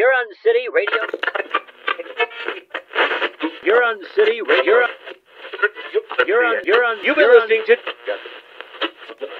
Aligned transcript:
Huron 0.00 0.28
City 0.42 0.64
Radio. 0.72 1.02
Huron 3.62 4.00
City 4.14 4.40
Radio. 4.40 4.86
Huron, 6.24 6.56
Huron, 6.64 6.98
you've 7.04 7.16
been 7.16 7.28
listening 7.28 7.62
to. 7.66 7.76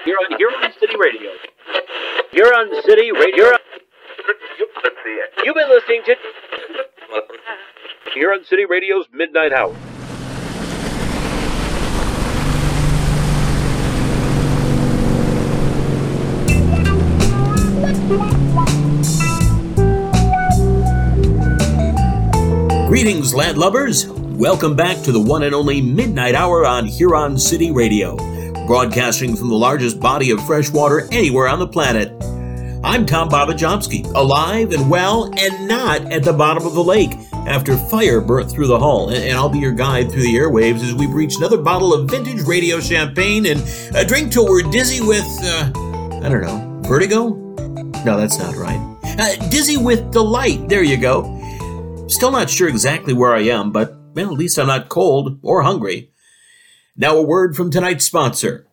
Huron, 0.05 0.37
Huron 0.37 0.71
City 0.79 0.95
Radio. 0.99 1.31
Huron 2.31 2.69
City 2.83 3.11
Radio. 3.11 3.57
You've 5.43 5.55
been 5.55 5.69
listening 5.69 6.03
to. 6.05 6.15
Huron 8.13 8.43
City 8.43 8.65
Radio's 8.65 9.07
Midnight 9.11 9.53
Hour. 9.53 9.90
Greetings, 22.91 23.33
landlubbers. 23.33 24.05
Welcome 24.35 24.75
back 24.75 25.01
to 25.03 25.13
the 25.13 25.19
one 25.21 25.43
and 25.43 25.55
only 25.55 25.79
Midnight 25.79 26.35
Hour 26.35 26.65
on 26.65 26.85
Huron 26.85 27.39
City 27.39 27.71
Radio, 27.71 28.17
broadcasting 28.67 29.33
from 29.33 29.47
the 29.47 29.55
largest 29.55 29.97
body 29.97 30.29
of 30.29 30.45
fresh 30.45 30.69
water 30.69 31.07
anywhere 31.09 31.47
on 31.47 31.59
the 31.59 31.67
planet. 31.69 32.11
I'm 32.83 33.05
Tom 33.05 33.29
Babajomsky, 33.29 34.13
alive 34.13 34.73
and 34.73 34.89
well 34.89 35.31
and 35.37 35.69
not 35.69 36.11
at 36.11 36.23
the 36.23 36.33
bottom 36.33 36.67
of 36.67 36.73
the 36.73 36.83
lake 36.83 37.13
after 37.47 37.77
fire 37.77 38.19
burnt 38.19 38.51
through 38.51 38.67
the 38.67 38.77
hull. 38.77 39.09
And 39.09 39.37
I'll 39.37 39.47
be 39.47 39.59
your 39.59 39.71
guide 39.71 40.11
through 40.11 40.23
the 40.23 40.35
airwaves 40.35 40.83
as 40.83 40.93
we 40.93 41.07
breach 41.07 41.37
another 41.37 41.59
bottle 41.59 41.93
of 41.93 42.09
vintage 42.09 42.41
radio 42.41 42.81
champagne 42.81 43.45
and 43.45 43.61
a 43.95 44.03
drink 44.03 44.33
till 44.33 44.49
we're 44.49 44.69
dizzy 44.69 44.99
with, 44.99 45.25
uh, 45.43 45.71
I 46.21 46.27
don't 46.27 46.41
know, 46.41 46.81
vertigo? 46.89 47.35
No, 48.03 48.17
that's 48.17 48.37
not 48.37 48.57
right. 48.57 48.97
Uh, 49.17 49.47
dizzy 49.47 49.77
with 49.77 50.11
delight. 50.11 50.67
There 50.67 50.83
you 50.83 50.97
go. 50.97 51.40
Still 52.11 52.31
not 52.31 52.49
sure 52.49 52.67
exactly 52.67 53.13
where 53.13 53.33
I 53.33 53.43
am, 53.43 53.71
but 53.71 53.95
well, 54.13 54.33
at 54.33 54.37
least 54.37 54.59
I'm 54.59 54.67
not 54.67 54.89
cold 54.89 55.39
or 55.41 55.63
hungry. 55.63 56.11
Now, 56.97 57.15
a 57.15 57.21
word 57.21 57.55
from 57.55 57.71
tonight's 57.71 58.05
sponsor. 58.05 58.67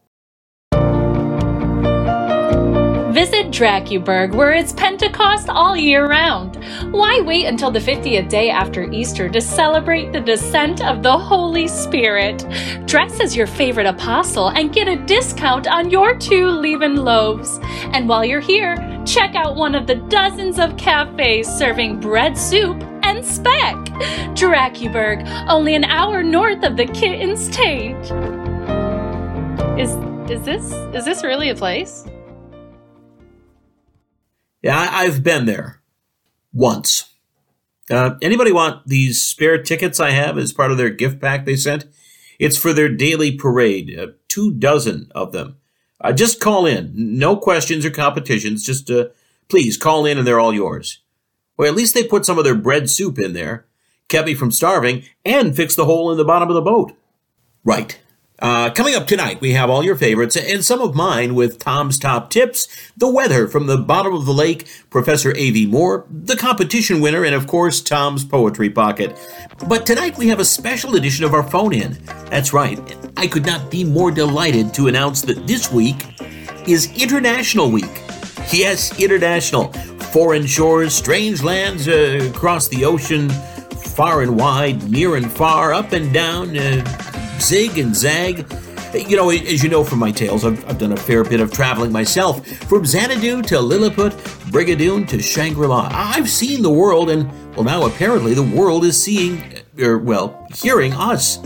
Visit 3.12 3.46
Dracuberg, 3.52 4.34
where 4.34 4.50
it's 4.50 4.72
Pentecost 4.72 5.48
all 5.48 5.76
year 5.76 6.08
round. 6.08 6.56
Why 6.92 7.20
wait 7.20 7.46
until 7.46 7.70
the 7.70 7.78
50th 7.78 8.28
day 8.28 8.50
after 8.50 8.90
Easter 8.90 9.28
to 9.28 9.40
celebrate 9.40 10.12
the 10.12 10.20
descent 10.20 10.84
of 10.84 11.04
the 11.04 11.16
Holy 11.16 11.68
Spirit? 11.68 12.44
Dress 12.86 13.20
as 13.20 13.36
your 13.36 13.46
favorite 13.46 13.86
apostle 13.86 14.48
and 14.48 14.74
get 14.74 14.88
a 14.88 15.04
discount 15.06 15.68
on 15.68 15.90
your 15.90 16.18
two 16.18 16.48
leaven 16.48 16.96
loaves. 16.96 17.60
And 17.92 18.08
while 18.08 18.24
you're 18.24 18.40
here, 18.40 18.76
check 19.06 19.36
out 19.36 19.54
one 19.54 19.76
of 19.76 19.86
the 19.86 19.94
dozens 20.08 20.58
of 20.58 20.76
cafes 20.76 21.46
serving 21.46 22.00
bread 22.00 22.36
soup 22.36 22.82
and 23.08 23.24
speck. 23.24 23.76
Dracuberg, 24.36 25.26
only 25.48 25.74
an 25.74 25.84
hour 25.84 26.22
north 26.22 26.62
of 26.62 26.76
the 26.76 26.86
Kitten's 26.86 27.48
Taint. 27.48 27.98
Is 29.78 29.90
is 30.30 30.44
this 30.44 30.72
is 30.94 31.04
this 31.04 31.24
really 31.24 31.48
a 31.48 31.54
place? 31.54 32.04
Yeah, 34.62 34.88
I've 34.92 35.22
been 35.22 35.46
there 35.46 35.80
once. 36.52 37.14
Uh, 37.90 38.16
anybody 38.20 38.52
want 38.52 38.86
these 38.86 39.22
spare 39.22 39.62
tickets 39.62 39.98
I 39.98 40.10
have 40.10 40.36
as 40.36 40.52
part 40.52 40.70
of 40.70 40.76
their 40.76 40.90
gift 40.90 41.20
pack 41.20 41.46
they 41.46 41.56
sent? 41.56 41.86
It's 42.38 42.58
for 42.58 42.74
their 42.74 42.88
daily 42.88 43.32
parade, 43.32 43.98
uh, 43.98 44.08
two 44.28 44.52
dozen 44.52 45.10
of 45.14 45.32
them. 45.32 45.56
Uh, 46.00 46.12
just 46.12 46.40
call 46.40 46.66
in. 46.66 46.92
No 46.94 47.36
questions 47.36 47.86
or 47.86 47.90
competitions. 47.90 48.62
Just 48.62 48.90
uh, 48.90 49.06
please 49.48 49.76
call 49.78 50.04
in 50.04 50.18
and 50.18 50.26
they're 50.26 50.38
all 50.38 50.52
yours. 50.52 51.00
Well, 51.58 51.68
at 51.68 51.76
least 51.76 51.92
they 51.92 52.04
put 52.04 52.24
some 52.24 52.38
of 52.38 52.44
their 52.44 52.54
bread 52.54 52.88
soup 52.88 53.18
in 53.18 53.34
there, 53.34 53.66
kept 54.08 54.26
me 54.26 54.34
from 54.34 54.52
starving, 54.52 55.04
and 55.24 55.54
fixed 55.54 55.76
the 55.76 55.84
hole 55.84 56.10
in 56.10 56.16
the 56.16 56.24
bottom 56.24 56.48
of 56.48 56.54
the 56.54 56.62
boat. 56.62 56.92
Right. 57.64 57.98
Uh, 58.40 58.70
coming 58.70 58.94
up 58.94 59.08
tonight, 59.08 59.40
we 59.40 59.52
have 59.52 59.68
all 59.68 59.84
your 59.84 59.96
favorites 59.96 60.36
and 60.36 60.64
some 60.64 60.80
of 60.80 60.94
mine 60.94 61.34
with 61.34 61.58
Tom's 61.58 61.98
top 61.98 62.30
tips, 62.30 62.68
the 62.96 63.10
weather 63.10 63.48
from 63.48 63.66
the 63.66 63.76
bottom 63.76 64.14
of 64.14 64.26
the 64.26 64.32
lake, 64.32 64.68
Professor 64.90 65.32
A.V. 65.36 65.66
Moore, 65.66 66.06
the 66.08 66.36
competition 66.36 67.00
winner, 67.00 67.24
and 67.24 67.34
of 67.34 67.48
course, 67.48 67.82
Tom's 67.82 68.24
poetry 68.24 68.70
pocket. 68.70 69.18
But 69.66 69.84
tonight 69.84 70.16
we 70.16 70.28
have 70.28 70.38
a 70.38 70.44
special 70.44 70.94
edition 70.94 71.24
of 71.24 71.34
our 71.34 71.42
phone 71.42 71.74
in. 71.74 71.98
That's 72.30 72.52
right. 72.52 72.78
I 73.16 73.26
could 73.26 73.44
not 73.44 73.72
be 73.72 73.82
more 73.82 74.12
delighted 74.12 74.72
to 74.74 74.86
announce 74.86 75.22
that 75.22 75.48
this 75.48 75.72
week 75.72 75.96
is 76.68 76.92
International 77.02 77.68
Week. 77.68 78.04
Yes, 78.52 78.96
International. 79.00 79.72
Foreign 80.12 80.46
shores, 80.46 80.94
strange 80.94 81.42
lands 81.42 81.86
uh, 81.86 82.30
across 82.34 82.68
the 82.68 82.84
ocean, 82.84 83.28
far 83.28 84.22
and 84.22 84.38
wide, 84.38 84.90
near 84.90 85.16
and 85.16 85.30
far, 85.30 85.72
up 85.72 85.92
and 85.92 86.12
down. 86.12 86.56
Uh, 86.56 86.82
zig 87.40 87.78
and 87.78 87.94
zag. 87.94 88.46
You 88.94 89.16
know, 89.16 89.28
as 89.28 89.62
you 89.62 89.68
know 89.68 89.84
from 89.84 89.98
my 89.98 90.10
tales, 90.10 90.46
I've, 90.46 90.66
I've 90.66 90.78
done 90.78 90.92
a 90.92 90.96
fair 90.96 91.24
bit 91.24 91.40
of 91.40 91.52
traveling 91.52 91.92
myself. 91.92 92.46
From 92.46 92.86
Xanadu 92.86 93.42
to 93.42 93.60
Lilliput, 93.60 94.12
Brigadoon 94.50 95.06
to 95.08 95.20
Shangri 95.20 95.66
La. 95.66 95.88
I've 95.92 96.30
seen 96.30 96.62
the 96.62 96.70
world, 96.70 97.10
and, 97.10 97.30
well, 97.54 97.64
now 97.64 97.84
apparently 97.84 98.32
the 98.32 98.42
world 98.42 98.86
is 98.86 99.00
seeing, 99.00 99.44
er, 99.78 99.98
well, 99.98 100.46
hearing 100.54 100.94
us. 100.94 101.38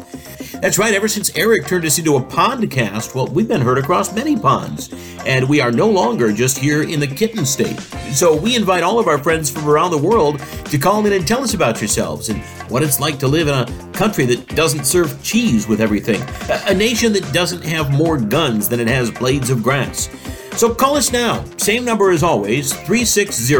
That's 0.62 0.78
right, 0.78 0.94
ever 0.94 1.08
since 1.08 1.36
Eric 1.36 1.66
turned 1.66 1.84
us 1.84 1.98
into 1.98 2.14
a 2.14 2.22
pondcast, 2.22 3.16
well, 3.16 3.26
we've 3.26 3.48
been 3.48 3.60
heard 3.60 3.78
across 3.78 4.14
many 4.14 4.38
ponds. 4.38 4.94
And 5.26 5.48
we 5.48 5.60
are 5.60 5.72
no 5.72 5.90
longer 5.90 6.32
just 6.32 6.56
here 6.56 6.84
in 6.84 7.00
the 7.00 7.06
kitten 7.08 7.44
state. 7.44 7.80
So 8.12 8.36
we 8.36 8.54
invite 8.54 8.84
all 8.84 9.00
of 9.00 9.08
our 9.08 9.18
friends 9.18 9.50
from 9.50 9.68
around 9.68 9.90
the 9.90 9.98
world 9.98 10.38
to 10.66 10.78
call 10.78 11.04
in 11.04 11.12
and 11.14 11.26
tell 11.26 11.42
us 11.42 11.54
about 11.54 11.80
yourselves 11.80 12.28
and 12.28 12.40
what 12.70 12.84
it's 12.84 13.00
like 13.00 13.18
to 13.18 13.26
live 13.26 13.48
in 13.48 13.54
a 13.54 13.92
country 13.92 14.24
that 14.26 14.54
doesn't 14.54 14.84
serve 14.84 15.20
cheese 15.24 15.66
with 15.66 15.80
everything, 15.80 16.22
a, 16.48 16.70
a 16.70 16.74
nation 16.74 17.12
that 17.14 17.28
doesn't 17.32 17.64
have 17.64 17.90
more 17.90 18.16
guns 18.16 18.68
than 18.68 18.78
it 18.78 18.86
has 18.86 19.10
blades 19.10 19.50
of 19.50 19.64
grass. 19.64 20.08
So 20.52 20.72
call 20.72 20.96
us 20.96 21.10
now. 21.10 21.44
Same 21.56 21.84
number 21.84 22.12
as 22.12 22.22
always 22.22 22.72
360 22.72 23.56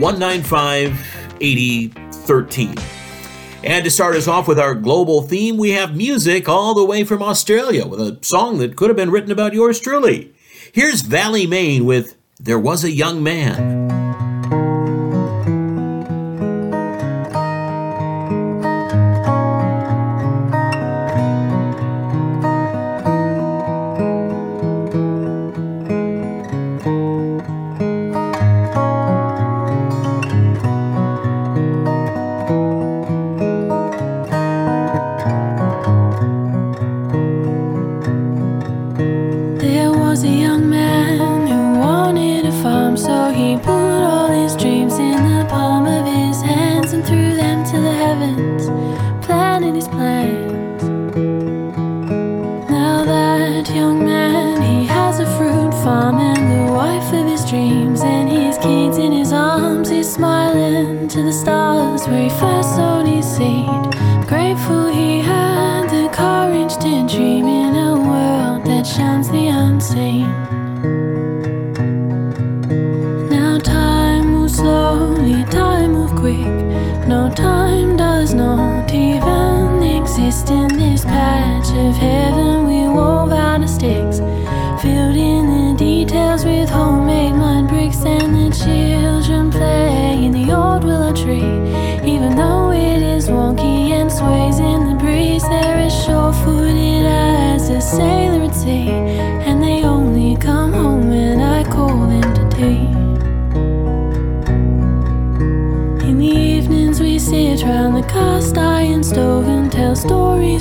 195 0.00 1.06
8013. 1.40 3.01
And 3.64 3.84
to 3.84 3.90
start 3.90 4.16
us 4.16 4.26
off 4.26 4.48
with 4.48 4.58
our 4.58 4.74
global 4.74 5.22
theme, 5.22 5.56
we 5.56 5.70
have 5.70 5.96
music 5.96 6.48
all 6.48 6.74
the 6.74 6.84
way 6.84 7.04
from 7.04 7.22
Australia 7.22 7.86
with 7.86 8.00
a 8.00 8.18
song 8.22 8.58
that 8.58 8.74
could 8.74 8.90
have 8.90 8.96
been 8.96 9.10
written 9.10 9.30
about 9.30 9.54
yours 9.54 9.78
truly. 9.78 10.34
Here's 10.72 11.02
Valley 11.02 11.46
Main 11.46 11.84
with 11.84 12.16
There 12.40 12.58
Was 12.58 12.82
a 12.82 12.90
Young 12.90 13.22
Man. 13.22 13.81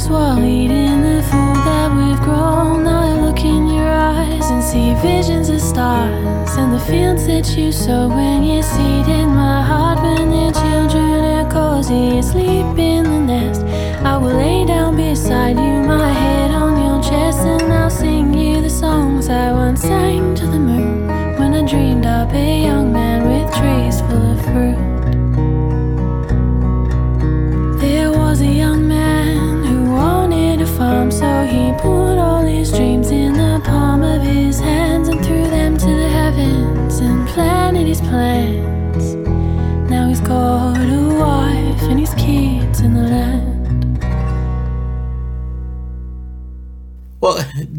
While 0.09 0.43
eating 0.43 1.01
the 1.01 1.21
food 1.29 1.59
that 1.69 1.89
we've 1.97 2.21
grown. 2.21 2.87
I 2.87 3.19
look 3.21 3.39
in 3.39 3.67
your 3.67 3.91
eyes 3.91 4.49
and 4.49 4.63
see 4.63 4.93
visions 4.95 5.49
of 5.49 5.61
stars 5.61 6.51
and 6.57 6.73
the 6.73 6.79
fields 6.79 7.25
that 7.27 7.47
you 7.57 7.71
sow 7.71 8.07
when 8.07 8.43
you 8.43 8.63
seed 8.63 9.07
in 9.07 9.29
my 9.29 9.61
heart. 9.61 9.99
When 10.01 10.29
the 10.29 10.51
children 10.59 11.23
are 11.37 11.49
cozy 11.51 12.19
asleep 12.19 12.77
in 12.77 13.03
the 13.03 13.19
nest, 13.19 13.61
I 14.03 14.17
will 14.17 14.35
lay 14.35 14.65
down 14.65 14.95
beside 14.95 15.57
you, 15.57 15.83
my 15.83 16.09
head 16.11 16.51
on 16.51 16.73
your 16.83 17.01
chest, 17.03 17.39
and 17.39 17.71
I'll 17.71 17.89
sing 17.89 18.33
you 18.33 18.61
the 18.61 18.69
songs 18.69 19.29
I 19.29 19.51
once 19.51 19.81
sang 19.81 20.35
to 20.35 20.45
the 20.47 20.59
moon 20.59 21.07
when 21.37 21.53
I 21.53 21.63
dreamed 21.65 22.05
up 22.05 22.33
a 22.33 22.63
young 22.63 22.80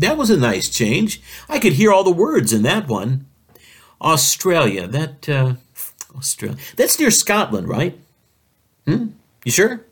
that 0.03 0.17
was 0.17 0.31
a 0.31 0.37
nice 0.37 0.69
change. 0.69 1.21
I 1.49 1.59
could 1.59 1.75
hear 1.75 1.93
all 1.93 2.05
the 2.05 2.11
words 2.11 2.53
in 2.53 2.63
that 2.63 2.89
one. 2.89 3.27
Australia, 4.01 4.87
that, 4.87 5.29
uh, 5.29 5.55
Australia. 6.17 6.59
That's 6.77 6.99
near 6.99 7.11
Scotland, 7.11 7.69
right? 7.69 7.99
Hmm? 8.87 9.09
You 9.45 9.53
sure? 9.53 9.85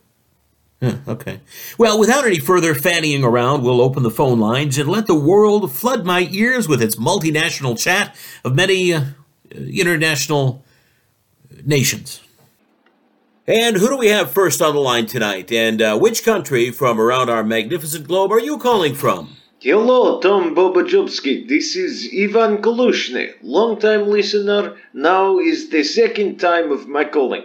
Huh, 0.81 0.95
okay. 1.07 1.41
Well, 1.77 1.99
without 1.99 2.25
any 2.25 2.39
further 2.39 2.73
fannying 2.73 3.23
around, 3.23 3.63
we'll 3.63 3.81
open 3.81 4.01
the 4.03 4.09
phone 4.09 4.39
lines 4.39 4.77
and 4.77 4.89
let 4.89 5.05
the 5.05 5.15
world 5.15 5.71
flood 5.71 6.05
my 6.05 6.27
ears 6.31 6.67
with 6.67 6.81
its 6.81 6.95
multinational 6.95 7.77
chat 7.77 8.15
of 8.43 8.55
many 8.55 8.93
uh, 8.93 9.03
international 9.55 10.63
nations. 11.63 12.21
And 13.47 13.77
who 13.77 13.89
do 13.89 13.97
we 13.97 14.07
have 14.07 14.31
first 14.31 14.61
on 14.61 14.73
the 14.73 14.81
line 14.81 15.05
tonight? 15.05 15.51
And 15.51 15.81
uh, 15.81 15.97
which 15.99 16.23
country 16.23 16.71
from 16.71 16.99
around 16.99 17.29
our 17.29 17.43
magnificent 17.43 18.07
globe 18.07 18.31
are 18.31 18.39
you 18.39 18.57
calling 18.57 18.95
from? 18.95 19.35
Hello, 19.63 20.19
Tom 20.19 20.55
Bobajubski. 20.55 21.47
This 21.47 21.75
is 21.75 22.09
Ivan 22.11 22.63
Kalushny, 22.63 23.35
long-time 23.43 24.07
listener. 24.07 24.75
Now 24.91 25.37
is 25.37 25.69
the 25.69 25.83
second 25.83 26.39
time 26.39 26.71
of 26.71 26.87
my 26.87 27.05
calling. 27.05 27.43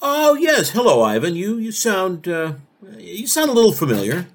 Oh 0.00 0.36
yes, 0.36 0.70
hello, 0.70 1.02
Ivan. 1.02 1.34
You 1.34 1.58
you 1.58 1.72
sound 1.72 2.28
uh, 2.28 2.52
you 2.96 3.26
sound 3.26 3.50
a 3.50 3.54
little 3.54 3.72
familiar. 3.72 4.28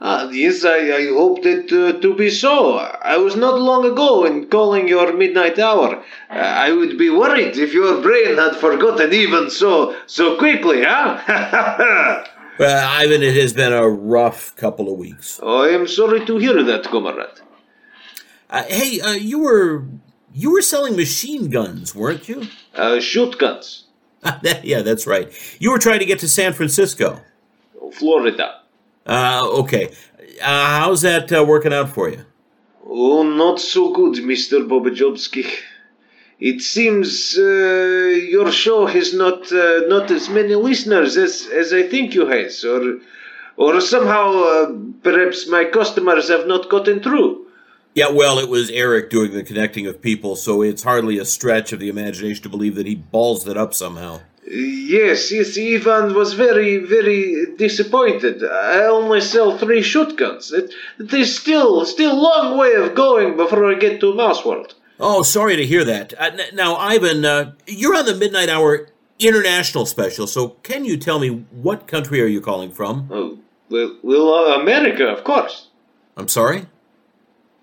Ah, 0.00 0.28
yes, 0.30 0.64
I, 0.64 0.80
I 1.02 1.06
hope 1.14 1.44
that 1.44 1.70
uh, 1.70 2.00
to 2.00 2.14
be 2.16 2.30
so. 2.30 2.78
I 2.78 3.16
was 3.16 3.36
not 3.36 3.60
long 3.60 3.84
ago 3.86 4.24
in 4.24 4.48
calling 4.48 4.88
your 4.88 5.12
midnight 5.12 5.60
hour. 5.60 6.02
Uh, 6.28 6.34
I 6.34 6.72
would 6.72 6.98
be 6.98 7.10
worried 7.10 7.56
if 7.56 7.72
your 7.72 8.02
brain 8.02 8.38
had 8.38 8.56
forgotten 8.56 9.12
even 9.12 9.50
so 9.50 9.94
so 10.06 10.36
quickly, 10.36 10.82
huh? 10.82 12.24
Well, 12.58 12.88
Ivan, 13.00 13.22
it 13.22 13.36
has 13.36 13.52
been 13.52 13.72
a 13.72 13.88
rough 13.88 14.54
couple 14.56 14.92
of 14.92 14.98
weeks. 14.98 15.40
oh, 15.42 15.64
I 15.64 15.68
am 15.70 15.88
sorry 15.88 16.24
to 16.24 16.38
hear 16.38 16.62
that, 16.62 16.84
comrade. 16.84 17.40
Uh, 18.48 18.62
hey, 18.68 19.00
uh, 19.00 19.12
you 19.12 19.40
were 19.40 19.84
you 20.32 20.52
were 20.52 20.62
selling 20.62 20.94
machine 20.96 21.48
guns, 21.50 21.94
weren't 21.94 22.28
you? 22.28 22.46
Uh, 22.74 23.00
shoot 23.00 23.38
guns, 23.38 23.84
yeah, 24.62 24.82
that's 24.82 25.06
right. 25.06 25.32
You 25.58 25.70
were 25.72 25.78
trying 25.78 25.98
to 26.00 26.04
get 26.06 26.18
to 26.20 26.28
San 26.28 26.52
Francisco. 26.52 27.20
Florida. 27.92 28.60
Uh, 29.06 29.46
okay. 29.60 29.88
Uh, 30.42 30.80
how's 30.80 31.02
that 31.02 31.30
uh, 31.32 31.44
working 31.44 31.72
out 31.72 31.90
for 31.90 32.08
you? 32.08 32.24
Oh, 32.86 33.22
not 33.22 33.60
so 33.60 33.92
good, 33.92 34.14
Mr. 34.24 34.66
Bobajobski. 34.66 35.46
It 36.40 36.60
seems 36.60 37.38
uh, 37.38 37.42
your 37.42 38.50
show 38.50 38.86
has 38.86 39.14
not 39.14 39.52
uh, 39.52 39.82
not 39.86 40.10
as 40.10 40.28
many 40.28 40.54
listeners 40.54 41.16
as, 41.16 41.46
as 41.46 41.72
I 41.72 41.84
think 41.84 42.14
you 42.14 42.26
has, 42.26 42.64
or 42.64 42.98
or 43.56 43.80
somehow 43.80 44.42
uh, 44.42 44.72
perhaps 45.02 45.48
my 45.48 45.64
customers 45.64 46.28
have 46.28 46.46
not 46.46 46.68
gotten 46.68 47.00
through. 47.00 47.46
Yeah, 47.94 48.10
well, 48.10 48.40
it 48.40 48.48
was 48.48 48.70
Eric 48.70 49.10
doing 49.10 49.32
the 49.32 49.44
connecting 49.44 49.86
of 49.86 50.02
people, 50.02 50.34
so 50.34 50.62
it's 50.62 50.82
hardly 50.82 51.18
a 51.18 51.24
stretch 51.24 51.72
of 51.72 51.78
the 51.78 51.88
imagination 51.88 52.42
to 52.42 52.48
believe 52.48 52.74
that 52.74 52.86
he 52.86 52.96
balls 52.96 53.46
it 53.46 53.56
up 53.56 53.72
somehow. 53.72 54.20
Yes, 54.46 55.30
yes, 55.30 55.56
Ivan 55.56 56.14
was 56.14 56.34
very, 56.34 56.78
very 56.78 57.46
disappointed. 57.56 58.44
I 58.44 58.84
only 58.86 59.20
sell 59.20 59.56
three 59.56 59.80
shotguns. 59.80 60.52
It, 60.52 60.74
it 60.98 61.14
is 61.14 61.38
still, 61.38 61.86
still 61.86 62.20
long 62.20 62.58
way 62.58 62.74
of 62.74 62.96
going 62.96 63.36
before 63.36 63.70
I 63.70 63.74
get 63.74 64.00
to 64.00 64.12
Mouse 64.12 64.44
World. 64.44 64.74
Oh, 65.06 65.22
sorry 65.22 65.54
to 65.56 65.66
hear 65.66 65.84
that. 65.84 66.14
Uh, 66.18 66.30
n- 66.32 66.54
now, 66.54 66.76
Ivan, 66.76 67.26
uh, 67.26 67.52
you're 67.66 67.94
on 67.94 68.06
the 68.06 68.14
Midnight 68.14 68.48
Hour 68.48 68.88
International 69.18 69.84
Special, 69.84 70.26
so 70.26 70.48
can 70.62 70.86
you 70.86 70.96
tell 70.96 71.18
me 71.18 71.44
what 71.50 71.86
country 71.86 72.22
are 72.22 72.26
you 72.26 72.40
calling 72.40 72.70
from? 72.70 73.10
Oh, 73.12 73.38
well, 73.68 73.98
well 74.02 74.32
uh, 74.32 74.60
America, 74.62 75.06
of 75.06 75.22
course. 75.22 75.68
I'm 76.16 76.28
sorry? 76.28 76.68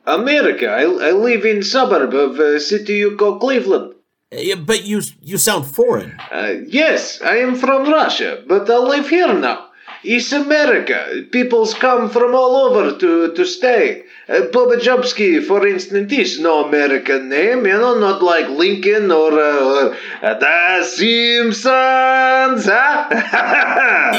America. 0.06 0.68
I, 0.68 0.82
I 0.84 1.12
live 1.14 1.44
in 1.44 1.64
suburb 1.64 2.14
of 2.14 2.40
a 2.40 2.60
city 2.60 2.98
you 2.98 3.18
call 3.18 3.40
Cleveland. 3.40 3.96
Uh, 4.32 4.38
yeah, 4.38 4.56
but 4.56 4.84
you 4.84 5.02
you 5.24 5.40
sound 5.40 5.66
foreign. 5.66 6.20
Uh, 6.32 6.58
yes, 6.68 7.24
I 7.24 7.38
am 7.38 7.56
from 7.56 7.92
Russia, 7.92 8.44
but 8.48 8.70
I 8.70 8.78
live 8.78 9.10
here 9.10 9.34
now. 9.34 9.71
It's 10.04 10.32
America. 10.32 11.26
Peoples 11.32 11.76
come 11.76 12.10
from 12.10 12.34
all 12.34 12.56
over 12.56 12.98
to, 12.98 13.34
to 13.34 13.46
stay. 13.46 14.04
Uh, 14.28 14.48
Bobajobski, 14.52 15.46
for 15.46 15.68
instance, 15.68 16.12
is 16.12 16.40
no 16.40 16.66
American 16.66 17.30
name, 17.30 17.66
you 17.68 17.74
know, 17.74 18.00
not 18.00 18.24
like 18.24 18.48
Lincoln 18.50 19.12
or, 19.12 19.32
uh, 19.34 19.92
or 19.92 19.98
uh, 20.24 20.34
The 20.40 20.84
Simpsons, 20.84 22.66
huh? 22.66 23.10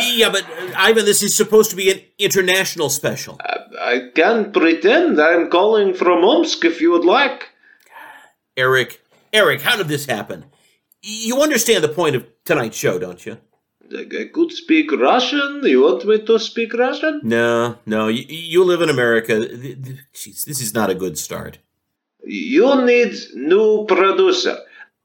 Yeah, 0.14 0.30
but 0.30 0.44
uh, 0.44 0.72
Ivan, 0.76 1.04
this 1.04 1.22
is 1.22 1.34
supposed 1.34 1.70
to 1.70 1.76
be 1.76 1.90
an 1.90 2.00
international 2.18 2.88
special. 2.88 3.40
I 3.80 4.10
can 4.14 4.52
pretend 4.52 5.20
I'm 5.20 5.50
calling 5.50 5.94
from 5.94 6.24
Omsk 6.24 6.64
if 6.64 6.80
you 6.80 6.92
would 6.92 7.04
like. 7.04 7.48
Eric, 8.56 9.00
Eric, 9.32 9.62
how 9.62 9.76
did 9.76 9.88
this 9.88 10.06
happen? 10.06 10.44
You 11.00 11.42
understand 11.42 11.82
the 11.82 11.88
point 11.88 12.14
of 12.14 12.26
tonight's 12.44 12.76
show, 12.76 12.98
don't 12.98 13.24
you? 13.26 13.38
I 13.94 14.24
could 14.32 14.52
speak 14.52 14.92
Russian. 14.92 15.60
You 15.64 15.82
want 15.82 16.04
me 16.04 16.18
to 16.22 16.38
speak 16.38 16.74
Russian? 16.74 17.20
No, 17.22 17.78
no. 17.86 18.08
You, 18.08 18.24
you 18.28 18.64
live 18.64 18.82
in 18.82 18.88
America. 18.88 19.32
Jeez, 20.14 20.44
this 20.44 20.60
is 20.60 20.74
not 20.74 20.90
a 20.90 20.94
good 20.94 21.18
start. 21.18 21.58
You 22.24 22.84
need 22.84 23.14
new 23.34 23.84
producer. 23.86 24.58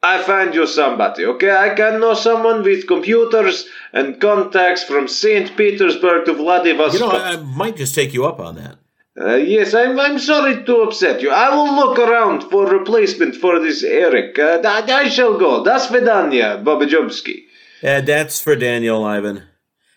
I 0.03 0.22
find 0.22 0.53
you 0.53 0.67
somebody, 0.67 1.25
okay? 1.25 1.50
I 1.50 1.74
can 1.74 2.00
know 2.00 2.13
someone 2.13 2.62
with 2.62 2.88
computers 2.88 3.65
and 3.94 4.22
contacts 4.22 4.84
from 4.84 5.08
St. 5.08 5.58
Petersburg 5.58 6.25
to 6.25 6.34
Vladivostok. 6.34 6.94
You 6.94 7.08
know, 7.08 7.12
I, 7.12 7.34
I 7.34 7.36
might 7.38 7.75
just 7.77 7.96
take 7.96 8.13
you 8.13 8.25
up 8.25 8.39
on 8.39 8.56
that. 8.56 8.77
Uh, 9.20 9.34
yes, 9.34 9.74
I'm, 9.74 10.00
I'm 10.00 10.20
sorry 10.20 10.63
to 10.63 10.75
upset 10.82 11.22
you. 11.22 11.32
I 11.32 11.50
will 11.50 11.75
look 11.75 11.98
around 11.98 12.44
for 12.44 12.67
replacement 12.67 13.36
for 13.36 13.60
this 13.60 13.82
Eric. 13.84 14.38
Uh, 14.38 14.62
I, 14.63 14.84
I 14.91 15.10
shall 15.10 15.39
go. 15.39 15.63
Das 15.63 15.88
Vidania, 15.89 16.63
Bobajobski. 16.63 17.47
Uh, 17.84 18.01
that's 18.01 18.39
for 18.41 18.55
Daniel, 18.55 19.03
Ivan. 19.03 19.43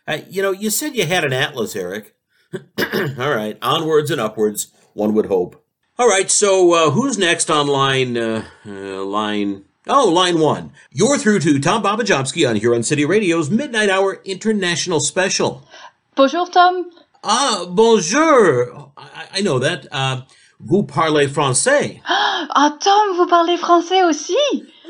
Uh, 0.06 0.18
you 0.28 0.42
know, 0.42 0.50
you 0.50 0.70
said 0.70 0.94
you 0.94 1.06
had 1.06 1.24
an 1.24 1.32
atlas, 1.32 1.74
Eric. 1.76 2.14
All 3.18 3.30
right, 3.30 3.56
onwards 3.62 4.10
and 4.10 4.20
upwards, 4.20 4.72
one 4.92 5.14
would 5.14 5.26
hope. 5.26 5.64
All 5.98 6.08
right, 6.08 6.30
so 6.30 6.72
uh, 6.74 6.90
who's 6.90 7.18
next 7.18 7.50
on 7.50 7.66
line? 7.66 8.16
Uh, 8.16 8.44
uh, 8.66 9.04
line. 9.04 9.64
Oh, 9.86 10.08
line 10.08 10.38
one. 10.38 10.72
You're 10.90 11.18
through 11.18 11.40
to 11.40 11.58
Tom 11.58 11.82
Babajomsky 11.82 12.48
on 12.48 12.56
Huron 12.56 12.82
City 12.82 13.04
Radio's 13.04 13.50
Midnight 13.50 13.88
Hour 13.88 14.20
International 14.24 15.00
Special. 15.00 15.66
Bonjour, 16.14 16.46
Tom. 16.48 16.90
Ah, 17.22 17.66
bonjour. 17.68 18.92
I, 18.96 19.26
I 19.34 19.40
know 19.42 19.58
that. 19.58 19.86
Uh, 19.92 20.22
vous 20.58 20.84
parlez 20.84 21.28
français? 21.28 22.00
Ah, 22.52 22.76
Tom, 22.80 23.16
vous 23.16 23.26
parlez 23.26 23.56
français 23.58 24.02
aussi 24.02 24.36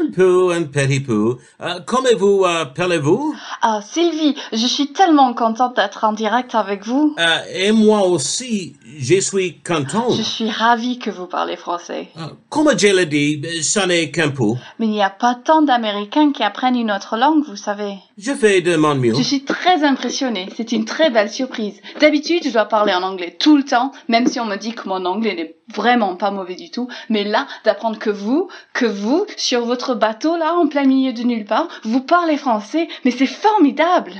Un 0.02 0.10
peu, 0.10 0.52
un 0.52 0.62
petit 0.62 1.00
peu. 1.00 1.36
Uh, 1.60 1.80
comment 1.84 2.08
vous 2.16 2.44
uh, 2.44 2.62
appelez-vous? 2.62 3.34
Ah, 3.60 3.80
Sylvie, 3.82 4.34
je 4.52 4.66
suis 4.66 4.92
tellement 4.92 5.34
contente 5.34 5.76
d'être 5.76 6.04
en 6.04 6.12
direct 6.12 6.54
avec 6.54 6.86
vous. 6.86 7.14
Uh, 7.18 7.22
et 7.54 7.72
moi 7.72 8.06
aussi, 8.06 8.76
je 8.98 9.20
suis 9.20 9.58
content. 9.58 10.10
Je 10.10 10.22
suis 10.22 10.48
ravie 10.48 10.98
que 10.98 11.10
vous 11.10 11.26
parlez 11.26 11.56
français. 11.56 12.08
Uh, 12.16 12.20
comme 12.48 12.70
je 12.78 12.86
l'ai 12.86 13.06
dit, 13.06 13.62
ça 13.62 13.86
n'est 13.86 14.10
qu'un 14.10 14.30
peu. 14.30 14.52
Mais 14.78 14.86
il 14.86 14.92
n'y 14.92 15.02
a 15.02 15.10
pas 15.10 15.34
tant 15.34 15.60
d'Américains 15.60 16.32
qui 16.32 16.42
apprennent 16.42 16.76
une 16.76 16.90
autre 16.90 17.18
langue, 17.18 17.44
vous 17.46 17.56
savez. 17.56 17.94
Je 18.16 18.32
fais 18.32 18.62
de 18.62 18.76
mon 18.76 18.94
mieux. 18.94 19.14
Je 19.14 19.22
suis 19.22 19.44
très 19.44 19.84
impressionnée. 19.84 20.48
C'est 20.56 20.72
une 20.72 20.86
très 20.86 21.10
belle 21.10 21.30
surprise. 21.30 21.80
D'habitude, 22.00 22.44
je 22.44 22.50
dois 22.50 22.64
parler 22.64 22.94
en 22.94 23.02
anglais 23.02 23.36
tout 23.38 23.56
le 23.56 23.64
temps, 23.64 23.92
même 24.08 24.26
si 24.26 24.40
on 24.40 24.46
me 24.46 24.56
dit 24.56 24.72
que 24.72 24.88
mon 24.88 25.04
anglais 25.04 25.34
n'est 25.34 25.56
vraiment 25.74 26.16
pas 26.16 26.30
mauvais 26.30 26.54
du 26.54 26.70
tout. 26.70 26.88
Mais 27.08 27.24
là, 27.24 27.46
d'apprendre 27.64 27.98
que 27.98 28.10
vous, 28.10 28.48
que 28.72 28.86
vous, 28.86 29.26
sur 29.36 29.64
votre 29.64 29.94
bateau 29.94 30.36
là, 30.36 30.54
en 30.54 30.66
plein 30.68 30.84
milieu 30.84 31.12
de 31.12 31.22
nulle 31.22 31.44
part, 31.44 31.68
vous 31.84 32.00
parlez 32.00 32.36
français, 32.36 32.88
mais 33.04 33.10
c'est 33.10 33.26
Formidable. 33.26 34.12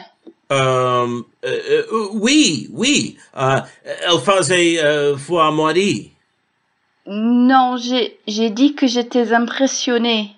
Um, 0.50 1.24
euh, 1.44 1.84
euh, 1.92 2.08
oui, 2.12 2.68
oui. 2.72 3.16
Euh, 3.36 3.60
elle 3.84 4.18
faisait 4.18 4.82
euh, 4.82 5.16
foi 5.16 5.50
moitié. 5.52 6.12
Non, 7.06 7.76
j'ai 7.76 8.50
dit 8.50 8.74
que 8.74 8.86
j'étais 8.86 9.32
impressionnée. 9.32 10.34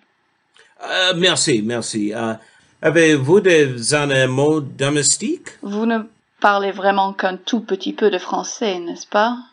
Euh, 0.85 1.15
merci, 1.17 1.63
merci. 1.63 2.13
Euh, 2.15 2.35
Avez-vous 2.83 3.41
des 3.41 3.95
animaux 3.95 4.61
domestiques? 4.61 5.51
Vous 5.63 5.87
ne 5.87 6.01
parlez 6.41 6.73
vraiment 6.73 7.13
qu'un 7.13 7.37
tout 7.37 7.61
petit 7.61 7.93
peu 7.93 8.11
de 8.11 8.19
français, 8.19 8.81
n'est-ce 8.81 9.07
pas? 9.07 9.31
Euh, 9.31 9.52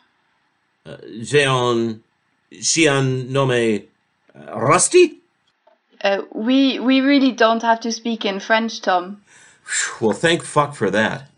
J'ai 1.22 1.46
un 1.46 2.00
euh, 2.62 3.80
Rusty? 4.56 5.20
Uh, 6.02 6.22
we 6.34 6.80
we 6.80 7.02
really 7.02 7.32
don't 7.32 7.62
have 7.62 7.80
to 7.82 7.92
speak 7.92 8.24
in 8.26 8.40
French, 8.40 8.82
Tom. 8.82 9.22
Well, 10.00 10.14
thank 10.14 10.44
fuck 10.44 10.74
for 10.76 10.90
that. 10.90 11.30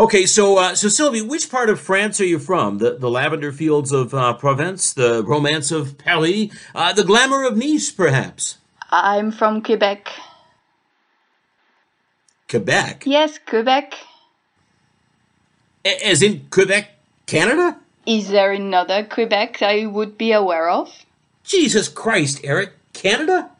Okay, 0.00 0.26
so 0.26 0.58
uh, 0.58 0.74
so 0.74 0.88
Sylvie, 0.88 1.22
which 1.22 1.50
part 1.50 1.70
of 1.70 1.80
France 1.80 2.20
are 2.20 2.26
you 2.26 2.38
from? 2.38 2.78
The 2.78 2.96
the 2.98 3.10
lavender 3.10 3.52
fields 3.52 3.92
of 3.92 4.12
uh, 4.14 4.32
Provence, 4.34 4.92
the 4.92 5.22
romance 5.24 5.70
of 5.72 5.96
Paris, 5.98 6.50
uh, 6.74 6.92
the 6.92 7.04
glamour 7.04 7.44
of 7.44 7.56
Nice, 7.56 7.90
perhaps? 7.90 8.58
I'm 8.90 9.30
from 9.32 9.62
Quebec. 9.62 10.08
Quebec, 12.48 13.04
Yes, 13.06 13.38
Quebec. 13.44 13.94
A- 15.84 16.06
as 16.06 16.22
in 16.22 16.46
Quebec, 16.50 16.90
Canada? 17.26 17.78
Is 18.08 18.28
there 18.30 18.52
another 18.52 19.04
Quebec 19.04 19.60
I 19.60 19.84
would 19.84 20.16
be 20.16 20.32
aware 20.32 20.70
of? 20.70 21.04
Jesus 21.44 21.90
Christ, 21.90 22.40
Eric, 22.42 22.72
Canada? 22.94 23.50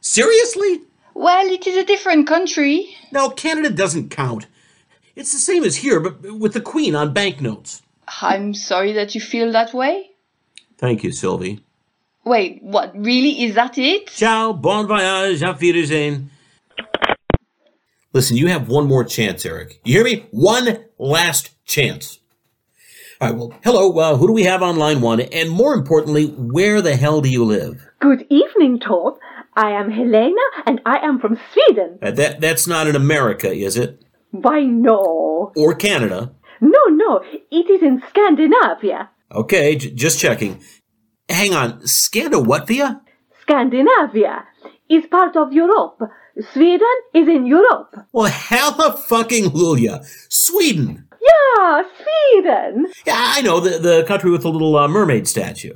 Seriously? 0.00 0.82
Well, 1.12 1.48
it 1.48 1.66
is 1.66 1.76
a 1.76 1.84
different 1.84 2.28
country. 2.28 2.94
No, 3.10 3.30
Canada 3.30 3.68
doesn't 3.68 4.10
count. 4.10 4.46
It's 5.16 5.32
the 5.32 5.40
same 5.40 5.64
as 5.64 5.78
here, 5.78 5.98
but 5.98 6.38
with 6.38 6.52
the 6.52 6.60
Queen 6.60 6.94
on 6.94 7.14
banknotes. 7.14 7.82
I'm 8.22 8.54
sorry 8.54 8.92
that 8.92 9.16
you 9.16 9.20
feel 9.20 9.50
that 9.50 9.74
way. 9.74 10.10
Thank 10.78 11.02
you, 11.02 11.10
Sylvie. 11.10 11.64
Wait, 12.24 12.62
what? 12.62 12.96
Really? 12.96 13.42
Is 13.42 13.56
that 13.56 13.76
it? 13.76 14.06
Ciao, 14.06 14.52
bon 14.52 14.86
voyage, 14.86 15.42
auf 15.42 15.58
Wiedersehen. 15.58 16.30
Listen, 18.12 18.36
you 18.36 18.46
have 18.46 18.68
one 18.68 18.86
more 18.86 19.02
chance, 19.02 19.44
Eric. 19.44 19.80
You 19.82 19.94
hear 19.94 20.04
me? 20.04 20.26
One 20.30 20.84
last 20.96 21.50
chance. 21.66 22.20
All 23.18 23.28
right, 23.28 23.36
well, 23.38 23.54
hello, 23.64 23.98
uh, 23.98 24.16
who 24.18 24.26
do 24.26 24.32
we 24.34 24.42
have 24.42 24.62
on 24.62 24.76
line 24.76 25.00
one? 25.00 25.20
And 25.20 25.48
more 25.48 25.72
importantly, 25.72 26.26
where 26.26 26.82
the 26.82 26.96
hell 26.96 27.22
do 27.22 27.30
you 27.30 27.44
live? 27.44 27.82
Good 27.98 28.26
evening, 28.28 28.78
Tom. 28.78 29.14
I 29.54 29.70
am 29.70 29.90
Helena 29.90 30.42
and 30.66 30.82
I 30.84 30.98
am 30.98 31.18
from 31.18 31.38
Sweden. 31.54 31.98
Uh, 32.02 32.10
that, 32.10 32.42
that's 32.42 32.66
not 32.66 32.86
in 32.86 32.94
America, 32.94 33.50
is 33.50 33.78
it? 33.78 34.04
Why, 34.32 34.64
no. 34.64 35.50
Or 35.56 35.74
Canada? 35.74 36.34
No, 36.60 36.78
no, 36.90 37.22
it 37.50 37.70
is 37.70 37.82
in 37.82 38.02
Scandinavia. 38.10 39.08
Okay, 39.32 39.76
j- 39.76 39.92
just 39.92 40.20
checking. 40.20 40.60
Hang 41.30 41.54
on, 41.54 41.80
Scanda 41.86 42.44
what? 42.44 42.68
Scandinavia 43.40 44.44
is 44.90 45.06
part 45.06 45.36
of 45.38 45.54
Europe. 45.54 46.02
Sweden 46.52 46.86
is 47.14 47.28
in 47.28 47.46
Europe. 47.46 47.94
Well, 48.12 48.30
hella 48.30 48.98
fucking 49.08 49.46
Lulia. 49.52 50.04
Sweden. 50.28 51.05
Yeah, 51.20 51.82
Sweden. 51.96 52.86
Yeah, 53.06 53.14
I 53.16 53.42
know, 53.42 53.60
the, 53.60 53.78
the 53.78 54.04
country 54.06 54.30
with 54.30 54.42
the 54.42 54.50
little 54.50 54.76
uh, 54.76 54.88
mermaid 54.88 55.26
statue. 55.28 55.74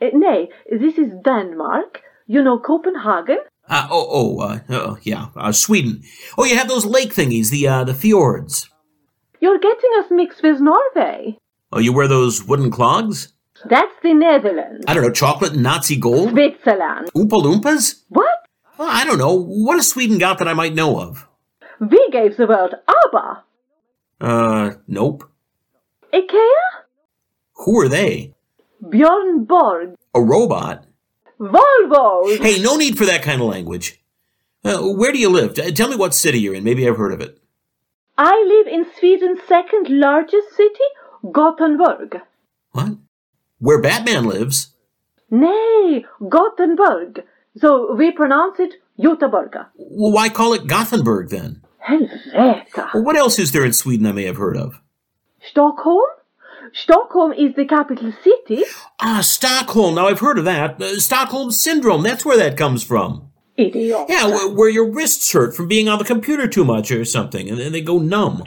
Uh, 0.00 0.06
nay, 0.12 0.48
this 0.70 0.98
is 0.98 1.12
Denmark. 1.24 2.02
You 2.26 2.42
know 2.42 2.58
Copenhagen? 2.58 3.38
Uh, 3.68 3.88
oh, 3.90 4.06
oh, 4.10 4.40
uh, 4.40 4.58
oh, 4.70 4.98
yeah, 5.02 5.28
uh, 5.36 5.52
Sweden. 5.52 6.02
Oh, 6.36 6.44
you 6.44 6.56
have 6.56 6.68
those 6.68 6.86
lake 6.86 7.12
thingies, 7.14 7.50
the, 7.50 7.66
uh, 7.68 7.84
the 7.84 7.94
fjords. 7.94 8.70
You're 9.40 9.58
getting 9.58 9.90
us 9.98 10.10
mixed 10.10 10.42
with 10.42 10.60
Norway. 10.60 11.38
Oh, 11.72 11.78
you 11.78 11.92
wear 11.92 12.08
those 12.08 12.44
wooden 12.44 12.70
clogs? 12.70 13.32
That's 13.68 13.92
the 14.02 14.14
Netherlands. 14.14 14.84
I 14.86 14.94
don't 14.94 15.02
know, 15.02 15.10
chocolate 15.12 15.52
and 15.52 15.62
Nazi 15.62 15.96
gold? 15.96 16.30
Switzerland. 16.30 17.10
Oompa 17.14 17.42
Loompas? 17.42 18.02
What? 18.08 18.28
Well, 18.78 18.88
I 18.90 19.04
don't 19.04 19.18
know. 19.18 19.34
What 19.34 19.76
has 19.76 19.88
Sweden 19.90 20.18
got 20.18 20.38
that 20.38 20.48
I 20.48 20.54
might 20.54 20.74
know 20.74 21.00
of? 21.00 21.26
We 21.80 22.08
gave 22.10 22.36
the 22.36 22.46
world 22.46 22.74
ABBA. 22.86 23.42
Uh, 24.20 24.72
nope. 24.86 25.30
IKEA? 26.12 26.50
Who 27.54 27.80
are 27.80 27.88
they? 27.88 28.34
Björn 28.82 29.46
Borg. 29.46 29.94
A 30.14 30.20
robot? 30.20 30.84
Volvo. 31.38 32.38
Hey, 32.40 32.60
no 32.60 32.76
need 32.76 32.98
for 32.98 33.04
that 33.06 33.22
kind 33.22 33.40
of 33.40 33.48
language. 33.48 34.00
Uh, 34.64 34.78
where 34.80 35.12
do 35.12 35.18
you 35.18 35.28
live? 35.28 35.54
Tell 35.74 35.88
me 35.88 35.96
what 35.96 36.14
city 36.14 36.40
you're 36.40 36.54
in. 36.54 36.64
Maybe 36.64 36.88
I've 36.88 36.96
heard 36.96 37.12
of 37.12 37.20
it. 37.20 37.38
I 38.16 38.44
live 38.46 38.66
in 38.66 38.84
Sweden's 38.98 39.40
second 39.46 39.88
largest 39.88 40.48
city, 40.56 40.88
Gothenburg. 41.30 42.20
What? 42.72 42.96
Where 43.60 43.80
Batman 43.80 44.24
lives? 44.24 44.74
Nay, 45.30 46.04
Gothenburg. 46.28 47.24
So 47.56 47.94
we 47.94 48.10
pronounce 48.10 48.58
it 48.58 48.74
Göteborg. 49.00 49.66
Well, 49.76 50.12
why 50.12 50.28
call 50.28 50.54
it 50.54 50.66
Gothenburg 50.66 51.28
then? 51.30 51.62
Helvete. 51.88 52.94
Well, 52.94 53.02
what 53.02 53.16
else 53.16 53.38
is 53.38 53.52
there 53.52 53.64
in 53.64 53.72
Sweden 53.72 54.06
I 54.06 54.12
may 54.12 54.24
have 54.24 54.36
heard 54.36 54.56
of? 54.56 54.80
Stockholm? 55.50 56.02
Stockholm 56.74 57.32
is 57.32 57.54
the 57.56 57.64
capital 57.64 58.12
city. 58.22 58.64
Ah, 59.00 59.20
Stockholm. 59.22 59.94
Now 59.94 60.08
I've 60.08 60.20
heard 60.20 60.38
of 60.38 60.44
that. 60.44 60.80
Uh, 60.80 60.98
Stockholm 60.98 61.50
syndrome. 61.50 62.02
That's 62.02 62.24
where 62.24 62.36
that 62.36 62.56
comes 62.56 62.82
from. 62.84 63.30
Idiot. 63.56 64.06
Yeah, 64.08 64.26
where, 64.26 64.48
where 64.50 64.68
your 64.68 64.90
wrists 64.90 65.32
hurt 65.32 65.56
from 65.56 65.66
being 65.66 65.88
on 65.88 65.98
the 65.98 66.04
computer 66.04 66.46
too 66.46 66.64
much 66.64 66.90
or 66.92 67.04
something, 67.04 67.48
and 67.48 67.58
then 67.58 67.72
they 67.72 67.80
go 67.80 67.98
numb. 67.98 68.42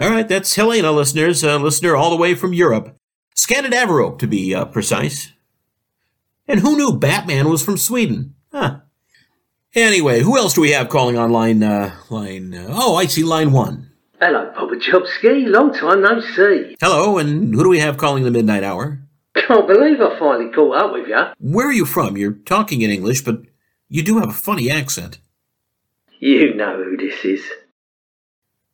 All 0.00 0.10
right, 0.10 0.28
that's 0.28 0.54
Helena, 0.54 0.92
listeners. 0.92 1.42
A 1.42 1.58
listener 1.58 1.96
all 1.96 2.10
the 2.10 2.16
way 2.16 2.34
from 2.34 2.52
Europe. 2.52 2.96
Scandinavro, 3.34 4.18
to 4.18 4.26
be 4.26 4.54
uh, 4.54 4.64
precise. 4.66 5.32
And 6.46 6.60
who 6.60 6.76
knew 6.76 6.98
Batman 6.98 7.48
was 7.48 7.64
from 7.64 7.78
Sweden? 7.78 8.34
Huh. 8.54 8.76
Anyway, 9.74 10.20
who 10.20 10.38
else 10.38 10.54
do 10.54 10.60
we 10.60 10.70
have 10.70 10.88
calling 10.88 11.18
on 11.18 11.32
line, 11.32 11.60
uh, 11.64 11.92
line, 12.08 12.54
uh, 12.54 12.68
oh, 12.70 12.94
I 12.94 13.06
see 13.06 13.24
line 13.24 13.50
one. 13.50 13.90
Hello, 14.20 14.52
Papa 14.54 14.76
Jobski. 14.76 15.48
Long 15.48 15.74
time 15.74 16.02
no 16.02 16.20
see. 16.20 16.76
Hello, 16.80 17.18
and 17.18 17.52
who 17.52 17.64
do 17.64 17.68
we 17.68 17.80
have 17.80 17.96
calling 17.96 18.22
the 18.22 18.30
midnight 18.30 18.62
hour? 18.62 19.00
Can't 19.34 19.66
believe 19.66 20.00
I 20.00 20.16
finally 20.20 20.52
caught 20.52 20.76
up 20.76 20.92
with 20.92 21.08
you. 21.08 21.20
Where 21.40 21.66
are 21.66 21.72
you 21.72 21.84
from? 21.84 22.16
You're 22.16 22.34
talking 22.34 22.82
in 22.82 22.90
English, 22.90 23.22
but 23.22 23.42
you 23.88 24.04
do 24.04 24.20
have 24.20 24.28
a 24.28 24.32
funny 24.32 24.70
accent. 24.70 25.18
You 26.20 26.54
know 26.54 26.76
who 26.76 26.96
this 26.96 27.24
is. 27.24 27.44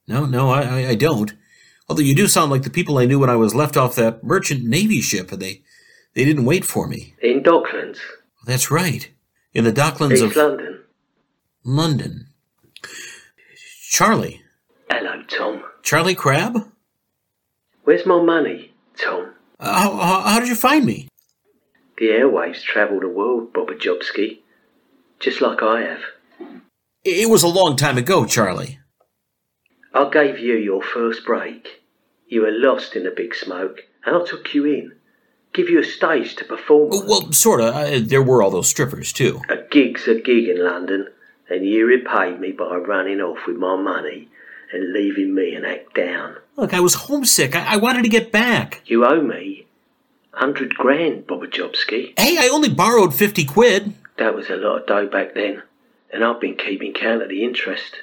No, 0.06 0.26
no, 0.26 0.50
I, 0.50 0.60
I, 0.60 0.88
I 0.88 0.94
don't. 0.94 1.32
Although 1.88 2.02
you 2.02 2.14
do 2.14 2.26
sound 2.28 2.50
like 2.50 2.64
the 2.64 2.70
people 2.70 2.98
I 2.98 3.06
knew 3.06 3.18
when 3.18 3.30
I 3.30 3.36
was 3.36 3.54
left 3.54 3.78
off 3.78 3.94
that 3.94 4.22
merchant 4.22 4.62
navy 4.62 5.00
ship, 5.00 5.32
and 5.32 5.40
they, 5.40 5.62
they 6.12 6.26
didn't 6.26 6.44
wait 6.44 6.66
for 6.66 6.86
me. 6.86 7.14
In 7.22 7.42
Docklands, 7.42 8.00
That's 8.44 8.70
right. 8.70 9.10
In 9.52 9.64
the 9.64 9.72
docklands 9.72 10.12
East 10.12 10.22
of 10.22 10.36
London. 10.36 10.80
London. 11.64 12.26
Charlie. 13.90 14.42
Hello, 14.88 15.22
Tom. 15.28 15.64
Charlie 15.82 16.14
Crab? 16.14 16.56
Where's 17.82 18.06
my 18.06 18.22
money, 18.22 18.72
Tom? 18.96 19.34
Uh, 19.58 19.74
how, 19.74 19.96
how, 19.96 20.20
how 20.20 20.40
did 20.40 20.48
you 20.48 20.54
find 20.54 20.86
me? 20.86 21.08
The 21.98 22.06
airwaves 22.06 22.62
travel 22.62 23.00
the 23.00 23.08
world, 23.08 23.52
Baba 23.52 23.74
Jobski. 23.74 24.38
Just 25.18 25.40
like 25.40 25.62
I 25.62 25.82
have. 25.82 26.00
It 27.04 27.28
was 27.28 27.42
a 27.42 27.48
long 27.48 27.76
time 27.76 27.98
ago, 27.98 28.24
Charlie. 28.26 28.78
I 29.92 30.08
gave 30.10 30.38
you 30.38 30.54
your 30.54 30.82
first 30.82 31.26
break. 31.26 31.82
You 32.28 32.42
were 32.42 32.52
lost 32.52 32.94
in 32.94 33.02
the 33.02 33.10
big 33.10 33.34
smoke, 33.34 33.80
and 34.06 34.16
I 34.16 34.24
took 34.24 34.54
you 34.54 34.64
in. 34.64 34.92
Give 35.52 35.68
you 35.68 35.80
a 35.80 35.84
stage 35.84 36.36
to 36.36 36.44
perform. 36.44 36.92
on. 36.92 37.06
Well, 37.06 37.32
sorta. 37.32 37.66
Uh, 37.74 38.00
there 38.02 38.22
were 38.22 38.42
all 38.42 38.50
those 38.50 38.68
strippers, 38.68 39.12
too. 39.12 39.42
A 39.48 39.56
gig's 39.70 40.06
a 40.06 40.14
gig 40.14 40.48
in 40.48 40.62
London, 40.64 41.08
and 41.48 41.66
you 41.66 41.86
repaid 41.86 42.40
me 42.40 42.52
by 42.52 42.76
running 42.76 43.20
off 43.20 43.38
with 43.46 43.56
my 43.56 43.76
money 43.76 44.28
and 44.72 44.92
leaving 44.92 45.34
me 45.34 45.54
an 45.54 45.64
act 45.64 45.94
down. 45.94 46.36
Look, 46.56 46.72
I 46.72 46.80
was 46.80 46.94
homesick. 46.94 47.56
I, 47.56 47.74
I 47.74 47.76
wanted 47.78 48.02
to 48.02 48.08
get 48.08 48.30
back. 48.30 48.82
You 48.86 49.04
owe 49.04 49.20
me 49.20 49.66
hundred 50.32 50.74
grand, 50.74 51.26
Baba 51.26 51.46
Jobski. 51.46 52.18
Hey, 52.18 52.36
I 52.38 52.48
only 52.48 52.70
borrowed 52.70 53.14
50 53.14 53.44
quid. 53.44 53.94
That 54.18 54.34
was 54.34 54.48
a 54.48 54.56
lot 54.56 54.80
of 54.80 54.86
dough 54.86 55.06
back 55.08 55.34
then, 55.34 55.62
and 56.12 56.24
I've 56.24 56.40
been 56.40 56.56
keeping 56.56 56.92
count 56.92 57.22
of 57.22 57.28
the 57.28 57.44
interest. 57.44 57.96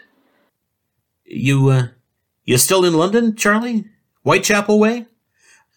You, 1.26 1.70
uh, 1.70 1.88
you 2.44 2.58
still 2.58 2.86
in 2.86 2.94
London, 2.94 3.36
Charlie? 3.36 3.86
Whitechapel 4.24 4.80
way? 4.80 5.06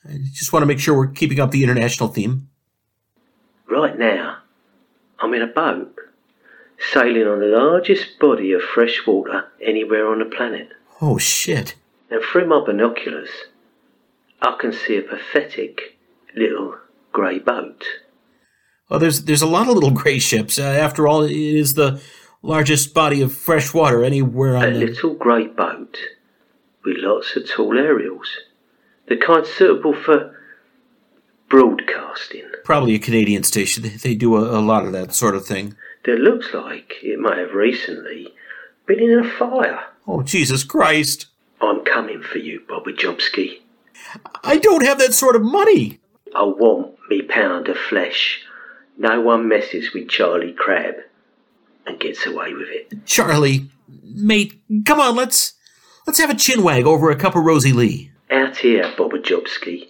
I 0.08 0.18
just 0.32 0.52
want 0.52 0.62
to 0.62 0.66
make 0.66 0.80
sure 0.80 0.96
we're 0.96 1.08
keeping 1.08 1.40
up 1.40 1.50
the 1.50 1.62
international 1.62 2.08
theme. 2.08 2.48
Right 3.68 3.98
now, 3.98 4.38
I'm 5.18 5.34
in 5.34 5.42
a 5.42 5.46
boat, 5.46 5.94
sailing 6.92 7.26
on 7.26 7.40
the 7.40 7.46
largest 7.46 8.18
body 8.18 8.52
of 8.52 8.62
fresh 8.62 9.06
water 9.06 9.48
anywhere 9.64 10.10
on 10.10 10.18
the 10.20 10.24
planet. 10.24 10.70
Oh, 11.00 11.18
shit. 11.18 11.74
And 12.10 12.22
through 12.22 12.46
my 12.46 12.64
binoculars, 12.64 13.28
I 14.42 14.56
can 14.58 14.72
see 14.72 14.96
a 14.96 15.02
pathetic 15.02 15.96
little 16.34 16.76
grey 17.12 17.38
boat. 17.38 17.84
Well, 18.88 18.98
there's 18.98 19.24
there's 19.24 19.42
a 19.42 19.46
lot 19.46 19.68
of 19.68 19.74
little 19.74 19.92
gray 19.92 20.18
ships. 20.18 20.58
Uh, 20.58 20.62
after 20.62 21.06
all, 21.06 21.22
it 21.22 21.30
is 21.30 21.74
the 21.74 22.00
largest 22.42 22.92
body 22.92 23.22
of 23.22 23.32
fresh 23.32 23.72
water 23.72 24.02
anywhere 24.02 24.54
A 24.56 24.60
on 24.66 24.72
the. 24.72 24.80
little 24.86 25.14
grey 25.14 25.46
boat 25.46 25.96
with 26.84 26.96
lots 26.98 27.36
of 27.36 27.48
tall 27.48 27.78
aerials. 27.78 28.28
The 29.06 29.16
kind 29.16 29.46
suitable 29.46 29.94
for 29.94 30.36
broadcasting. 31.48 32.48
Probably 32.64 32.94
a 32.94 32.98
Canadian 32.98 33.42
station. 33.42 33.90
They, 34.02 34.14
do 34.14 34.36
a, 34.36 34.58
a 34.58 34.62
lot 34.62 34.86
of 34.86 34.92
that 34.92 35.12
sort 35.12 35.34
of 35.34 35.44
thing. 35.44 35.76
That 36.04 36.18
looks 36.18 36.54
like 36.54 36.94
it 37.02 37.18
may 37.18 37.38
have 37.38 37.52
recently 37.52 38.32
been 38.86 39.00
in 39.00 39.18
a 39.18 39.28
fire. 39.28 39.84
Oh, 40.06 40.22
Jesus 40.22 40.64
Christ! 40.64 41.26
I'm 41.60 41.84
coming 41.84 42.22
for 42.22 42.38
you, 42.38 42.62
Bobby 42.66 42.94
Jobski. 42.94 43.60
I 44.42 44.56
don't 44.56 44.84
have 44.84 44.98
that 44.98 45.12
sort 45.12 45.36
of 45.36 45.42
money. 45.42 46.00
I 46.34 46.44
want 46.44 46.96
me 47.10 47.22
pound 47.22 47.68
of 47.68 47.76
flesh. 47.76 48.42
No 48.96 49.20
one 49.20 49.48
messes 49.48 49.92
with 49.92 50.08
Charlie 50.08 50.52
Crab 50.52 50.94
and 51.86 52.00
gets 52.00 52.26
away 52.26 52.54
with 52.54 52.68
it. 52.68 53.06
Charlie, 53.06 53.68
mate, 54.02 54.60
come 54.84 55.00
on, 55.00 55.16
let's 55.16 55.54
let's 56.06 56.18
have 56.18 56.30
a 56.30 56.34
chin 56.34 56.62
wag 56.62 56.86
over 56.86 57.10
a 57.10 57.16
cup 57.16 57.36
of 57.36 57.44
Rosie 57.44 57.72
Lee. 57.72 58.09
Out 58.30 58.58
here, 58.58 58.92
Bobby 58.96 59.18
Jobski, 59.18 59.88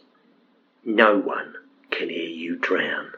no 0.82 1.18
one 1.18 1.54
can 1.90 2.08
hear 2.08 2.28
you 2.28 2.56
drown. 2.56 3.12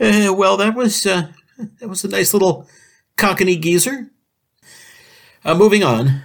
Uh, 0.00 0.34
well, 0.36 0.56
that 0.56 0.74
was 0.74 1.06
uh, 1.06 1.28
that 1.78 1.88
was 1.88 2.04
a 2.04 2.08
nice 2.08 2.34
little 2.34 2.68
cockney 3.16 3.56
geezer. 3.56 4.10
Uh, 5.44 5.54
moving 5.54 5.84
on. 5.84 6.22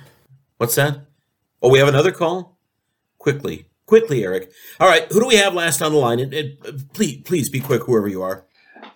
What's 0.57 0.75
that? 0.75 1.05
Oh, 1.61 1.69
we 1.69 1.77
have 1.77 1.87
another 1.87 2.11
call. 2.11 2.57
Quickly, 3.19 3.67
quickly, 3.85 4.23
Eric. 4.23 4.51
All 4.79 4.89
right, 4.89 5.05
who 5.11 5.19
do 5.19 5.27
we 5.27 5.35
have 5.35 5.53
last 5.53 5.83
on 5.83 5.91
the 5.91 5.99
line? 5.99 6.19
And, 6.19 6.33
and, 6.33 6.57
uh, 6.65 6.71
please, 6.93 7.21
please 7.23 7.47
be 7.49 7.59
quick, 7.59 7.83
whoever 7.83 8.07
you 8.07 8.23
are. 8.23 8.47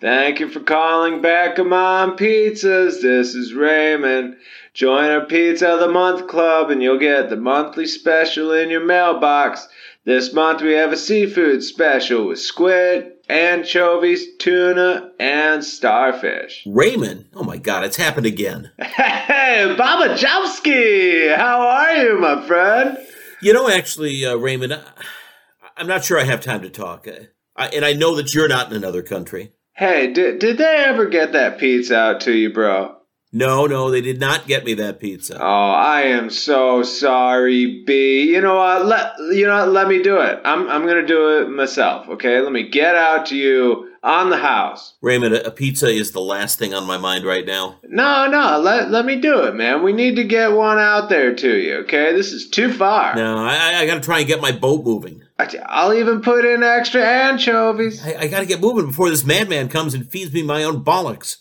Thank 0.02 0.42
you 0.42 0.50
for 0.50 0.60
calling 0.60 1.22
back 1.22 1.58
on 1.58 2.18
Pizzas. 2.18 3.02
This 3.02 3.34
is 3.34 3.54
Raymond. 3.54 4.36
Join 4.74 5.10
our 5.10 5.26
Pizza 5.26 5.70
of 5.70 5.80
the 5.80 5.88
Month 5.88 6.28
Club 6.28 6.70
and 6.70 6.84
you'll 6.84 7.00
get 7.00 7.30
the 7.30 7.38
monthly 7.38 7.88
special 7.88 8.52
in 8.52 8.70
your 8.70 8.84
mailbox. 8.84 9.68
This 10.04 10.34
month 10.34 10.62
we 10.62 10.74
have 10.74 10.92
a 10.92 10.98
seafood 10.98 11.64
special 11.64 12.28
with 12.28 12.40
squid, 12.40 13.14
anchovies, 13.30 14.36
tuna, 14.38 15.12
and 15.18 15.64
starfish. 15.64 16.64
Raymond. 16.68 17.30
Oh 17.34 17.44
my 17.44 17.58
God, 17.58 17.86
it's 17.86 17.98
happened 17.98 18.26
again. 18.26 18.72
Hey, 18.78 19.74
Baba 19.78 20.16
Jowski! 20.16 21.36
How 21.36 21.62
are 21.62 21.96
you, 21.96 22.20
my 22.20 22.46
friend? 22.46 22.98
You 23.42 23.54
know, 23.54 23.70
actually, 23.70 24.26
uh, 24.26 24.36
Raymond, 24.36 24.74
I, 24.74 24.82
I'm 25.78 25.88
not 25.88 26.04
sure 26.04 26.20
I 26.20 26.26
have 26.26 26.42
time 26.42 26.62
to 26.62 26.70
talk, 26.70 27.08
uh, 27.08 27.26
I, 27.56 27.70
and 27.70 27.86
I 27.86 27.94
know 27.94 28.16
that 28.16 28.34
you're 28.34 28.50
not 28.50 28.70
in 28.70 28.76
another 28.76 29.02
country. 29.02 29.54
Hey, 29.76 30.12
did, 30.14 30.40
did 30.40 30.58
they 30.58 30.84
ever 30.86 31.06
get 31.08 31.34
that 31.34 31.58
pizza 31.58 31.98
out 31.98 32.22
to 32.22 32.32
you, 32.34 32.52
bro? 32.54 32.96
No, 33.34 33.66
no, 33.66 33.92
they 33.92 34.00
did 34.00 34.22
not 34.22 34.48
get 34.48 34.64
me 34.64 34.76
that 34.76 35.02
pizza. 35.02 35.38
Oh, 35.38 35.46
I 35.46 36.04
am 36.04 36.30
so 36.30 36.84
sorry, 36.84 37.84
B. 37.86 38.32
You 38.34 38.40
know 38.40 38.56
what? 38.56 38.86
Let 38.86 39.12
you 39.34 39.46
know. 39.46 39.58
what? 39.66 39.70
Let 39.74 39.88
me 39.90 40.02
do 40.02 40.22
it. 40.22 40.40
I'm 40.46 40.70
I'm 40.70 40.86
gonna 40.88 41.06
do 41.06 41.42
it 41.42 41.50
myself. 41.50 42.08
Okay. 42.08 42.40
Let 42.40 42.54
me 42.54 42.70
get 42.70 42.96
out 42.96 43.26
to 43.28 43.36
you 43.36 43.92
on 44.02 44.30
the 44.30 44.38
house. 44.38 44.94
Raymond, 45.02 45.36
a, 45.36 45.48
a 45.48 45.52
pizza 45.52 45.88
is 45.90 46.12
the 46.14 46.22
last 46.22 46.60
thing 46.60 46.74
on 46.74 46.86
my 46.88 46.98
mind 46.98 47.26
right 47.26 47.46
now. 47.46 47.78
No, 47.84 48.28
no. 48.30 48.58
Let 48.62 48.90
let 48.90 49.06
me 49.06 49.18
do 49.20 49.44
it, 49.44 49.56
man. 49.56 49.84
We 49.84 49.92
need 49.92 50.16
to 50.16 50.24
get 50.24 50.54
one 50.54 50.78
out 50.80 51.10
there 51.10 51.36
to 51.36 51.58
you. 51.58 51.74
Okay. 51.80 52.14
This 52.14 52.32
is 52.32 52.50
too 52.50 52.72
far. 52.72 53.16
No, 53.16 53.38
I, 53.40 53.56
I- 53.58 53.80
I 53.82 53.86
got 53.86 53.96
to 53.96 54.00
try 54.02 54.20
and 54.20 54.28
get 54.28 54.40
my 54.40 54.54
boat 54.54 54.86
moving. 54.86 55.24
I'll 55.38 55.94
even 55.94 56.22
put 56.22 56.46
in 56.46 56.64
extra 56.64 57.02
anchovies. 57.04 58.06
I, 58.06 58.16
I 58.22 58.28
got 58.28 58.40
to 58.40 58.46
get 58.46 58.62
moving 58.62 58.88
before 58.88 59.10
this 59.10 59.26
madman 59.26 59.70
comes 59.70 59.94
and 59.94 60.10
feeds 60.10 60.34
me 60.34 60.44
my 60.44 60.64
own 60.64 60.84
bollocks. 60.84 61.38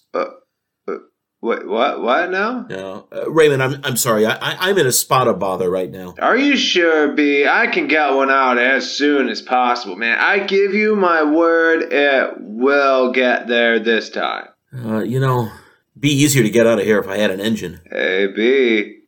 Wait, 1.45 1.69
what? 1.69 2.01
What 2.01 2.31
now? 2.31 2.65
No, 2.71 3.07
uh, 3.13 3.31
Raymond, 3.31 3.63
I'm 3.63 3.79
I'm 3.85 3.99
sorry. 3.99 4.25
I, 4.25 4.33
I 4.33 4.71
I'm 4.71 4.79
in 4.79 4.87
a 4.87 4.93
spot 4.93 5.29
of 5.29 5.39
bother 5.39 5.71
right 5.71 5.91
now. 5.91 6.15
Are 6.19 6.39
you 6.39 6.57
sure, 6.57 7.13
B? 7.13 7.47
I 7.47 7.67
can 7.67 7.87
get 7.87 8.15
one 8.15 8.31
out 8.31 8.57
as 8.57 8.91
soon 8.91 9.29
as 9.29 9.43
possible, 9.43 9.95
man. 9.95 10.19
I 10.19 10.39
give 10.39 10.73
you 10.73 10.97
my 10.97 11.23
word, 11.23 11.93
it 11.93 12.37
will 12.39 13.13
get 13.13 13.47
there 13.47 13.79
this 13.79 14.09
time. 14.09 14.47
Uh, 14.75 15.01
you 15.01 15.21
know, 15.21 15.53
be 15.99 16.09
easier 16.09 16.43
to 16.43 16.49
get 16.49 16.67
out 16.67 16.79
of 16.79 16.87
here 16.87 16.99
if 16.99 17.09
I 17.09 17.19
had 17.19 17.31
an 17.31 17.43
engine. 17.43 17.83
Hey, 17.91 18.27
B, 18.35 19.01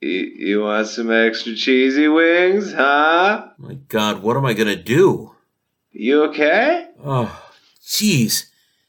you, 0.00 0.32
you 0.36 0.60
want 0.62 0.86
some 0.88 1.10
extra 1.10 1.54
cheesy 1.54 2.08
wings, 2.08 2.72
huh? 2.72 3.48
My 3.58 3.74
God, 3.74 4.22
what 4.22 4.36
am 4.36 4.46
I 4.46 4.54
gonna 4.54 4.76
do? 4.76 5.34
You 5.92 6.24
okay? 6.24 6.88
Oh, 7.04 7.50
jeez, 7.82 8.46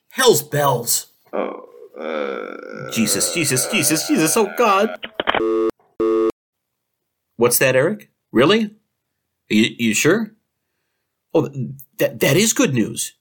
hell's 0.09 0.41
bells. 0.41 1.07
Oh, 1.33 1.67
uh. 1.99 2.91
Jesus, 2.91 3.33
Jesus, 3.33 3.67
Jesus, 3.67 4.07
Jesus, 4.07 4.37
oh 4.37 4.51
God. 4.57 4.89
What's 7.35 7.59
that, 7.59 7.75
Eric? 7.75 8.09
Really? 8.31 8.75
You, 9.49 9.69
you 9.77 9.93
sure? 9.93 10.31
Oh, 11.33 11.49
that, 11.97 12.19
that 12.19 12.37
is 12.37 12.53
good 12.53 12.73
news. 12.73 13.15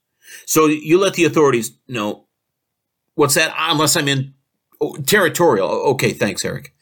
So 0.47 0.67
you 0.67 0.99
let 0.99 1.15
the 1.15 1.25
authorities 1.25 1.73
know. 1.89 2.27
What's 3.15 3.35
that? 3.35 3.53
Unless 3.59 3.97
I'm 3.97 4.09
in 4.09 4.35
oh, 4.81 4.95
territorial. 4.97 5.69
Okay, 5.69 6.13
thanks, 6.13 6.45
Eric. 6.45 6.75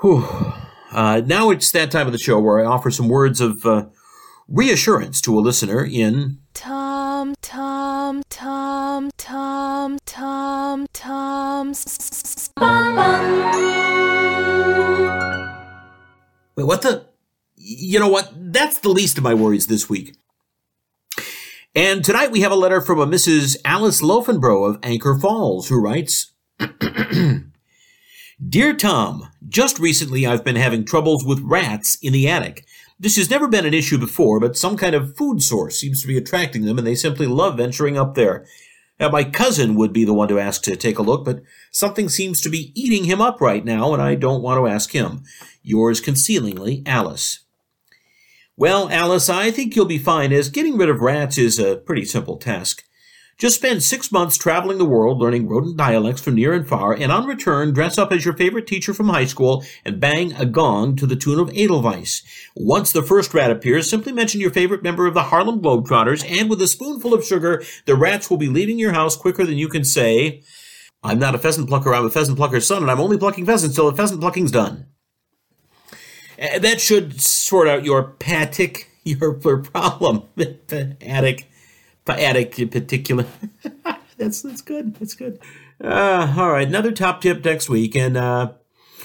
Whew. 0.00 0.24
Uh, 0.92 1.20
now 1.24 1.50
it's 1.50 1.70
that 1.72 1.90
time 1.90 2.06
of 2.06 2.12
the 2.12 2.18
show 2.18 2.38
where 2.38 2.60
I 2.60 2.64
offer 2.64 2.90
some 2.90 3.08
words 3.08 3.40
of 3.40 3.64
uh, 3.66 3.86
reassurance 4.48 5.20
to 5.22 5.38
a 5.38 5.40
listener 5.40 5.84
in 5.84 6.38
Tom, 6.54 7.34
Tom, 7.42 8.22
Tom, 8.30 9.10
Tom, 9.18 9.98
Tom, 10.06 10.86
Tom. 10.92 11.70
s- 11.70 12.50
Wait, 16.56 16.64
what 16.64 16.82
the? 16.82 17.06
You 17.56 17.98
know 17.98 18.08
what? 18.08 18.32
That's 18.36 18.78
the 18.78 18.88
least 18.90 19.18
of 19.18 19.24
my 19.24 19.34
worries 19.34 19.66
this 19.66 19.88
week. 19.90 20.16
And 21.74 22.02
tonight 22.04 22.30
we 22.30 22.40
have 22.40 22.52
a 22.52 22.56
letter 22.56 22.80
from 22.80 23.00
a 23.00 23.06
Mrs. 23.06 23.56
Alice 23.64 24.00
Loafenbro 24.00 24.68
of 24.70 24.78
Anchor 24.82 25.18
Falls 25.18 25.68
who 25.68 25.78
writes 25.82 26.32
Dear 28.44 28.74
Tom, 28.74 29.30
just 29.48 29.78
recently 29.78 30.26
I've 30.26 30.44
been 30.44 30.56
having 30.56 30.84
troubles 30.84 31.24
with 31.24 31.40
rats 31.40 31.94
in 32.02 32.12
the 32.12 32.28
attic. 32.28 32.66
This 33.00 33.16
has 33.16 33.30
never 33.30 33.48
been 33.48 33.64
an 33.64 33.72
issue 33.72 33.96
before, 33.96 34.40
but 34.40 34.58
some 34.58 34.76
kind 34.76 34.94
of 34.94 35.16
food 35.16 35.42
source 35.42 35.80
seems 35.80 36.02
to 36.02 36.06
be 36.06 36.18
attracting 36.18 36.66
them 36.66 36.76
and 36.76 36.86
they 36.86 36.96
simply 36.96 37.26
love 37.26 37.56
venturing 37.56 37.96
up 37.96 38.14
there. 38.14 38.44
Now, 39.00 39.08
my 39.08 39.24
cousin 39.24 39.74
would 39.76 39.90
be 39.90 40.04
the 40.04 40.12
one 40.12 40.28
to 40.28 40.38
ask 40.38 40.62
to 40.64 40.76
take 40.76 40.98
a 40.98 41.02
look, 41.02 41.24
but 41.24 41.42
something 41.70 42.10
seems 42.10 42.42
to 42.42 42.50
be 42.50 42.72
eating 42.74 43.04
him 43.04 43.22
up 43.22 43.40
right 43.40 43.64
now, 43.64 43.94
and 43.94 44.02
I 44.02 44.14
don't 44.14 44.42
want 44.42 44.58
to 44.58 44.66
ask 44.66 44.92
him. 44.92 45.22
Yours 45.62 46.00
concealingly, 46.00 46.82
Alice. 46.84 47.40
Well, 48.54 48.90
Alice, 48.90 49.30
I 49.30 49.50
think 49.50 49.76
you'll 49.76 49.86
be 49.86 49.98
fine, 49.98 50.32
as 50.32 50.50
getting 50.50 50.76
rid 50.76 50.88
of 50.90 51.00
rats 51.00 51.36
is 51.36 51.58
a 51.58 51.76
pretty 51.76 52.04
simple 52.04 52.36
task. 52.36 52.84
Just 53.38 53.56
spend 53.56 53.82
six 53.82 54.10
months 54.10 54.38
traveling 54.38 54.78
the 54.78 54.86
world 54.86 55.18
learning 55.18 55.46
rodent 55.46 55.76
dialects 55.76 56.22
from 56.22 56.36
near 56.36 56.54
and 56.54 56.66
far, 56.66 56.94
and 56.94 57.12
on 57.12 57.26
return, 57.26 57.74
dress 57.74 57.98
up 57.98 58.10
as 58.10 58.24
your 58.24 58.32
favorite 58.32 58.66
teacher 58.66 58.94
from 58.94 59.10
high 59.10 59.26
school 59.26 59.62
and 59.84 60.00
bang 60.00 60.32
a 60.32 60.46
gong 60.46 60.96
to 60.96 61.06
the 61.06 61.16
tune 61.16 61.38
of 61.38 61.50
Edelweiss. 61.54 62.22
Once 62.54 62.92
the 62.92 63.02
first 63.02 63.34
rat 63.34 63.50
appears, 63.50 63.90
simply 63.90 64.10
mention 64.10 64.40
your 64.40 64.50
favorite 64.50 64.82
member 64.82 65.06
of 65.06 65.12
the 65.12 65.24
Harlem 65.24 65.60
Globetrotters, 65.60 66.24
and 66.26 66.48
with 66.48 66.62
a 66.62 66.66
spoonful 66.66 67.12
of 67.12 67.26
sugar, 67.26 67.62
the 67.84 67.94
rats 67.94 68.30
will 68.30 68.38
be 68.38 68.48
leaving 68.48 68.78
your 68.78 68.92
house 68.92 69.16
quicker 69.16 69.44
than 69.44 69.58
you 69.58 69.68
can 69.68 69.84
say, 69.84 70.42
I'm 71.02 71.18
not 71.18 71.34
a 71.34 71.38
pheasant 71.38 71.68
plucker, 71.68 71.94
I'm 71.94 72.06
a 72.06 72.10
pheasant 72.10 72.38
plucker's 72.38 72.66
son, 72.66 72.80
and 72.80 72.90
I'm 72.90 73.00
only 73.00 73.18
plucking 73.18 73.44
pheasants 73.44 73.76
till 73.76 73.90
the 73.90 73.96
pheasant 73.96 74.22
plucking's 74.22 74.50
done. 74.50 74.86
Uh, 76.40 76.58
That 76.58 76.80
should 76.80 77.20
sort 77.20 77.68
out 77.68 77.84
your 77.84 78.14
patic, 78.18 78.84
your 79.04 79.34
problem. 79.34 80.22
attic, 81.02 81.46
attic 82.14 82.58
in 82.58 82.68
particular. 82.68 83.26
that's 84.18 84.42
that's 84.42 84.62
good. 84.62 84.94
That's 84.96 85.14
good. 85.14 85.40
Uh, 85.82 86.34
all 86.36 86.52
right, 86.52 86.66
another 86.66 86.92
top 86.92 87.20
tip 87.20 87.44
next 87.44 87.68
week. 87.68 87.94
And 87.94 88.16
uh, 88.16 88.52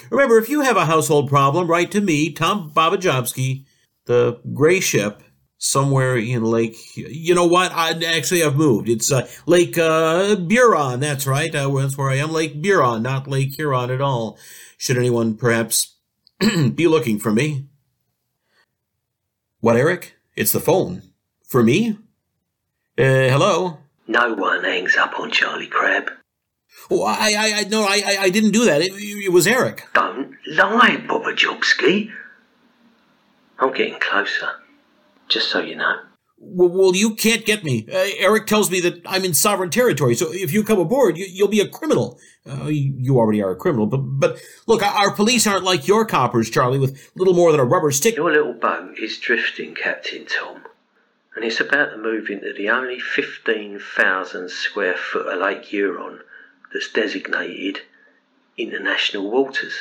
remember, 0.10 0.38
if 0.38 0.50
you 0.50 0.62
have 0.62 0.78
a 0.78 0.86
household 0.86 1.30
problem, 1.30 1.68
write 1.68 1.92
to 1.92 2.02
me, 2.02 2.32
Tom 2.32 2.72
Babajobski, 2.72 3.66
the 4.06 4.40
gray 4.54 4.80
ship, 4.80 5.22
somewhere 5.58 6.18
in 6.18 6.44
Lake. 6.44 6.76
You 6.96 7.36
know 7.36 7.46
what? 7.46 7.72
I 7.72 7.92
actually 8.06 8.44
I've 8.44 8.56
moved. 8.56 8.90
It's 8.90 9.12
uh, 9.12 9.28
Lake 9.46 9.78
uh, 9.78 10.36
Buron. 10.36 11.00
That's 11.00 11.28
right. 11.28 11.54
Uh, 11.54 11.70
that's 11.70 11.98
where 11.98 12.10
I 12.10 12.16
am. 12.16 12.32
Lake 12.32 12.62
Buron, 12.62 13.02
not 13.02 13.28
Lake 13.28 13.56
Huron 13.56 13.92
at 13.92 14.02
all. 14.02 14.38
Should 14.78 14.98
anyone 14.98 15.36
perhaps 15.36 15.96
be 16.40 16.88
looking 16.88 17.20
for 17.20 17.32
me? 17.32 17.68
What, 19.60 19.78
Eric? 19.78 20.16
It's 20.36 20.52
the 20.52 20.60
phone. 20.60 21.04
For 21.48 21.62
me? 21.62 21.98
Uh, 22.98 23.04
hello? 23.04 23.78
No 24.08 24.34
one 24.34 24.64
hangs 24.64 24.98
up 24.98 25.18
on 25.20 25.32
Charlie 25.32 25.68
Crab. 25.68 26.12
Oh, 26.90 27.04
I, 27.04 27.34
I, 27.38 27.54
I, 27.56 27.64
no, 27.70 27.84
I, 27.84 28.02
I, 28.06 28.18
I 28.24 28.30
didn't 28.30 28.52
do 28.52 28.66
that. 28.66 28.82
It, 28.82 28.92
it 28.94 29.32
was 29.32 29.48
Eric. 29.48 29.88
Don't 29.94 30.36
lie, 30.48 30.98
Bobajobski. 31.08 32.12
I'm 33.60 33.74
getting 33.74 34.00
closer. 34.00 34.50
just 35.30 35.50
so 35.50 35.60
you 35.60 35.76
know. 35.76 36.00
Well, 36.38 36.70
well 36.70 36.96
you 36.96 37.16
can't 37.16 37.46
get 37.46 37.64
me. 37.64 37.88
Uh, 37.88 38.08
Eric 38.18 38.48
tells 38.48 38.70
me 38.70 38.82
that 38.82 39.02
I'm 39.06 39.24
in 39.24 39.34
sovereign 39.34 39.70
territory, 39.70 40.16
so 40.16 40.34
if 40.34 40.52
you 40.52 40.64
come 40.64 40.80
aboard, 40.80 41.18
you, 41.18 41.46
will 41.46 41.52
be 41.52 41.60
a 41.62 41.68
criminal. 41.68 42.20
Uh, 42.50 42.66
you, 42.66 42.94
you 42.98 43.18
already 43.20 43.42
are 43.42 43.52
a 43.52 43.56
criminal, 43.56 43.86
but 43.86 44.00
but 44.00 44.42
look, 44.66 44.82
our 44.82 45.12
police 45.12 45.46
aren't 45.46 45.64
like 45.64 45.88
your 45.88 46.04
coppers, 46.06 46.50
Charlie, 46.50 46.80
with 46.80 47.12
little 47.16 47.36
more 47.36 47.52
than 47.52 47.62
a 47.62 47.66
rubber 47.66 47.92
stick. 47.92 48.16
Your 48.16 48.32
little 48.32 48.54
boat 48.54 48.98
is 48.98 49.20
drifting, 49.20 49.76
Captain 49.76 50.26
Tom, 50.26 50.64
and 51.36 51.46
it's 51.46 51.60
about 51.60 51.91
to 51.91 51.98
move 51.98 52.30
into 52.30 52.54
the 52.54 52.70
only 52.70 53.00
15,000 53.00 54.50
square 54.50 54.98
foot 54.98 55.28
of 55.28 55.39
Lake 55.39 55.65
Huron 55.65 56.20
that's 56.74 56.91
designated 56.91 57.82
international 58.58 59.30
waters. 59.32 59.74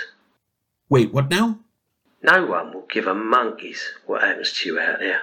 Wait, 0.89 1.13
what 1.13 1.31
now? 1.31 1.59
No 2.23 2.47
one 2.47 2.73
will 2.73 2.87
give 2.91 3.07
a 3.07 3.15
monkey's 3.15 3.93
what 4.07 4.23
happens 4.23 4.53
to 4.53 4.69
you 4.69 4.79
out 4.79 4.99
there. 4.99 5.23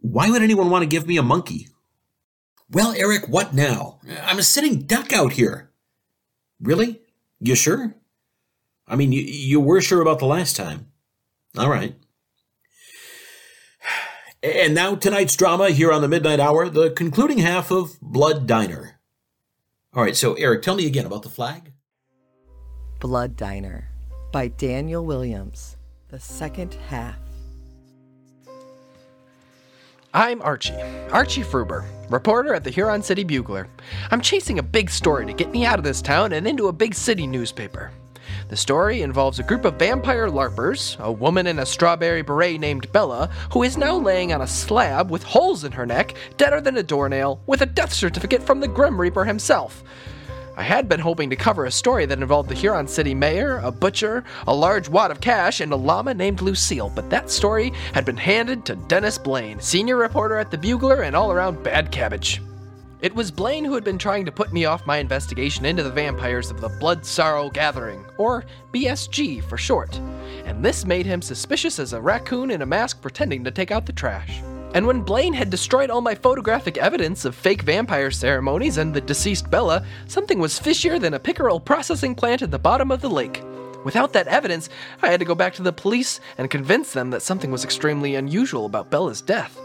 Why 0.00 0.30
would 0.30 0.42
anyone 0.42 0.70
want 0.70 0.82
to 0.82 0.88
give 0.88 1.06
me 1.06 1.16
a 1.16 1.22
monkey? 1.22 1.68
Well, 2.70 2.92
Eric, 2.96 3.28
what 3.28 3.54
now? 3.54 4.00
I'm 4.24 4.38
a 4.38 4.42
sitting 4.42 4.82
duck 4.82 5.12
out 5.12 5.32
here. 5.32 5.70
Really? 6.60 7.00
You 7.40 7.54
sure? 7.54 7.94
I 8.86 8.96
mean, 8.96 9.12
you, 9.12 9.22
you 9.22 9.60
were 9.60 9.80
sure 9.80 10.00
about 10.02 10.18
the 10.18 10.26
last 10.26 10.56
time. 10.56 10.90
All 11.56 11.70
right. 11.70 11.94
And 14.42 14.74
now 14.74 14.94
tonight's 14.94 15.36
drama 15.36 15.70
here 15.70 15.92
on 15.92 16.00
the 16.00 16.08
Midnight 16.08 16.40
Hour, 16.40 16.70
the 16.70 16.90
concluding 16.90 17.38
half 17.38 17.70
of 17.70 18.00
Blood 18.00 18.46
Diner. 18.46 18.98
All 19.92 20.02
right, 20.02 20.16
so 20.16 20.32
Eric, 20.34 20.62
tell 20.62 20.76
me 20.76 20.86
again 20.86 21.04
about 21.04 21.22
the 21.22 21.28
flag. 21.28 21.72
Blood 23.00 23.36
Diner 23.36 23.88
by 24.32 24.48
Daniel 24.48 25.04
Williams, 25.04 25.76
the 26.08 26.20
second 26.20 26.74
half. 26.88 27.16
I'm 30.14 30.40
Archie, 30.40 30.80
Archie 31.12 31.42
Fruber, 31.42 31.84
reporter 32.08 32.54
at 32.54 32.64
the 32.64 32.70
Huron 32.70 33.02
City 33.02 33.24
Bugler. 33.24 33.68
I'm 34.10 34.20
chasing 34.22 34.58
a 34.58 34.62
big 34.62 34.90
story 34.90 35.26
to 35.26 35.32
get 35.34 35.50
me 35.50 35.66
out 35.66 35.78
of 35.78 35.84
this 35.84 36.00
town 36.00 36.32
and 36.32 36.46
into 36.46 36.68
a 36.68 36.72
big 36.72 36.94
city 36.94 37.26
newspaper. 37.26 37.92
The 38.50 38.56
story 38.56 39.02
involves 39.02 39.38
a 39.38 39.44
group 39.44 39.64
of 39.64 39.76
vampire 39.76 40.28
LARPers, 40.28 40.98
a 40.98 41.12
woman 41.12 41.46
in 41.46 41.60
a 41.60 41.64
strawberry 41.64 42.22
beret 42.22 42.58
named 42.58 42.90
Bella, 42.90 43.30
who 43.52 43.62
is 43.62 43.76
now 43.76 43.96
laying 43.96 44.32
on 44.32 44.40
a 44.40 44.46
slab 44.48 45.08
with 45.08 45.22
holes 45.22 45.62
in 45.62 45.70
her 45.70 45.86
neck, 45.86 46.16
deader 46.36 46.60
than 46.60 46.76
a 46.76 46.82
doornail, 46.82 47.40
with 47.46 47.62
a 47.62 47.66
death 47.66 47.92
certificate 47.92 48.42
from 48.42 48.58
the 48.58 48.66
Grim 48.66 49.00
Reaper 49.00 49.24
himself. 49.24 49.84
I 50.56 50.64
had 50.64 50.88
been 50.88 50.98
hoping 50.98 51.30
to 51.30 51.36
cover 51.36 51.64
a 51.64 51.70
story 51.70 52.06
that 52.06 52.20
involved 52.20 52.48
the 52.48 52.56
Huron 52.56 52.88
City 52.88 53.14
mayor, 53.14 53.58
a 53.58 53.70
butcher, 53.70 54.24
a 54.48 54.52
large 54.52 54.88
wad 54.88 55.12
of 55.12 55.20
cash, 55.20 55.60
and 55.60 55.70
a 55.70 55.76
llama 55.76 56.12
named 56.12 56.42
Lucille, 56.42 56.90
but 56.92 57.08
that 57.08 57.30
story 57.30 57.72
had 57.94 58.04
been 58.04 58.16
handed 58.16 58.64
to 58.64 58.74
Dennis 58.74 59.16
Blaine, 59.16 59.60
senior 59.60 59.94
reporter 59.94 60.38
at 60.38 60.50
the 60.50 60.58
Bugler 60.58 61.02
and 61.02 61.14
all 61.14 61.30
around 61.30 61.62
bad 61.62 61.92
cabbage. 61.92 62.42
It 63.02 63.14
was 63.14 63.30
Blaine 63.30 63.64
who 63.64 63.72
had 63.72 63.82
been 63.82 63.96
trying 63.96 64.26
to 64.26 64.32
put 64.32 64.52
me 64.52 64.66
off 64.66 64.84
my 64.84 64.98
investigation 64.98 65.64
into 65.64 65.82
the 65.82 65.90
vampires 65.90 66.50
of 66.50 66.60
the 66.60 66.68
Blood 66.68 67.06
Sorrow 67.06 67.48
Gathering, 67.48 68.04
or 68.18 68.44
BSG 68.74 69.42
for 69.44 69.56
short, 69.56 69.96
and 70.44 70.62
this 70.62 70.84
made 70.84 71.06
him 71.06 71.22
suspicious 71.22 71.78
as 71.78 71.94
a 71.94 72.00
raccoon 72.00 72.50
in 72.50 72.60
a 72.60 72.66
mask 72.66 73.00
pretending 73.00 73.42
to 73.44 73.50
take 73.50 73.70
out 73.70 73.86
the 73.86 73.92
trash. 73.94 74.42
And 74.74 74.86
when 74.86 75.00
Blaine 75.00 75.32
had 75.32 75.48
destroyed 75.48 75.88
all 75.88 76.02
my 76.02 76.14
photographic 76.14 76.76
evidence 76.76 77.24
of 77.24 77.34
fake 77.34 77.62
vampire 77.62 78.10
ceremonies 78.10 78.76
and 78.76 78.92
the 78.92 79.00
deceased 79.00 79.50
Bella, 79.50 79.82
something 80.06 80.38
was 80.38 80.60
fishier 80.60 81.00
than 81.00 81.14
a 81.14 81.18
pickerel 81.18 81.58
processing 81.58 82.14
plant 82.14 82.42
at 82.42 82.50
the 82.50 82.58
bottom 82.58 82.90
of 82.90 83.00
the 83.00 83.08
lake. 83.08 83.42
Without 83.82 84.12
that 84.12 84.28
evidence, 84.28 84.68
I 85.00 85.08
had 85.08 85.20
to 85.20 85.26
go 85.26 85.34
back 85.34 85.54
to 85.54 85.62
the 85.62 85.72
police 85.72 86.20
and 86.36 86.50
convince 86.50 86.92
them 86.92 87.08
that 87.10 87.22
something 87.22 87.50
was 87.50 87.64
extremely 87.64 88.14
unusual 88.14 88.66
about 88.66 88.90
Bella's 88.90 89.22
death. 89.22 89.58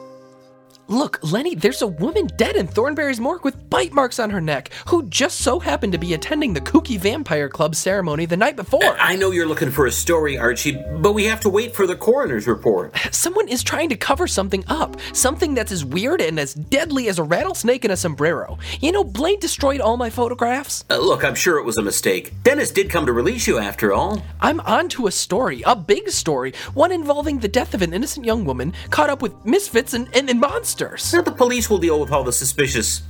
Look, 0.88 1.20
Lenny, 1.24 1.56
there's 1.56 1.82
a 1.82 1.88
woman 1.88 2.28
dead 2.38 2.56
in 2.56 2.68
Thornberry's 2.68 3.20
morgue 3.20 3.44
with 3.44 3.72
bite 3.72 3.92
marks 3.92 4.20
on 4.20 4.30
her 4.30 4.40
neck 4.40 4.70
who 4.88 5.02
just 5.10 5.40
so 5.40 5.60
happened 5.60 5.94
to 5.94 5.98
be 5.98 6.14
attending 6.14 6.54
the 6.54 6.62
Kooky 6.62 7.00
Vampire 7.00 7.50
Club 7.50 7.74
ceremony 7.74 8.28
the 8.28 8.38
night 8.38 8.56
before. 8.56 8.96
I 9.00 9.16
know 9.16 9.32
you're 9.32 9.48
looking 9.48 9.72
for 9.72 9.88
a 9.88 9.92
story, 9.92 10.38
Archie, 10.38 10.80
but 10.98 11.14
we 11.14 11.26
have 11.26 11.40
to 11.40 11.50
wait 11.50 11.74
for 11.74 11.88
the 11.88 11.96
coroner's 11.96 12.46
report. 12.46 12.96
Someone 13.10 13.48
is 13.48 13.64
trying 13.64 13.90
to 13.90 13.96
cover 13.96 14.28
something 14.28 14.64
up. 14.68 14.98
Something 15.14 15.56
that's 15.56 15.72
as 15.72 15.84
weird 15.84 16.22
and 16.22 16.40
as 16.40 16.54
deadly 16.54 17.08
as 17.08 17.18
a 17.18 17.24
rattlesnake 17.24 17.84
in 17.84 17.90
a 17.90 17.98
sombrero. 17.98 18.60
You 18.80 18.92
know, 18.92 19.04
Blaine 19.04 19.40
destroyed 19.40 19.82
all 19.82 19.98
my 19.98 20.12
photographs. 20.12 20.86
Uh, 20.92 21.00
look, 21.00 21.24
I'm 21.24 21.36
sure 21.36 21.58
it 21.58 21.66
was 21.66 21.78
a 21.78 21.84
mistake. 21.84 22.32
Dennis 22.44 22.70
did 22.70 22.92
come 22.92 23.08
to 23.08 23.12
release 23.12 23.48
you 23.48 23.58
after 23.58 23.92
all. 23.92 24.24
I'm 24.40 24.60
onto 24.60 25.08
a 25.08 25.12
story, 25.12 25.64
a 25.66 25.76
big 25.76 26.10
story, 26.10 26.54
one 26.76 26.92
involving 26.92 27.40
the 27.40 27.48
death 27.48 27.74
of 27.74 27.82
an 27.82 27.92
innocent 27.92 28.24
young 28.24 28.46
woman 28.46 28.72
caught 28.92 29.10
up 29.10 29.24
with 29.24 29.34
misfits 29.44 29.96
and, 29.96 30.16
and, 30.16 30.30
and 30.30 30.40
monsters 30.40 30.75
monsters. 30.82 31.14
Now 31.14 31.22
the 31.22 31.32
police 31.32 31.70
will 31.70 31.78
deal 31.78 32.00
with 32.00 32.12
all 32.12 32.24
the 32.24 32.34
suspicious 32.34 33.04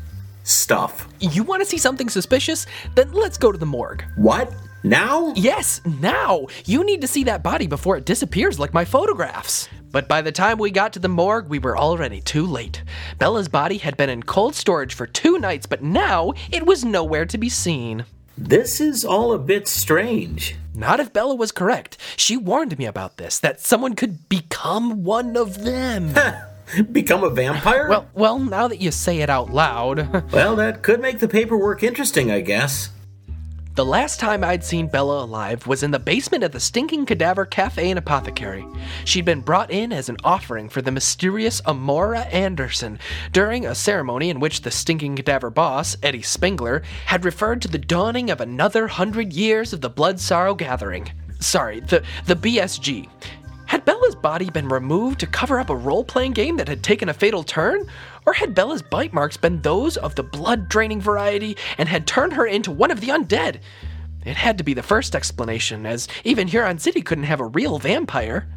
stuff. 0.44 1.08
You 1.20 1.44
want 1.44 1.62
to 1.62 1.70
see 1.70 1.78
something 1.78 2.10
suspicious? 2.10 2.66
Then 2.96 3.12
let's 3.14 3.38
go 3.38 3.52
to 3.52 3.58
the 3.58 3.66
morgue. 3.66 4.04
What? 4.16 4.54
Now? 4.84 5.34
Yes, 5.36 5.82
now! 6.00 6.46
You 6.66 6.84
need 6.84 7.02
to 7.02 7.08
see 7.08 7.24
that 7.24 7.42
body 7.42 7.66
before 7.66 7.98
it 7.98 8.06
disappears 8.06 8.60
like 8.60 8.74
my 8.74 8.86
photographs. 8.86 9.68
But 9.92 10.08
by 10.08 10.22
the 10.22 10.32
time 10.32 10.60
we 10.60 10.70
got 10.70 10.94
to 10.94 11.00
the 11.00 11.08
morgue, 11.08 11.50
we 11.50 11.58
were 11.58 11.76
already 11.76 12.22
too 12.22 12.46
late. 12.46 12.84
Bella's 13.18 13.48
body 13.48 13.80
had 13.80 13.98
been 13.98 14.10
in 14.10 14.22
cold 14.22 14.54
storage 14.54 14.94
for 14.94 15.08
two 15.08 15.40
nights, 15.40 15.66
but 15.66 15.82
now 15.82 16.34
it 16.52 16.68
was 16.68 16.86
nowhere 16.86 17.26
to 17.26 17.38
be 17.40 17.50
seen. 17.50 18.06
This 18.38 18.80
is 18.80 19.04
all 19.04 19.32
a 19.34 19.40
bit 19.40 19.68
strange. 19.68 20.56
Not 20.76 21.00
if 21.00 21.14
Bella 21.14 21.34
was 21.34 21.54
correct. 21.54 21.98
She 22.18 22.38
warned 22.38 22.78
me 22.78 22.86
about 22.86 23.18
this, 23.18 23.40
that 23.40 23.62
someone 23.62 23.96
could 23.96 24.30
become 24.30 25.04
one 25.04 25.36
of 25.36 25.64
them. 25.64 26.14
Become 26.92 27.24
a 27.24 27.30
vampire? 27.30 27.88
Well, 27.90 28.08
well, 28.14 28.40
now 28.40 28.68
that 28.68 28.82
you 28.82 28.92
say 28.92 29.22
it 29.22 29.30
out 29.30 29.52
loud. 29.52 30.32
well, 30.32 30.56
that 30.56 30.82
could 30.82 31.02
make 31.02 31.20
the 31.20 31.28
paperwork 31.28 31.84
interesting, 31.84 32.32
I 32.32 32.42
guess. 32.42 32.90
The 33.76 33.84
last 33.84 34.22
time 34.22 34.42
I'd 34.42 34.64
seen 34.64 34.88
Bella 34.88 35.26
alive 35.26 35.68
was 35.68 35.84
in 35.84 35.92
the 35.92 36.00
basement 36.00 36.46
of 36.46 36.54
the 36.54 36.62
Stinking 36.62 37.06
Cadaver 37.06 37.46
Cafe 37.46 37.90
and 37.90 38.00
Apothecary. 38.00 38.66
She'd 39.04 39.26
been 39.26 39.42
brought 39.42 39.70
in 39.70 39.92
as 39.92 40.08
an 40.08 40.16
offering 40.24 40.70
for 40.70 40.82
the 40.82 40.94
mysterious 40.94 41.60
Amora 41.64 42.26
Anderson 42.34 43.00
during 43.34 43.66
a 43.66 43.76
ceremony 43.76 44.30
in 44.30 44.40
which 44.40 44.62
the 44.62 44.72
Stinking 44.72 45.18
Cadaver 45.18 45.50
boss, 45.50 45.98
Eddie 46.02 46.22
Spengler, 46.22 46.84
had 47.06 47.26
referred 47.26 47.62
to 47.64 47.68
the 47.68 47.78
dawning 47.78 48.30
of 48.30 48.40
another 48.40 48.88
hundred 48.88 49.34
years 49.34 49.74
of 49.74 49.82
the 49.82 49.90
Blood 49.90 50.22
Sorrow 50.22 50.56
Gathering. 50.56 51.12
Sorry, 51.42 51.82
the, 51.82 52.02
the 52.28 52.36
BSG. 52.38 53.10
Had 53.68 53.84
Bella's 53.84 54.16
body 54.16 54.50
been 54.50 54.70
removed 54.70 55.20
to 55.20 55.28
cover 55.28 55.60
up 55.60 55.70
a 55.70 55.76
role 55.76 56.04
playing 56.04 56.34
game 56.34 56.58
that 56.58 56.68
had 56.68 56.84
taken 56.84 57.10
a 57.10 57.14
fatal 57.14 57.44
turn? 57.44 57.86
Or 58.26 58.34
had 58.34 58.54
Bella's 58.54 58.82
bite 58.82 59.14
marks 59.14 59.38
been 59.38 59.62
those 59.62 59.98
of 59.98 60.16
the 60.16 60.24
blood 60.24 60.70
draining 60.70 61.02
variety 61.02 61.58
and 61.78 61.90
had 61.90 62.06
turned 62.06 62.34
her 62.34 62.46
into 62.46 62.72
one 62.72 62.92
of 62.92 63.02
the 63.02 63.10
undead? 63.10 63.60
It 64.24 64.38
had 64.38 64.58
to 64.58 64.64
be 64.64 64.74
the 64.74 64.84
first 64.84 65.16
explanation, 65.16 65.86
as 65.86 66.08
even 66.24 66.48
Huron 66.48 66.80
City 66.80 67.02
couldn't 67.02 67.26
have 67.26 67.40
a 67.40 67.46
real 67.46 67.80
vampire. 67.80 68.48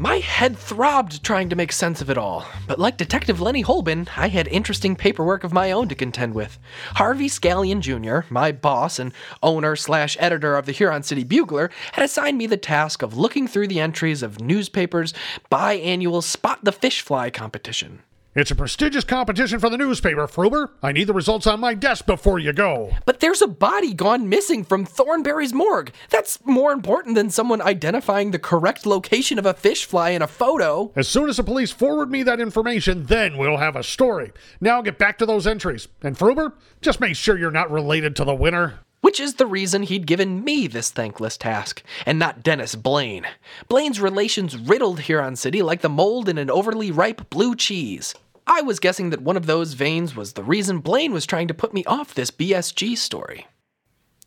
My 0.00 0.18
head 0.18 0.56
throbbed 0.56 1.24
trying 1.24 1.48
to 1.48 1.56
make 1.56 1.72
sense 1.72 2.00
of 2.00 2.08
it 2.08 2.16
all, 2.16 2.46
but 2.68 2.78
like 2.78 2.96
Detective 2.96 3.40
Lenny 3.40 3.64
Holben, 3.64 4.08
I 4.16 4.28
had 4.28 4.46
interesting 4.46 4.94
paperwork 4.94 5.42
of 5.42 5.52
my 5.52 5.72
own 5.72 5.88
to 5.88 5.96
contend 5.96 6.34
with. 6.34 6.56
Harvey 6.94 7.28
Scallion 7.28 7.80
Jr., 7.80 8.20
my 8.32 8.52
boss 8.52 9.00
and 9.00 9.12
owner 9.42 9.74
slash 9.74 10.16
editor 10.20 10.56
of 10.56 10.66
the 10.66 10.72
Huron 10.72 11.02
City 11.02 11.24
Bugler, 11.24 11.72
had 11.94 12.04
assigned 12.04 12.38
me 12.38 12.46
the 12.46 12.56
task 12.56 13.02
of 13.02 13.16
looking 13.16 13.48
through 13.48 13.66
the 13.66 13.80
entries 13.80 14.22
of 14.22 14.40
newspapers' 14.40 15.14
biannual 15.50 16.22
Spot 16.22 16.60
the 16.62 16.70
Fish 16.70 17.00
Fly 17.00 17.28
competition. 17.28 18.02
It's 18.38 18.52
a 18.52 18.54
prestigious 18.54 19.02
competition 19.02 19.58
for 19.58 19.68
the 19.68 19.76
newspaper, 19.76 20.28
Fruber. 20.28 20.70
I 20.80 20.92
need 20.92 21.08
the 21.08 21.12
results 21.12 21.48
on 21.48 21.58
my 21.58 21.74
desk 21.74 22.06
before 22.06 22.38
you 22.38 22.52
go. 22.52 22.92
But 23.04 23.18
there's 23.18 23.42
a 23.42 23.48
body 23.48 23.92
gone 23.92 24.28
missing 24.28 24.62
from 24.62 24.84
Thornberry's 24.84 25.52
morgue. 25.52 25.90
That's 26.08 26.38
more 26.46 26.70
important 26.70 27.16
than 27.16 27.30
someone 27.30 27.60
identifying 27.60 28.30
the 28.30 28.38
correct 28.38 28.86
location 28.86 29.40
of 29.40 29.46
a 29.46 29.54
fish 29.54 29.86
fly 29.86 30.10
in 30.10 30.22
a 30.22 30.28
photo. 30.28 30.92
As 30.94 31.08
soon 31.08 31.28
as 31.28 31.38
the 31.38 31.42
police 31.42 31.72
forward 31.72 32.12
me 32.12 32.22
that 32.22 32.38
information, 32.38 33.06
then 33.06 33.38
we'll 33.38 33.56
have 33.56 33.74
a 33.74 33.82
story. 33.82 34.30
Now 34.60 34.82
get 34.82 34.98
back 34.98 35.18
to 35.18 35.26
those 35.26 35.44
entries. 35.44 35.88
And 36.02 36.16
Fruber, 36.16 36.52
just 36.80 37.00
make 37.00 37.16
sure 37.16 37.36
you're 37.36 37.50
not 37.50 37.72
related 37.72 38.14
to 38.14 38.24
the 38.24 38.36
winner. 38.36 38.78
Which 39.00 39.18
is 39.18 39.34
the 39.34 39.46
reason 39.46 39.82
he'd 39.82 40.06
given 40.06 40.44
me 40.44 40.68
this 40.68 40.90
thankless 40.90 41.36
task, 41.36 41.82
and 42.06 42.20
not 42.20 42.44
Dennis 42.44 42.76
Blaine. 42.76 43.26
Blaine's 43.68 44.00
relations 44.00 44.56
riddled 44.56 45.00
Huron 45.00 45.34
City 45.34 45.60
like 45.60 45.80
the 45.80 45.88
mold 45.88 46.28
in 46.28 46.38
an 46.38 46.50
overly 46.50 46.92
ripe 46.92 47.30
blue 47.30 47.56
cheese. 47.56 48.14
I 48.50 48.62
was 48.62 48.80
guessing 48.80 49.10
that 49.10 49.20
one 49.20 49.36
of 49.36 49.44
those 49.46 49.74
veins 49.74 50.16
was 50.16 50.32
the 50.32 50.42
reason 50.42 50.78
Blaine 50.78 51.12
was 51.12 51.26
trying 51.26 51.48
to 51.48 51.54
put 51.54 51.74
me 51.74 51.84
off 51.84 52.14
this 52.14 52.30
BSG 52.30 52.96
story. 52.96 53.46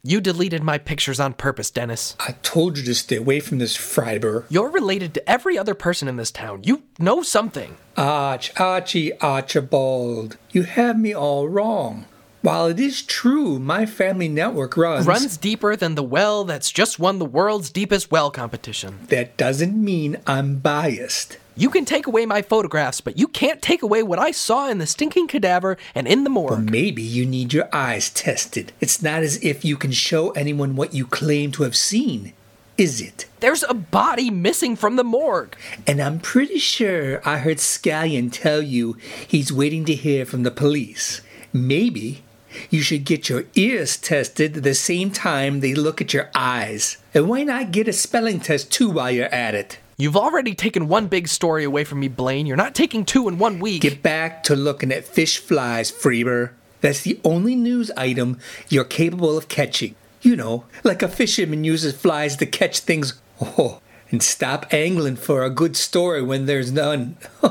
You 0.03 0.21
deleted 0.21 0.63
my 0.63 0.77
pictures 0.77 1.19
on 1.19 1.33
purpose, 1.33 1.69
Dennis. 1.71 2.15
I 2.19 2.33
told 2.43 2.77
you 2.77 2.83
to 2.85 2.93
stay 2.95 3.17
away 3.17 3.39
from 3.39 3.57
this 3.57 3.75
Freiber. 3.75 4.45
You're 4.49 4.69
related 4.69 5.13
to 5.15 5.29
every 5.29 5.57
other 5.57 5.73
person 5.75 6.07
in 6.07 6.17
this 6.17 6.31
town. 6.31 6.61
You 6.63 6.83
know 6.99 7.23
something. 7.23 7.77
Arch, 7.97 8.51
Archie, 8.59 9.11
Archibald. 9.19 10.37
You 10.51 10.63
have 10.63 10.99
me 10.99 11.13
all 11.13 11.47
wrong. 11.49 12.05
While 12.43 12.65
it 12.67 12.79
is 12.79 13.03
true 13.03 13.59
my 13.59 13.85
family 13.85 14.27
network 14.27 14.75
runs, 14.75 15.05
Runs 15.05 15.37
deeper 15.37 15.75
than 15.75 15.93
the 15.93 16.01
well 16.03 16.43
that's 16.43 16.71
just 16.71 16.97
won 16.97 17.19
the 17.19 17.25
world's 17.25 17.69
deepest 17.69 18.11
well 18.11 18.31
competition. 18.31 18.97
that 19.09 19.37
doesn't 19.37 19.75
mean 19.83 20.17
I'm 20.25 20.55
biased. 20.57 21.37
You 21.61 21.69
can 21.69 21.85
take 21.85 22.07
away 22.07 22.25
my 22.25 22.41
photographs, 22.41 23.01
but 23.01 23.19
you 23.19 23.27
can't 23.27 23.61
take 23.61 23.83
away 23.83 24.01
what 24.01 24.17
I 24.17 24.31
saw 24.31 24.67
in 24.67 24.79
the 24.79 24.87
stinking 24.87 25.27
cadaver 25.27 25.77
and 25.93 26.07
in 26.07 26.23
the 26.23 26.29
morgue. 26.31 26.71
maybe 26.71 27.03
you 27.03 27.23
need 27.23 27.53
your 27.53 27.69
eyes 27.71 28.09
tested. 28.09 28.71
It's 28.79 29.03
not 29.03 29.21
as 29.21 29.37
if 29.43 29.63
you 29.63 29.77
can 29.77 29.91
show 29.91 30.31
anyone 30.31 30.75
what 30.75 30.95
you 30.95 31.05
claim 31.05 31.51
to 31.51 31.61
have 31.61 31.75
seen, 31.75 32.33
is 32.79 32.99
it? 32.99 33.27
There's 33.41 33.61
a 33.61 33.75
body 33.75 34.31
missing 34.31 34.75
from 34.75 34.95
the 34.95 35.03
morgue. 35.03 35.55
And 35.85 36.01
I'm 36.01 36.19
pretty 36.19 36.57
sure 36.57 37.21
I 37.23 37.37
heard 37.37 37.57
Scallion 37.57 38.31
tell 38.31 38.63
you 38.63 38.97
he's 39.27 39.53
waiting 39.53 39.85
to 39.85 39.93
hear 39.93 40.25
from 40.25 40.41
the 40.41 40.49
police. 40.49 41.21
Maybe 41.53 42.23
you 42.71 42.81
should 42.81 43.05
get 43.05 43.29
your 43.29 43.43
ears 43.53 43.97
tested 43.97 44.55
the 44.55 44.73
same 44.73 45.11
time 45.11 45.59
they 45.59 45.75
look 45.75 46.01
at 46.01 46.11
your 46.11 46.31
eyes. 46.33 46.97
And 47.13 47.29
why 47.29 47.43
not 47.43 47.71
get 47.71 47.87
a 47.87 47.93
spelling 47.93 48.39
test 48.39 48.71
too 48.71 48.89
while 48.89 49.11
you're 49.11 49.25
at 49.25 49.53
it? 49.53 49.77
You've 50.01 50.17
already 50.17 50.55
taken 50.55 50.87
one 50.87 51.05
big 51.05 51.27
story 51.27 51.63
away 51.63 51.83
from 51.83 51.99
me, 51.99 52.07
Blaine. 52.07 52.47
You're 52.47 52.57
not 52.57 52.73
taking 52.73 53.05
two 53.05 53.27
in 53.27 53.37
one 53.37 53.59
week. 53.59 53.83
Get 53.83 54.01
back 54.01 54.43
to 54.45 54.55
looking 54.55 54.91
at 54.91 55.05
fish 55.05 55.37
flies, 55.37 55.91
Freeber. 55.91 56.53
That's 56.79 57.03
the 57.03 57.19
only 57.23 57.55
news 57.55 57.91
item 57.95 58.39
you're 58.67 58.83
capable 58.83 59.37
of 59.37 59.47
catching. 59.47 59.93
You 60.23 60.35
know, 60.35 60.65
like 60.83 61.03
a 61.03 61.07
fisherman 61.07 61.63
uses 61.63 61.95
flies 61.95 62.35
to 62.37 62.47
catch 62.47 62.79
things. 62.79 63.21
Oh, 63.39 63.79
and 64.09 64.23
stop 64.23 64.73
angling 64.73 65.17
for 65.17 65.43
a 65.43 65.51
good 65.51 65.77
story 65.77 66.23
when 66.23 66.47
there's 66.47 66.71
none. 66.71 67.17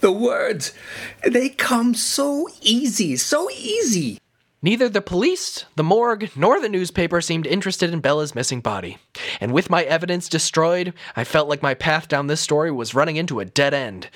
the 0.00 0.12
words, 0.12 0.74
they 1.26 1.48
come 1.48 1.94
so 1.94 2.50
easy, 2.60 3.16
so 3.16 3.48
easy. 3.48 4.19
Neither 4.62 4.90
the 4.90 5.00
police, 5.00 5.64
the 5.76 5.82
morgue, 5.82 6.30
nor 6.36 6.60
the 6.60 6.68
newspaper 6.68 7.22
seemed 7.22 7.46
interested 7.46 7.94
in 7.94 8.00
Bella's 8.00 8.34
missing 8.34 8.60
body. 8.60 8.98
And 9.40 9.52
with 9.52 9.70
my 9.70 9.84
evidence 9.84 10.28
destroyed, 10.28 10.92
I 11.16 11.24
felt 11.24 11.48
like 11.48 11.62
my 11.62 11.72
path 11.72 12.08
down 12.08 12.26
this 12.26 12.42
story 12.42 12.70
was 12.70 12.94
running 12.94 13.16
into 13.16 13.40
a 13.40 13.46
dead 13.46 13.72
end. 13.72 14.10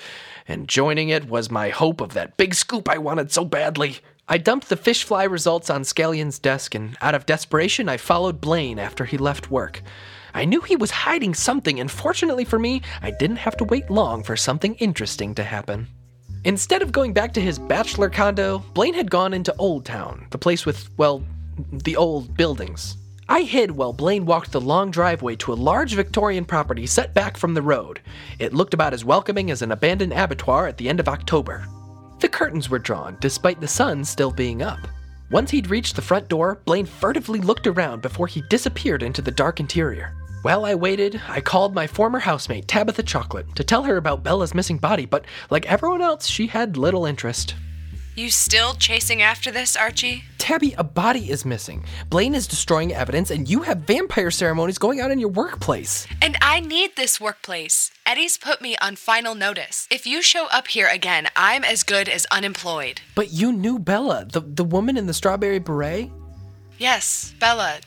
And 0.47 0.69
joining 0.69 1.09
it 1.09 1.27
was 1.27 1.49
my 1.49 1.69
hope 1.69 1.99
of 1.99 2.13
that 2.13 2.37
big 2.37 2.53
scoop 2.53 2.87
I 2.87 2.99
wanted 2.99 3.31
so 3.31 3.43
badly. 3.43 3.97
I 4.27 4.37
dumped 4.37 4.69
the 4.69 4.77
fish 4.77 5.03
fly 5.03 5.23
results 5.23 5.71
on 5.71 5.83
Scallion's 5.83 6.37
desk, 6.37 6.75
and 6.75 6.95
out 7.01 7.15
of 7.15 7.25
desperation, 7.25 7.89
I 7.89 7.97
followed 7.97 8.39
Blaine 8.39 8.77
after 8.77 9.05
he 9.05 9.17
left 9.17 9.49
work. 9.49 9.81
I 10.35 10.45
knew 10.45 10.61
he 10.61 10.75
was 10.75 10.91
hiding 10.91 11.33
something, 11.33 11.79
and 11.79 11.89
fortunately 11.89 12.45
for 12.45 12.59
me, 12.59 12.83
I 13.01 13.09
didn't 13.09 13.37
have 13.37 13.57
to 13.57 13.63
wait 13.63 13.89
long 13.89 14.21
for 14.21 14.35
something 14.35 14.75
interesting 14.75 15.33
to 15.35 15.43
happen. 15.43 15.87
Instead 16.45 16.83
of 16.83 16.91
going 16.91 17.11
back 17.11 17.33
to 17.33 17.41
his 17.41 17.57
bachelor 17.57 18.07
condo, 18.07 18.59
Blaine 18.75 18.93
had 18.93 19.09
gone 19.09 19.33
into 19.33 19.55
Old 19.57 19.83
Town, 19.83 20.27
the 20.29 20.37
place 20.37 20.63
with, 20.63 20.91
well, 20.95 21.23
the 21.71 21.95
old 21.95 22.37
buildings. 22.37 22.97
I 23.27 23.41
hid 23.41 23.71
while 23.71 23.91
Blaine 23.91 24.27
walked 24.27 24.51
the 24.51 24.61
long 24.61 24.91
driveway 24.91 25.37
to 25.37 25.53
a 25.53 25.55
large 25.55 25.95
Victorian 25.95 26.45
property 26.45 26.85
set 26.85 27.15
back 27.15 27.35
from 27.35 27.55
the 27.55 27.63
road. 27.63 27.99
It 28.37 28.53
looked 28.53 28.75
about 28.75 28.93
as 28.93 29.03
welcoming 29.03 29.49
as 29.49 29.63
an 29.63 29.71
abandoned 29.71 30.13
abattoir 30.13 30.67
at 30.67 30.77
the 30.77 30.87
end 30.87 30.99
of 30.99 31.09
October. 31.09 31.65
The 32.19 32.29
curtains 32.29 32.69
were 32.69 32.77
drawn, 32.77 33.17
despite 33.19 33.59
the 33.59 33.67
sun 33.67 34.05
still 34.05 34.31
being 34.31 34.61
up. 34.61 34.87
Once 35.31 35.49
he'd 35.49 35.71
reached 35.71 35.95
the 35.95 36.01
front 36.03 36.27
door, 36.27 36.61
Blaine 36.65 36.85
furtively 36.85 37.39
looked 37.39 37.65
around 37.65 38.03
before 38.03 38.27
he 38.27 38.43
disappeared 38.51 39.01
into 39.01 39.23
the 39.23 39.31
dark 39.31 39.59
interior. 39.59 40.13
While 40.45 40.63
I 40.63 40.75
waited, 40.75 41.19
I 41.27 41.41
called 41.41 41.73
my 41.73 41.87
former 41.87 42.19
housemate, 42.19 42.67
Tabitha 42.67 43.01
Chocolate, 43.01 43.55
to 43.55 43.63
tell 43.63 43.81
her 43.81 43.97
about 43.97 44.21
Bella's 44.21 44.53
missing 44.53 44.77
body, 44.77 45.07
but 45.07 45.25
like 45.49 45.65
everyone 45.65 46.03
else, 46.03 46.27
she 46.27 46.45
had 46.45 46.77
little 46.77 47.07
interest. 47.07 47.55
You 48.15 48.29
still 48.29 48.75
chasing 48.75 49.23
after 49.23 49.49
this, 49.49 49.75
Archie? 49.75 50.23
Tabby, 50.37 50.75
a 50.77 50.83
body 50.83 51.31
is 51.31 51.45
missing. 51.45 51.83
Blaine 52.11 52.35
is 52.35 52.45
destroying 52.45 52.93
evidence, 52.93 53.31
and 53.31 53.49
you 53.49 53.63
have 53.63 53.87
vampire 53.87 54.29
ceremonies 54.29 54.77
going 54.77 55.01
on 55.01 55.09
in 55.11 55.17
your 55.17 55.29
workplace. 55.29 56.05
And 56.21 56.37
I 56.43 56.59
need 56.59 56.95
this 56.95 57.19
workplace. 57.19 57.89
Eddie's 58.05 58.37
put 58.37 58.61
me 58.61 58.77
on 58.79 58.97
final 58.97 59.33
notice. 59.33 59.87
If 59.89 60.05
you 60.05 60.21
show 60.21 60.45
up 60.51 60.67
here 60.67 60.87
again, 60.87 61.27
I'm 61.35 61.63
as 61.63 61.81
good 61.81 62.07
as 62.07 62.27
unemployed. 62.29 63.01
But 63.15 63.33
you 63.33 63.51
knew 63.51 63.79
Bella, 63.79 64.25
the, 64.31 64.41
the 64.41 64.63
woman 64.63 64.95
in 64.95 65.07
the 65.07 65.13
strawberry 65.15 65.57
beret? 65.57 66.11
Yes, 66.77 67.33
Bella. 67.39 67.79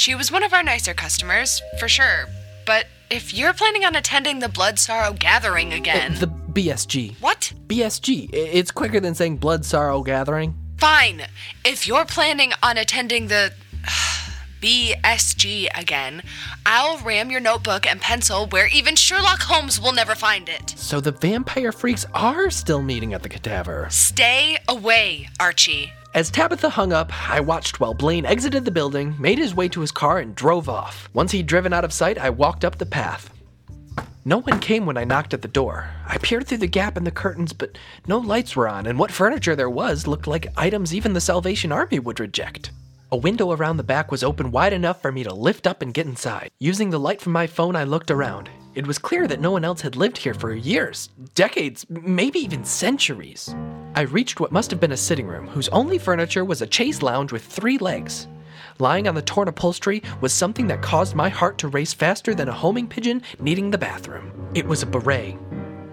She 0.00 0.14
was 0.14 0.32
one 0.32 0.42
of 0.42 0.54
our 0.54 0.62
nicer 0.62 0.94
customers, 0.94 1.60
for 1.78 1.86
sure. 1.86 2.24
But 2.64 2.86
if 3.10 3.34
you're 3.34 3.52
planning 3.52 3.84
on 3.84 3.94
attending 3.94 4.38
the 4.38 4.48
Blood 4.48 4.78
Sorrow 4.78 5.12
Gathering 5.12 5.74
uh, 5.74 5.76
again. 5.76 6.14
The 6.14 6.26
BSG. 6.26 7.20
What? 7.20 7.52
BSG. 7.66 8.30
It's 8.32 8.70
quicker 8.70 8.98
than 8.98 9.14
saying 9.14 9.36
Blood 9.36 9.66
Sorrow 9.66 10.02
Gathering. 10.02 10.54
Fine. 10.78 11.24
If 11.66 11.86
you're 11.86 12.06
planning 12.06 12.52
on 12.62 12.78
attending 12.78 13.26
the. 13.26 13.52
BSG 14.62 15.68
again, 15.74 16.22
I'll 16.66 16.98
ram 16.98 17.30
your 17.30 17.40
notebook 17.40 17.86
and 17.86 17.98
pencil 17.98 18.46
where 18.48 18.68
even 18.68 18.94
Sherlock 18.94 19.40
Holmes 19.40 19.80
will 19.80 19.92
never 19.92 20.14
find 20.14 20.50
it. 20.50 20.74
So 20.76 21.00
the 21.00 21.12
vampire 21.12 21.72
freaks 21.72 22.04
are 22.12 22.50
still 22.50 22.82
meeting 22.82 23.14
at 23.14 23.22
the 23.22 23.30
cadaver. 23.30 23.86
Stay 23.90 24.58
away, 24.68 25.30
Archie. 25.40 25.94
As 26.12 26.28
Tabitha 26.28 26.70
hung 26.70 26.92
up, 26.92 27.12
I 27.30 27.38
watched 27.38 27.78
while 27.78 27.94
Blaine 27.94 28.26
exited 28.26 28.64
the 28.64 28.72
building, 28.72 29.14
made 29.20 29.38
his 29.38 29.54
way 29.54 29.68
to 29.68 29.80
his 29.80 29.92
car, 29.92 30.18
and 30.18 30.34
drove 30.34 30.68
off. 30.68 31.08
Once 31.12 31.30
he'd 31.30 31.46
driven 31.46 31.72
out 31.72 31.84
of 31.84 31.92
sight, 31.92 32.18
I 32.18 32.30
walked 32.30 32.64
up 32.64 32.78
the 32.78 32.86
path. 32.86 33.32
No 34.24 34.38
one 34.38 34.58
came 34.58 34.86
when 34.86 34.96
I 34.96 35.04
knocked 35.04 35.34
at 35.34 35.42
the 35.42 35.46
door. 35.46 35.88
I 36.08 36.18
peered 36.18 36.48
through 36.48 36.58
the 36.58 36.66
gap 36.66 36.96
in 36.96 37.04
the 37.04 37.12
curtains, 37.12 37.52
but 37.52 37.78
no 38.08 38.18
lights 38.18 38.56
were 38.56 38.68
on, 38.68 38.86
and 38.86 38.98
what 38.98 39.12
furniture 39.12 39.54
there 39.54 39.70
was 39.70 40.08
looked 40.08 40.26
like 40.26 40.52
items 40.56 40.92
even 40.92 41.12
the 41.12 41.20
Salvation 41.20 41.70
Army 41.70 42.00
would 42.00 42.18
reject. 42.18 42.72
A 43.12 43.16
window 43.16 43.52
around 43.52 43.76
the 43.76 43.84
back 43.84 44.10
was 44.10 44.24
open 44.24 44.50
wide 44.50 44.72
enough 44.72 45.00
for 45.00 45.12
me 45.12 45.22
to 45.22 45.32
lift 45.32 45.64
up 45.64 45.80
and 45.80 45.94
get 45.94 46.06
inside. 46.06 46.50
Using 46.58 46.90
the 46.90 46.98
light 46.98 47.20
from 47.20 47.32
my 47.32 47.46
phone, 47.46 47.76
I 47.76 47.84
looked 47.84 48.10
around. 48.10 48.50
It 48.80 48.86
was 48.86 48.96
clear 48.96 49.26
that 49.26 49.42
no 49.42 49.50
one 49.50 49.62
else 49.62 49.82
had 49.82 49.94
lived 49.94 50.16
here 50.16 50.32
for 50.32 50.54
years, 50.54 51.10
decades, 51.34 51.84
maybe 51.90 52.38
even 52.38 52.64
centuries. 52.64 53.54
I 53.94 54.00
reached 54.00 54.40
what 54.40 54.52
must 54.52 54.70
have 54.70 54.80
been 54.80 54.92
a 54.92 54.96
sitting 54.96 55.26
room, 55.26 55.48
whose 55.48 55.68
only 55.68 55.98
furniture 55.98 56.46
was 56.46 56.62
a 56.62 56.72
chaise 56.72 57.02
lounge 57.02 57.30
with 57.30 57.44
three 57.44 57.76
legs. 57.76 58.26
Lying 58.78 59.06
on 59.06 59.14
the 59.14 59.20
torn 59.20 59.48
upholstery 59.48 60.02
was 60.22 60.32
something 60.32 60.66
that 60.68 60.80
caused 60.80 61.14
my 61.14 61.28
heart 61.28 61.58
to 61.58 61.68
race 61.68 61.92
faster 61.92 62.34
than 62.34 62.48
a 62.48 62.54
homing 62.54 62.88
pigeon 62.88 63.20
needing 63.38 63.70
the 63.70 63.76
bathroom. 63.76 64.32
It 64.54 64.66
was 64.66 64.82
a 64.82 64.86
beret. 64.86 65.36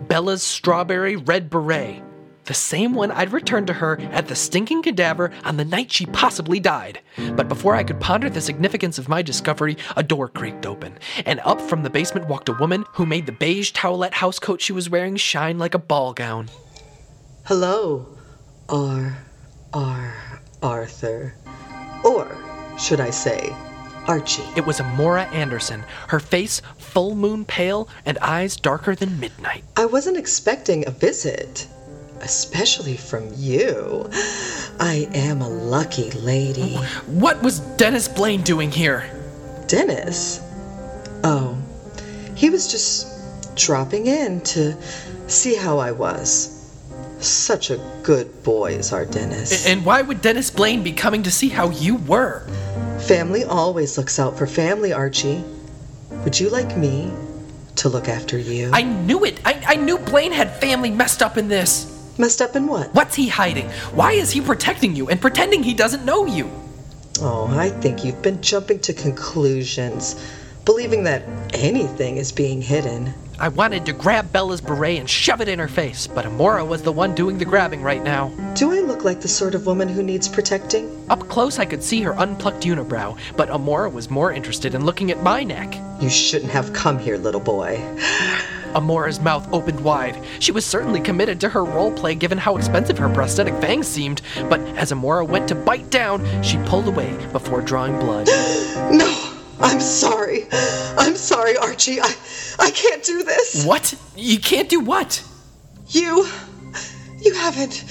Bella's 0.08 0.42
strawberry 0.42 1.18
red 1.18 1.50
beret. 1.50 2.07
The 2.48 2.54
same 2.54 2.94
one 2.94 3.12
I'd 3.12 3.34
returned 3.34 3.68
to 3.68 3.74
her 3.74 4.00
at 4.12 4.30
the 4.30 4.36
stinking 4.36 4.82
cadaver 4.82 5.32
on 5.44 5.58
the 5.58 5.66
night 5.66 5.92
she 5.92 6.06
possibly 6.06 6.62
died. 6.62 7.02
But 7.36 7.50
before 7.50 7.76
I 7.76 7.84
could 7.84 8.00
ponder 8.00 8.30
the 8.30 8.40
significance 8.40 8.98
of 8.98 9.10
my 9.10 9.22
discovery, 9.22 9.76
a 9.98 10.04
door 10.04 10.30
creaked 10.30 10.66
open, 10.66 10.98
and 11.26 11.42
up 11.42 11.60
from 11.60 11.84
the 11.84 11.90
basement 11.90 12.30
walked 12.30 12.48
a 12.48 12.54
woman 12.54 12.86
who 12.94 13.06
made 13.06 13.26
the 13.26 13.34
beige 13.34 13.74
towelette 13.74 14.14
housecoat 14.14 14.62
she 14.62 14.72
was 14.72 14.90
wearing 14.90 15.18
shine 15.18 15.58
like 15.58 15.74
a 15.74 15.80
ball 15.80 16.14
gown. 16.14 16.50
Hello, 17.44 18.08
R. 18.70 19.18
R. 19.74 20.42
Arthur. 20.64 21.36
Or 22.06 22.34
should 22.80 23.02
I 23.02 23.10
say, 23.10 23.54
Archie. 24.08 24.44
It 24.56 24.66
was 24.66 24.80
Amora 24.80 25.30
Anderson, 25.34 25.84
her 26.08 26.22
face 26.22 26.62
full 26.78 27.14
moon 27.14 27.44
pale 27.44 27.90
and 28.06 28.18
eyes 28.20 28.56
darker 28.56 28.96
than 28.96 29.20
midnight. 29.20 29.66
I 29.76 29.86
wasn't 29.86 30.16
expecting 30.16 30.88
a 30.88 30.92
visit, 30.92 31.68
especially 32.22 32.98
from 32.98 33.32
you. 33.36 34.10
I 34.80 35.08
am 35.14 35.42
a 35.42 35.50
lucky 35.50 36.12
lady. 36.12 36.76
What 37.08 37.42
was 37.42 37.60
Dennis 37.78 38.08
Blaine 38.08 38.42
doing 38.42 38.72
here? 38.72 39.10
Dennis? 39.68 40.42
Oh, 41.24 41.58
he 42.36 42.50
was 42.50 42.72
just 42.72 43.56
dropping 43.56 44.08
in 44.08 44.42
to 44.42 44.76
see 45.28 45.56
how 45.56 45.80
I 45.80 45.92
was. 45.92 46.54
Such 47.20 47.72
a 47.72 47.78
good 48.04 48.44
boy 48.44 48.74
is 48.74 48.94
our 48.94 49.06
Dennis. 49.06 49.66
And 49.66 49.84
why 49.84 50.04
would 50.04 50.22
Dennis 50.22 50.52
Blaine 50.52 50.84
be 50.84 50.92
coming 50.92 51.24
to 51.24 51.32
see 51.32 51.50
how 51.50 51.72
you 51.72 51.96
were? 51.96 52.48
Family 53.08 53.44
always 53.44 53.98
looks 53.98 54.20
out 54.20 54.38
for 54.38 54.46
family, 54.46 54.94
Archie. 54.94 55.44
Would 56.24 56.40
you 56.40 56.50
like 56.50 56.78
me 56.78 57.12
to 57.78 57.90
look 57.90 58.08
after 58.08 58.38
you? 58.38 58.70
I 58.72 58.84
knew 58.84 59.24
it! 59.26 59.40
I, 59.46 59.64
I 59.68 59.76
knew 59.76 59.98
Blaine 59.98 60.32
had 60.32 60.56
family 60.62 60.92
messed 60.92 61.24
up 61.24 61.38
in 61.38 61.48
this! 61.48 61.97
Messed 62.18 62.42
up 62.42 62.56
in 62.56 62.68
what? 62.68 62.94
What's 62.96 63.16
he 63.16 63.28
hiding? 63.28 63.70
Why 63.94 64.14
is 64.14 64.32
he 64.32 64.42
protecting 64.42 64.96
you 64.96 65.08
and 65.10 65.22
pretending 65.22 65.62
he 65.62 65.74
doesn't 65.74 66.04
know 66.04 66.26
you? 66.26 66.50
Oh, 67.22 67.48
I 67.48 67.70
think 67.70 68.04
you've 68.04 68.22
been 68.22 68.42
jumping 68.42 68.80
to 68.80 68.94
conclusions. 68.94 70.16
believing 70.66 71.04
that 71.04 71.24
anything 71.54 72.18
is 72.18 72.32
being 72.34 72.62
hidden. 72.62 73.14
I 73.40 73.50
wanted 73.50 73.86
to 73.86 73.94
grab 73.94 74.32
Bella's 74.32 74.62
beret 74.62 75.00
and 75.00 75.08
shove 75.08 75.42
it 75.42 75.48
in 75.48 75.60
her 75.60 75.68
face, 75.68 76.08
but 76.08 76.26
Amora 76.26 76.66
was 76.66 76.82
the 76.82 76.92
one 76.92 77.14
doing 77.14 77.38
the 77.38 77.46
grabbing 77.46 77.84
right 77.84 78.02
now. 78.02 78.30
Do 78.56 78.72
I 78.72 78.80
look 78.80 79.04
like 79.04 79.22
the 79.22 79.28
sort 79.28 79.54
of 79.54 79.68
woman 79.68 79.88
who 79.88 80.02
needs 80.02 80.28
protecting? 80.28 81.06
Up 81.12 81.28
close, 81.30 81.60
I 81.60 81.66
could 81.66 81.84
see 81.84 82.02
her 82.02 82.18
unplucked 82.18 82.64
unibrow, 82.64 83.16
but 83.36 83.50
Amora 83.50 83.92
was 83.92 84.10
more 84.10 84.32
interested 84.32 84.74
in 84.74 84.86
looking 84.86 85.12
at 85.12 85.22
my 85.22 85.44
neck. 85.44 85.78
You 86.02 86.10
shouldn't 86.10 86.52
have 86.52 86.74
come 86.74 86.98
here, 86.98 87.18
little 87.18 87.40
boy. 87.40 87.78
Amora's 88.74 89.20
mouth 89.20 89.48
opened 89.54 89.82
wide. 89.82 90.24
She 90.40 90.52
was 90.52 90.66
certainly 90.66 91.00
committed 91.00 91.40
to 91.42 91.50
her 91.50 91.64
role 91.64 91.92
play 91.92 92.16
given 92.16 92.40
how 92.40 92.58
expensive 92.58 92.98
her 92.98 93.10
prosthetic 93.10 93.54
fangs 93.62 93.88
seemed, 93.88 94.24
but 94.50 94.60
as 94.78 94.92
Amora 94.92 95.28
went 95.28 95.48
to 95.50 95.56
bite 95.56 95.92
down, 95.92 96.26
she 96.42 96.58
pulled 96.66 96.88
away 96.88 97.16
before 97.32 97.62
drawing 97.62 98.00
blood. 98.00 98.28
no! 98.92 99.17
I'm 99.60 99.80
sorry. 99.80 100.48
I'm 100.98 101.16
sorry, 101.16 101.58
Archie. 101.58 102.00
I 102.02 102.14
I 102.60 102.72
can't 102.72 103.04
do 103.04 103.24
this. 103.24 103.66
What? 103.66 103.94
You 104.16 104.40
can't 104.40 104.70
do 104.70 104.80
what? 104.80 105.24
You 105.90 106.28
you 107.20 107.34
haven't 107.34 107.84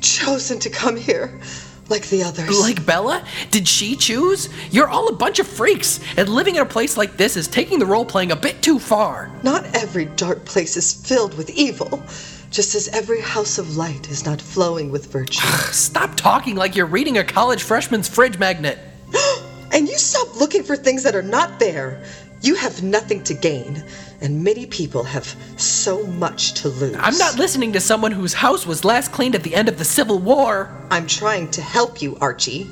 chosen 0.00 0.58
to 0.60 0.70
come 0.70 0.96
here 0.96 1.40
like 1.88 2.06
the 2.08 2.22
others. 2.22 2.60
Like 2.60 2.84
Bella? 2.84 3.24
Did 3.50 3.66
she 3.66 3.96
choose? 3.96 4.48
You're 4.70 4.88
all 4.88 5.08
a 5.08 5.12
bunch 5.14 5.38
of 5.38 5.46
freaks, 5.46 6.00
and 6.16 6.28
living 6.28 6.56
in 6.56 6.62
a 6.62 6.66
place 6.66 6.96
like 6.96 7.16
this 7.16 7.36
is 7.36 7.48
taking 7.48 7.78
the 7.78 7.86
role 7.86 8.04
playing 8.04 8.30
a 8.30 8.36
bit 8.36 8.62
too 8.62 8.78
far. 8.78 9.30
Not 9.42 9.64
every 9.74 10.04
dark 10.04 10.44
place 10.44 10.76
is 10.76 10.92
filled 10.92 11.36
with 11.36 11.50
evil, 11.50 12.02
just 12.50 12.74
as 12.74 12.88
every 12.88 13.20
house 13.20 13.58
of 13.58 13.76
light 13.76 14.08
is 14.10 14.24
not 14.24 14.40
flowing 14.40 14.90
with 14.90 15.10
virtue. 15.10 15.40
Stop 15.72 16.14
talking 16.16 16.56
like 16.56 16.76
you're 16.76 16.86
reading 16.86 17.18
a 17.18 17.24
college 17.24 17.62
freshman's 17.62 18.08
fridge 18.08 18.38
magnet. 18.38 18.78
and 19.72 19.88
you 19.88 19.98
stop 19.98 20.38
looking 20.38 20.62
for 20.62 20.76
things 20.76 21.02
that 21.02 21.14
are 21.14 21.22
not 21.22 21.58
there. 21.58 22.02
You 22.40 22.54
have 22.54 22.82
nothing 22.82 23.24
to 23.24 23.34
gain, 23.34 23.82
and 24.20 24.44
many 24.44 24.66
people 24.66 25.02
have 25.02 25.26
so 25.56 26.06
much 26.06 26.54
to 26.62 26.68
lose. 26.68 26.96
I'm 26.98 27.18
not 27.18 27.36
listening 27.36 27.72
to 27.72 27.80
someone 27.80 28.12
whose 28.12 28.32
house 28.32 28.64
was 28.64 28.84
last 28.84 29.10
cleaned 29.10 29.34
at 29.34 29.42
the 29.42 29.54
end 29.54 29.68
of 29.68 29.76
the 29.78 29.84
Civil 29.84 30.20
War. 30.20 30.70
I'm 30.90 31.06
trying 31.06 31.50
to 31.50 31.62
help 31.62 32.00
you, 32.00 32.16
Archie. 32.20 32.68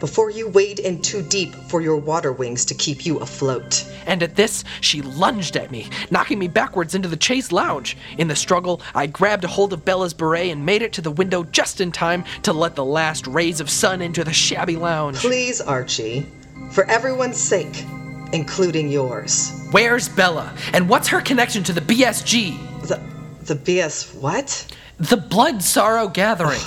Before 0.00 0.30
you 0.30 0.48
wade 0.48 0.78
in 0.78 1.02
too 1.02 1.20
deep 1.20 1.54
for 1.54 1.82
your 1.82 1.98
water 1.98 2.32
wings 2.32 2.64
to 2.64 2.74
keep 2.74 3.04
you 3.04 3.18
afloat. 3.18 3.84
And 4.06 4.22
at 4.22 4.34
this, 4.34 4.64
she 4.80 5.02
lunged 5.02 5.58
at 5.58 5.70
me, 5.70 5.90
knocking 6.10 6.38
me 6.38 6.48
backwards 6.48 6.94
into 6.94 7.06
the 7.06 7.22
chaise 7.22 7.52
lounge. 7.52 7.98
In 8.16 8.26
the 8.26 8.34
struggle, 8.34 8.80
I 8.94 9.06
grabbed 9.06 9.44
a 9.44 9.48
hold 9.48 9.74
of 9.74 9.84
Bella's 9.84 10.14
beret 10.14 10.50
and 10.50 10.64
made 10.64 10.80
it 10.80 10.94
to 10.94 11.02
the 11.02 11.10
window 11.10 11.44
just 11.44 11.82
in 11.82 11.92
time 11.92 12.24
to 12.42 12.54
let 12.54 12.74
the 12.76 12.84
last 12.84 13.26
rays 13.26 13.60
of 13.60 13.68
sun 13.68 14.00
into 14.00 14.24
the 14.24 14.32
shabby 14.32 14.76
lounge. 14.76 15.18
Please, 15.18 15.60
Archie, 15.60 16.26
for 16.72 16.84
everyone's 16.84 17.38
sake, 17.38 17.84
including 18.32 18.88
yours. 18.88 19.52
Where's 19.70 20.08
Bella? 20.08 20.56
And 20.72 20.88
what's 20.88 21.08
her 21.08 21.20
connection 21.20 21.62
to 21.64 21.74
the 21.74 21.82
BSG? 21.82 22.88
The 22.88 23.00
the 23.44 23.54
BS 23.54 24.14
what? 24.14 24.66
The 24.98 25.16
Blood 25.16 25.62
Sorrow 25.62 26.08
Gathering. 26.08 26.60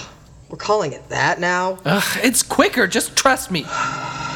We're 0.54 0.58
calling 0.58 0.94
it 0.94 1.10
that 1.10 1.40
now? 1.40 1.80
Ugh, 1.84 2.20
it's 2.24 2.44
quicker, 2.44 2.86
just 2.86 3.16
trust 3.16 3.50
me. 3.50 3.62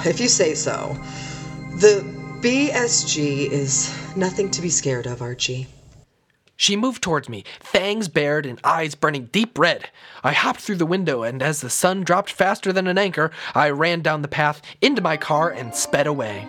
if 0.03 0.19
you 0.19 0.27
say 0.27 0.55
so. 0.55 0.97
The 1.79 2.03
BSG 2.41 3.47
is 3.51 3.95
nothing 4.15 4.49
to 4.49 4.63
be 4.63 4.69
scared 4.69 5.05
of, 5.05 5.21
Archie. 5.21 5.67
She 6.55 6.75
moved 6.75 7.03
towards 7.03 7.29
me, 7.29 7.43
fangs 7.59 8.07
bared 8.07 8.47
and 8.47 8.59
eyes 8.63 8.95
burning 8.95 9.25
deep 9.31 9.59
red. 9.59 9.91
I 10.23 10.31
hopped 10.31 10.61
through 10.61 10.77
the 10.77 10.87
window, 10.87 11.21
and 11.21 11.43
as 11.43 11.61
the 11.61 11.69
sun 11.69 12.03
dropped 12.03 12.31
faster 12.31 12.73
than 12.73 12.87
an 12.87 12.97
anchor, 12.97 13.29
I 13.53 13.69
ran 13.69 14.01
down 14.01 14.23
the 14.23 14.27
path 14.27 14.59
into 14.81 15.03
my 15.03 15.17
car 15.17 15.51
and 15.51 15.75
sped 15.75 16.07
away. 16.07 16.47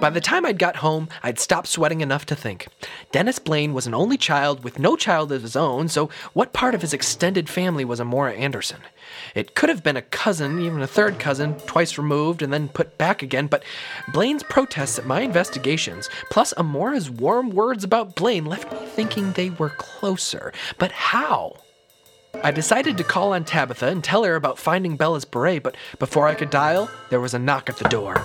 By 0.00 0.08
the 0.08 0.20
time 0.20 0.46
I'd 0.46 0.58
got 0.58 0.76
home, 0.76 1.10
I'd 1.22 1.38
stopped 1.38 1.68
sweating 1.68 2.00
enough 2.00 2.24
to 2.26 2.34
think. 2.34 2.68
Dennis 3.12 3.38
Blaine 3.38 3.74
was 3.74 3.86
an 3.86 3.92
only 3.92 4.16
child 4.16 4.64
with 4.64 4.78
no 4.78 4.96
child 4.96 5.30
of 5.30 5.42
his 5.42 5.56
own, 5.56 5.88
so 5.88 6.08
what 6.32 6.54
part 6.54 6.74
of 6.74 6.80
his 6.80 6.94
extended 6.94 7.50
family 7.50 7.84
was 7.84 8.00
Amora 8.00 8.34
Anderson? 8.34 8.80
It 9.34 9.54
could 9.54 9.68
have 9.68 9.82
been 9.82 9.98
a 9.98 10.02
cousin, 10.02 10.58
even 10.58 10.80
a 10.80 10.86
third 10.86 11.18
cousin, 11.18 11.56
twice 11.66 11.98
removed 11.98 12.40
and 12.40 12.50
then 12.50 12.68
put 12.68 12.96
back 12.96 13.22
again, 13.22 13.46
but 13.46 13.62
Blaine's 14.10 14.42
protests 14.42 14.98
at 14.98 15.04
my 15.04 15.20
investigations, 15.20 16.08
plus 16.30 16.54
Amora's 16.56 17.10
warm 17.10 17.50
words 17.50 17.84
about 17.84 18.14
Blaine, 18.14 18.46
left 18.46 18.72
me 18.72 18.78
thinking 18.86 19.32
they 19.32 19.50
were 19.50 19.68
closer. 19.68 20.50
But 20.78 20.92
how? 20.92 21.58
I 22.42 22.52
decided 22.52 22.96
to 22.96 23.04
call 23.04 23.34
on 23.34 23.44
Tabitha 23.44 23.88
and 23.88 24.02
tell 24.02 24.24
her 24.24 24.34
about 24.34 24.58
finding 24.58 24.96
Bella's 24.96 25.26
beret, 25.26 25.62
but 25.62 25.76
before 25.98 26.26
I 26.26 26.34
could 26.34 26.48
dial, 26.48 26.90
there 27.10 27.20
was 27.20 27.34
a 27.34 27.38
knock 27.38 27.68
at 27.68 27.76
the 27.76 27.88
door. 27.90 28.24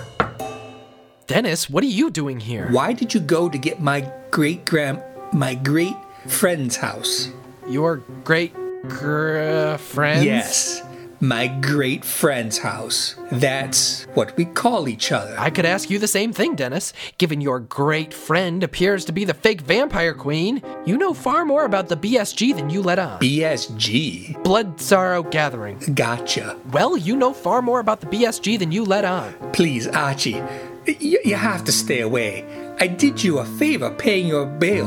Dennis, 1.26 1.68
what 1.68 1.82
are 1.82 1.88
you 1.88 2.10
doing 2.10 2.38
here? 2.38 2.68
Why 2.70 2.92
did 2.92 3.12
you 3.12 3.18
go 3.18 3.48
to 3.48 3.58
get 3.58 3.80
my 3.80 4.08
great 4.30 4.64
grand 4.64 5.02
my 5.32 5.54
great 5.56 5.96
friend's 6.28 6.76
house? 6.76 7.30
Your 7.68 7.96
great 8.22 8.54
gr- 8.88 9.76
friends? 9.76 10.24
Yes. 10.24 10.82
My 11.18 11.48
great 11.48 12.04
friend's 12.04 12.58
house. 12.58 13.16
That's 13.32 14.04
what 14.14 14.36
we 14.36 14.44
call 14.44 14.86
each 14.86 15.10
other. 15.10 15.34
I 15.36 15.50
could 15.50 15.64
ask 15.64 15.90
you 15.90 15.98
the 15.98 16.06
same 16.06 16.32
thing, 16.32 16.54
Dennis. 16.54 16.92
Given 17.18 17.40
your 17.40 17.58
great 17.58 18.14
friend 18.14 18.62
appears 18.62 19.04
to 19.06 19.12
be 19.12 19.24
the 19.24 19.34
fake 19.34 19.62
vampire 19.62 20.12
queen, 20.14 20.62
you 20.84 20.96
know 20.96 21.12
far 21.14 21.44
more 21.44 21.64
about 21.64 21.88
the 21.88 21.96
BSG 21.96 22.54
than 22.54 22.70
you 22.70 22.82
let 22.82 22.98
on. 23.00 23.18
BSG? 23.18 24.40
Blood 24.44 24.80
Sorrow 24.80 25.22
Gathering. 25.24 25.78
Gotcha. 25.94 26.56
Well, 26.70 26.96
you 26.96 27.16
know 27.16 27.32
far 27.32 27.62
more 27.62 27.80
about 27.80 28.00
the 28.00 28.06
BSG 28.06 28.58
than 28.58 28.70
you 28.70 28.84
let 28.84 29.04
on. 29.06 29.32
Please, 29.52 29.88
Archie, 29.88 30.42
you, 30.88 31.20
you 31.24 31.36
have 31.36 31.64
to 31.64 31.72
stay 31.72 32.00
away. 32.00 32.44
I 32.80 32.86
did 32.86 33.22
you 33.22 33.38
a 33.38 33.44
favor 33.44 33.90
paying 33.90 34.26
your 34.26 34.46
bail. 34.46 34.86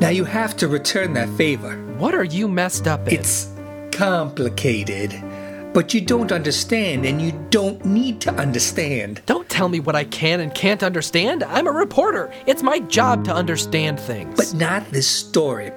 Now 0.00 0.08
you 0.08 0.24
have 0.24 0.56
to 0.58 0.68
return 0.68 1.14
that 1.14 1.28
favor. 1.30 1.76
What 1.98 2.14
are 2.14 2.24
you 2.24 2.48
messed 2.48 2.86
up 2.86 3.08
in? 3.08 3.14
It's 3.14 3.50
complicated. 3.92 5.14
But 5.72 5.92
you 5.92 6.00
don't 6.00 6.32
understand, 6.32 7.04
and 7.04 7.20
you 7.20 7.32
don't 7.50 7.84
need 7.84 8.22
to 8.22 8.32
understand. 8.32 9.20
Don't 9.26 9.48
tell 9.48 9.68
me 9.68 9.80
what 9.80 9.94
I 9.94 10.04
can 10.04 10.40
and 10.40 10.54
can't 10.54 10.82
understand. 10.82 11.42
I'm 11.42 11.66
a 11.66 11.72
reporter. 11.72 12.32
It's 12.46 12.62
my 12.62 12.78
job 12.78 13.24
to 13.26 13.34
understand 13.34 14.00
things. 14.00 14.34
But 14.36 14.54
not 14.58 14.90
this 14.90 15.06
story. 15.06 15.72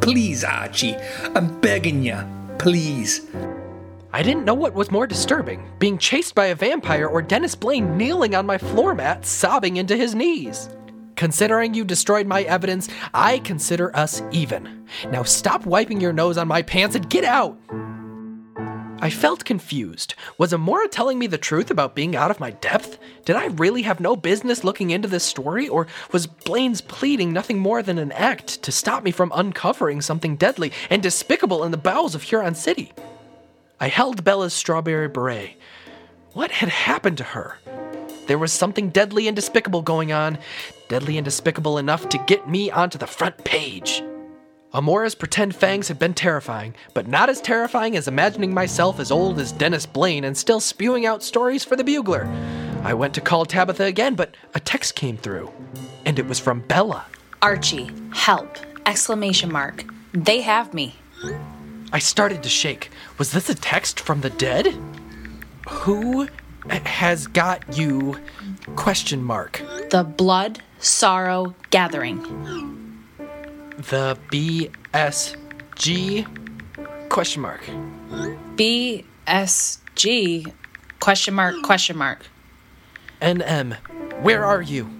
Please, 0.00 0.42
Archie. 0.42 0.96
I'm 1.36 1.60
begging 1.60 2.02
you. 2.02 2.18
Please. 2.58 3.26
I 4.10 4.22
didn't 4.22 4.46
know 4.46 4.54
what 4.54 4.72
was 4.72 4.90
more 4.90 5.06
disturbing 5.06 5.70
being 5.78 5.98
chased 5.98 6.34
by 6.34 6.46
a 6.46 6.54
vampire 6.54 7.06
or 7.06 7.20
Dennis 7.20 7.54
Blaine 7.54 7.98
kneeling 7.98 8.34
on 8.34 8.46
my 8.46 8.56
floor 8.56 8.94
mat, 8.94 9.26
sobbing 9.26 9.76
into 9.76 9.96
his 9.96 10.14
knees. 10.14 10.70
Considering 11.14 11.74
you 11.74 11.84
destroyed 11.84 12.26
my 12.26 12.42
evidence, 12.44 12.88
I 13.12 13.40
consider 13.40 13.94
us 13.94 14.22
even. 14.30 14.86
Now 15.10 15.24
stop 15.24 15.66
wiping 15.66 16.00
your 16.00 16.14
nose 16.14 16.38
on 16.38 16.48
my 16.48 16.62
pants 16.62 16.96
and 16.96 17.08
get 17.10 17.24
out! 17.24 17.58
I 19.00 19.10
felt 19.10 19.44
confused. 19.44 20.14
Was 20.38 20.52
Amora 20.52 20.90
telling 20.90 21.18
me 21.18 21.26
the 21.26 21.38
truth 21.38 21.70
about 21.70 21.94
being 21.94 22.16
out 22.16 22.30
of 22.30 22.40
my 22.40 22.50
depth? 22.50 22.98
Did 23.26 23.36
I 23.36 23.46
really 23.46 23.82
have 23.82 24.00
no 24.00 24.16
business 24.16 24.64
looking 24.64 24.90
into 24.90 25.06
this 25.06 25.22
story, 25.22 25.68
or 25.68 25.86
was 26.12 26.26
Blaine's 26.26 26.80
pleading 26.80 27.32
nothing 27.32 27.58
more 27.58 27.82
than 27.82 27.98
an 27.98 28.12
act 28.12 28.62
to 28.62 28.72
stop 28.72 29.04
me 29.04 29.10
from 29.10 29.32
uncovering 29.34 30.00
something 30.00 30.36
deadly 30.36 30.72
and 30.88 31.02
despicable 31.02 31.62
in 31.62 31.70
the 31.72 31.76
bowels 31.76 32.14
of 32.14 32.22
Huron 32.22 32.54
City? 32.54 32.92
I 33.80 33.88
held 33.88 34.24
Bella's 34.24 34.54
strawberry 34.54 35.08
beret. 35.08 35.56
What 36.32 36.50
had 36.50 36.68
happened 36.68 37.18
to 37.18 37.24
her? 37.24 37.58
There 38.26 38.38
was 38.38 38.52
something 38.52 38.90
deadly 38.90 39.28
and 39.28 39.36
despicable 39.36 39.82
going 39.82 40.12
on, 40.12 40.38
deadly 40.88 41.16
and 41.16 41.24
despicable 41.24 41.78
enough 41.78 42.08
to 42.08 42.18
get 42.18 42.48
me 42.48 42.70
onto 42.72 42.98
the 42.98 43.06
front 43.06 43.44
page. 43.44 44.02
Amora's 44.74 45.14
pretend 45.14 45.54
fangs 45.54 45.86
had 45.88 45.98
been 45.98 46.12
terrifying, 46.12 46.74
but 46.92 47.06
not 47.06 47.30
as 47.30 47.40
terrifying 47.40 47.96
as 47.96 48.08
imagining 48.08 48.52
myself 48.52 48.98
as 48.98 49.12
old 49.12 49.38
as 49.38 49.52
Dennis 49.52 49.86
Blaine 49.86 50.24
and 50.24 50.36
still 50.36 50.60
spewing 50.60 51.06
out 51.06 51.22
stories 51.22 51.64
for 51.64 51.76
the 51.76 51.84
Bugler. 51.84 52.28
I 52.82 52.94
went 52.94 53.14
to 53.14 53.20
call 53.20 53.46
Tabitha 53.46 53.84
again, 53.84 54.16
but 54.16 54.34
a 54.54 54.60
text 54.60 54.96
came 54.96 55.16
through, 55.16 55.52
and 56.04 56.18
it 56.18 56.26
was 56.26 56.40
from 56.40 56.60
Bella. 56.62 57.06
Archie, 57.42 57.90
help! 58.12 58.58
Exclamation 58.86 59.52
mark. 59.52 59.84
They 60.12 60.40
have 60.40 60.74
me. 60.74 60.96
I 61.92 61.98
started 61.98 62.42
to 62.42 62.48
shake. 62.48 62.90
Was 63.16 63.32
this 63.32 63.48
a 63.48 63.54
text 63.54 63.98
from 64.00 64.20
the 64.20 64.30
dead? 64.30 64.74
Who 65.68 66.28
has 66.68 67.26
got 67.26 67.78
you? 67.78 68.18
Question 68.76 69.22
mark. 69.22 69.62
The 69.90 70.04
Blood 70.04 70.62
Sorrow 70.78 71.54
Gathering. 71.70 72.22
The 73.78 74.18
BSG? 74.30 75.38
Question 77.08 77.42
mark. 77.42 77.62
BSG? 78.56 80.52
Question 81.00 81.34
mark, 81.34 81.62
question 81.62 81.96
mark. 81.96 82.26
NM. 83.22 83.76
Where 84.22 84.44
are 84.44 84.60
you? 84.62 84.90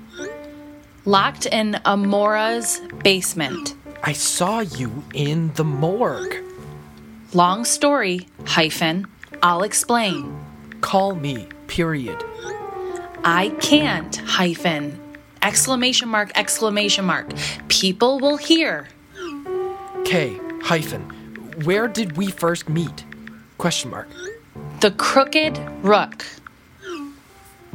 Locked 1.04 1.44
in 1.46 1.78
Amora's 1.84 2.80
basement. 3.02 3.74
I 4.02 4.12
saw 4.12 4.60
you 4.60 5.04
in 5.12 5.52
the 5.54 5.64
morgue. 5.64 6.47
Long 7.34 7.66
story, 7.66 8.26
hyphen. 8.46 9.06
I'll 9.42 9.62
explain. 9.62 10.34
Call 10.80 11.14
me, 11.14 11.46
period. 11.66 12.24
I 13.22 13.50
can't, 13.60 14.16
hyphen. 14.16 14.98
Exclamation 15.42 16.08
mark, 16.08 16.32
exclamation 16.34 17.04
mark. 17.04 17.28
People 17.68 18.18
will 18.18 18.38
hear. 18.38 18.88
K, 20.06 20.40
hyphen. 20.62 21.02
Where 21.64 21.86
did 21.86 22.16
we 22.16 22.30
first 22.30 22.68
meet? 22.70 23.04
Question 23.58 23.90
mark. 23.90 24.08
The 24.80 24.92
Crooked 24.92 25.58
Rook. 25.82 26.24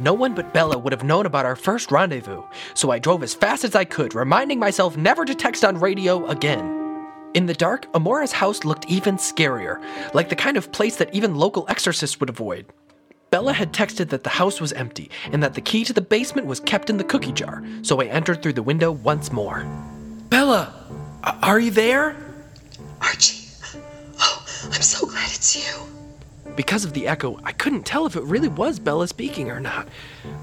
No 0.00 0.14
one 0.14 0.34
but 0.34 0.52
Bella 0.52 0.76
would 0.76 0.92
have 0.92 1.04
known 1.04 1.26
about 1.26 1.46
our 1.46 1.54
first 1.54 1.92
rendezvous, 1.92 2.42
so 2.74 2.90
I 2.90 2.98
drove 2.98 3.22
as 3.22 3.34
fast 3.34 3.62
as 3.62 3.76
I 3.76 3.84
could, 3.84 4.16
reminding 4.16 4.58
myself 4.58 4.96
never 4.96 5.24
to 5.24 5.34
text 5.34 5.64
on 5.64 5.78
radio 5.78 6.26
again. 6.26 6.83
In 7.34 7.46
the 7.46 7.54
dark, 7.54 7.86
Amora's 7.94 8.30
house 8.30 8.64
looked 8.64 8.86
even 8.88 9.16
scarier, 9.16 9.82
like 10.14 10.28
the 10.28 10.36
kind 10.36 10.56
of 10.56 10.70
place 10.70 10.96
that 10.96 11.12
even 11.12 11.34
local 11.34 11.66
exorcists 11.68 12.20
would 12.20 12.28
avoid. 12.28 12.66
Bella 13.30 13.52
had 13.52 13.72
texted 13.72 14.10
that 14.10 14.22
the 14.22 14.30
house 14.30 14.60
was 14.60 14.72
empty 14.72 15.10
and 15.32 15.42
that 15.42 15.54
the 15.54 15.60
key 15.60 15.84
to 15.84 15.92
the 15.92 16.00
basement 16.00 16.46
was 16.46 16.60
kept 16.60 16.88
in 16.88 16.96
the 16.96 17.02
cookie 17.02 17.32
jar, 17.32 17.64
so 17.82 18.00
I 18.00 18.04
entered 18.04 18.40
through 18.40 18.52
the 18.52 18.62
window 18.62 18.92
once 18.92 19.32
more. 19.32 19.66
Bella, 20.28 20.72
are 21.42 21.58
you 21.58 21.72
there? 21.72 22.14
Archie. 23.00 23.48
Oh, 24.20 24.46
I'm 24.66 24.82
so 24.82 25.04
glad 25.04 25.28
it's 25.34 25.56
you. 25.56 26.52
Because 26.54 26.84
of 26.84 26.92
the 26.92 27.08
echo, 27.08 27.40
I 27.42 27.50
couldn't 27.50 27.84
tell 27.84 28.06
if 28.06 28.14
it 28.14 28.22
really 28.22 28.46
was 28.46 28.78
Bella 28.78 29.08
speaking 29.08 29.50
or 29.50 29.58
not. 29.58 29.88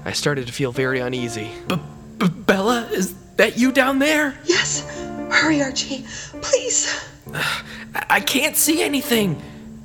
I 0.04 0.12
started 0.12 0.46
to 0.46 0.52
feel 0.52 0.72
very 0.72 1.00
uneasy. 1.00 1.50
B- 1.68 1.76
B- 2.18 2.28
Bella, 2.28 2.86
is 2.92 3.14
that 3.36 3.56
you 3.56 3.72
down 3.72 3.98
there? 3.98 4.38
Yes. 4.44 4.82
Hurry, 5.30 5.62
Archie. 5.62 6.04
Please. 6.40 7.08
I-, 7.32 8.06
I 8.10 8.20
can't 8.20 8.56
see 8.56 8.82
anything. 8.82 9.40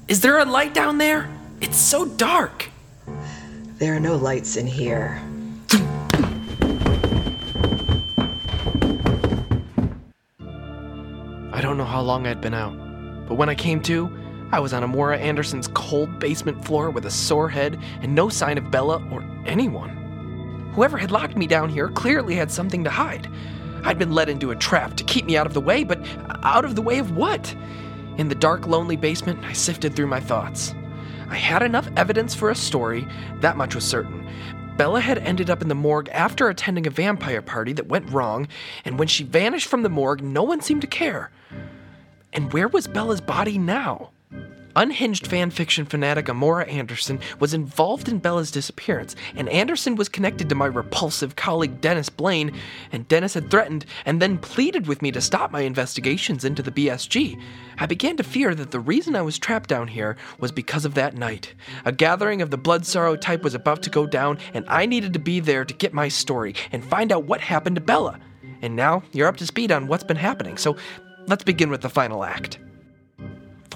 Is 0.08 0.22
there 0.22 0.38
a 0.38 0.46
light 0.46 0.74
down 0.74 0.98
there? 0.98 1.30
It's 1.62 1.78
so 1.78 2.06
dark. 2.06 2.70
There 3.78 3.96
are 3.96 4.00
no 4.00 4.16
lights 4.16 4.58
in 4.58 4.66
here. 4.66 5.22
I 11.52 11.62
don't 11.62 11.78
know 11.78 11.86
how 11.86 12.02
long 12.02 12.28
I'd 12.28 12.40
been 12.40 12.54
out, 12.54 12.74
but 13.28 13.36
when 13.36 13.50
I 13.50 13.56
came 13.56 13.82
to, 13.84 14.10
I 14.52 14.60
was 14.60 14.74
on 14.74 14.84
Amora 14.84 15.20
Anderson's 15.20 15.68
cold 15.70 16.20
basement 16.20 16.64
floor 16.64 16.90
with 16.90 17.06
a 17.06 17.12
sore 17.12 17.50
head 17.50 17.80
and 18.02 18.16
no 18.16 18.30
sign 18.30 18.58
of 18.58 18.72
Bella 18.72 19.06
or 19.12 19.24
anyone. 19.46 20.72
Whoever 20.74 20.98
had 20.98 21.12
locked 21.12 21.36
me 21.36 21.48
down 21.48 21.70
here 21.70 21.90
clearly 21.90 22.36
had 22.36 22.52
something 22.52 22.84
to 22.84 22.90
hide. 22.90 23.28
I'd 23.88 23.98
been 23.98 24.12
led 24.12 24.28
into 24.28 24.52
a 24.52 24.56
trap 24.56 24.98
to 24.98 25.06
keep 25.06 25.24
me 25.24 25.38
out 25.38 25.48
of 25.48 25.54
the 25.54 25.62
way, 25.62 25.86
but 25.86 26.06
out 26.44 26.66
of 26.66 26.76
the 26.76 26.82
way 26.82 27.00
of 27.00 27.16
what? 27.16 27.56
In 28.18 28.28
the 28.28 28.36
dark, 28.36 28.68
lonely 28.68 28.98
basement, 28.98 29.42
I 29.46 29.54
sifted 29.54 29.96
through 29.96 30.08
my 30.08 30.20
thoughts. 30.20 30.76
I 31.30 31.38
had 31.38 31.64
enough 31.64 31.90
evidence 31.96 32.36
for 32.36 32.50
a 32.50 32.56
story, 32.56 33.08
that 33.40 33.56
much 33.56 33.76
was 33.76 33.86
certain. 33.86 34.28
Bella 34.76 35.00
had 35.00 35.20
ended 35.20 35.50
up 35.50 35.62
in 35.62 35.70
the 35.70 35.74
morgue 35.74 36.10
after 36.10 36.50
attending 36.50 36.86
a 36.86 36.90
vampire 36.90 37.42
party 37.42 37.72
that 37.72 37.88
went 37.88 38.12
wrong, 38.12 38.50
and 38.84 39.00
when 39.00 39.08
she 39.08 39.24
vanished 39.24 39.70
from 39.70 39.84
the 39.84 39.90
morgue, 39.90 40.22
no 40.22 40.44
one 40.44 40.60
seemed 40.60 40.82
to 40.82 40.88
care. 40.88 41.32
And 42.34 42.52
where 42.52 42.68
was 42.68 42.88
Bella's 42.88 43.22
body 43.22 43.58
now? 43.58 44.10
Unhinged 44.78 45.28
fanfiction 45.28 45.90
fanatic 45.90 46.28
Amora 46.28 46.72
Anderson 46.72 47.20
was 47.40 47.56
involved 47.56 48.08
in 48.08 48.20
Bella's 48.20 48.52
disappearance, 48.52 49.16
and 49.36 49.50
Anderson 49.50 49.96
was 49.96 50.08
connected 50.08 50.50
to 50.50 50.56
my 50.56 50.68
repulsive 50.68 51.36
colleague 51.36 51.82
Dennis 51.82 52.10
Blaine, 52.10 52.52
and 52.92 53.08
Dennis 53.08 53.34
had 53.34 53.50
threatened 53.50 53.88
and 54.06 54.22
then 54.22 54.38
pleaded 54.38 54.86
with 54.86 55.02
me 55.02 55.12
to 55.14 55.20
stop 55.20 55.50
my 55.50 55.62
investigations 55.62 56.46
into 56.46 56.62
the 56.62 56.70
BSG. 56.70 57.42
I 57.80 57.88
began 57.88 58.18
to 58.18 58.24
fear 58.24 58.54
that 58.54 58.70
the 58.70 58.80
reason 58.80 59.16
I 59.16 59.24
was 59.24 59.40
trapped 59.40 59.68
down 59.68 59.88
here 59.88 60.16
was 60.38 60.52
because 60.52 60.86
of 60.86 60.94
that 60.94 61.18
night. 61.18 61.56
A 61.84 61.92
gathering 61.92 62.44
of 62.44 62.52
the 62.52 62.58
Blood 62.58 62.86
Sorrow 62.86 63.16
type 63.16 63.42
was 63.42 63.56
about 63.56 63.82
to 63.82 63.90
go 63.90 64.06
down, 64.06 64.38
and 64.54 64.64
I 64.68 64.86
needed 64.86 65.12
to 65.14 65.20
be 65.20 65.40
there 65.40 65.66
to 65.66 65.74
get 65.74 65.92
my 65.92 66.08
story 66.08 66.54
and 66.72 66.86
find 66.86 67.12
out 67.12 67.24
what 67.24 67.42
happened 67.42 67.78
to 67.78 67.82
Bella. 67.82 68.20
And 68.62 68.76
now 68.76 69.02
you're 69.12 69.28
up 69.28 69.38
to 69.38 69.48
speed 69.48 69.72
on 69.72 69.88
what's 69.88 70.04
been 70.04 70.18
happening, 70.18 70.56
so 70.56 70.78
let's 71.26 71.44
begin 71.44 71.72
with 71.72 71.82
the 71.82 71.90
final 71.90 72.24
act. 72.24 72.60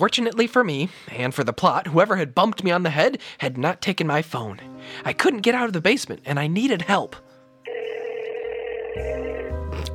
Fortunately 0.01 0.47
for 0.47 0.63
me, 0.63 0.89
and 1.09 1.31
for 1.31 1.43
the 1.43 1.53
plot, 1.53 1.85
whoever 1.85 2.15
had 2.15 2.33
bumped 2.33 2.63
me 2.63 2.71
on 2.71 2.81
the 2.81 2.89
head 2.89 3.19
had 3.37 3.55
not 3.55 3.83
taken 3.83 4.07
my 4.07 4.23
phone. 4.23 4.59
I 5.05 5.13
couldn't 5.13 5.41
get 5.41 5.53
out 5.53 5.67
of 5.67 5.73
the 5.73 5.79
basement, 5.79 6.23
and 6.25 6.39
I 6.39 6.47
needed 6.47 6.81
help. 6.81 7.15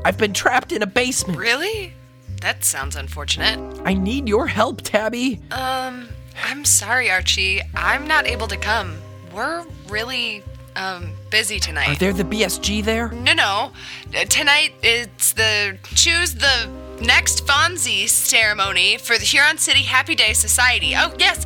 I've 0.05 0.17
been 0.17 0.33
trapped 0.33 0.71
in 0.71 0.81
a 0.81 0.87
basement. 0.87 1.37
Really? 1.37 1.93
That 2.41 2.63
sounds 2.65 2.95
unfortunate. 2.95 3.59
I 3.85 3.95
need 3.95 4.29
your 4.29 4.47
help, 4.47 4.83
Tabby. 4.83 5.41
Um, 5.51 6.09
I'm 6.45 6.65
sorry, 6.65 7.11
Archie. 7.11 7.61
I'm 7.75 8.07
not 8.07 8.29
able 8.29 8.47
to 8.47 8.57
come. 8.57 8.99
We're 9.35 9.67
really, 9.89 10.45
um, 10.77 11.15
busy 11.31 11.59
tonight. 11.59 11.89
Are 11.89 11.97
there 11.97 12.13
the 12.13 12.23
BSG 12.23 12.85
there? 12.85 13.09
No, 13.09 13.33
no. 13.33 13.73
Uh, 14.15 14.25
Tonight 14.27 14.73
it's 14.85 15.33
the 15.33 15.79
choose 15.97 16.35
the 16.35 16.71
next 17.01 17.47
Fonzie 17.47 18.09
ceremony 18.09 18.97
for 18.97 19.19
the 19.19 19.25
Huron 19.25 19.59
City 19.59 19.83
Happy 19.83 20.15
Day 20.15 20.33
Society. 20.33 20.95
Oh, 20.97 21.15
yes. 21.19 21.45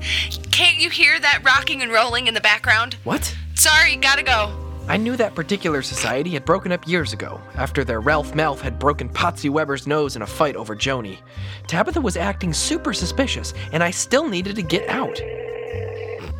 Can't 0.50 0.78
you 0.78 0.90
hear 0.90 1.18
that 1.18 1.42
rocking 1.44 1.82
and 1.82 1.92
rolling 1.92 2.26
in 2.26 2.34
the 2.34 2.40
background? 2.40 2.94
What? 3.04 3.34
Sorry, 3.54 3.96
gotta 3.96 4.22
go. 4.22 4.56
I 4.88 4.96
knew 4.96 5.16
that 5.16 5.34
particular 5.34 5.82
society 5.82 6.30
had 6.30 6.44
broken 6.44 6.72
up 6.72 6.86
years 6.88 7.12
ago, 7.12 7.40
after 7.54 7.84
their 7.84 8.00
Ralph 8.00 8.32
Malph 8.32 8.60
had 8.60 8.78
broken 8.78 9.08
Potsie 9.08 9.50
Weber's 9.50 9.86
nose 9.86 10.16
in 10.16 10.22
a 10.22 10.26
fight 10.26 10.56
over 10.56 10.74
Joanie. 10.74 11.20
Tabitha 11.66 12.00
was 12.00 12.16
acting 12.16 12.52
super 12.52 12.92
suspicious, 12.92 13.54
and 13.72 13.84
I 13.84 13.90
still 13.92 14.28
needed 14.28 14.56
to 14.56 14.62
get 14.62 14.88
out. 14.88 15.20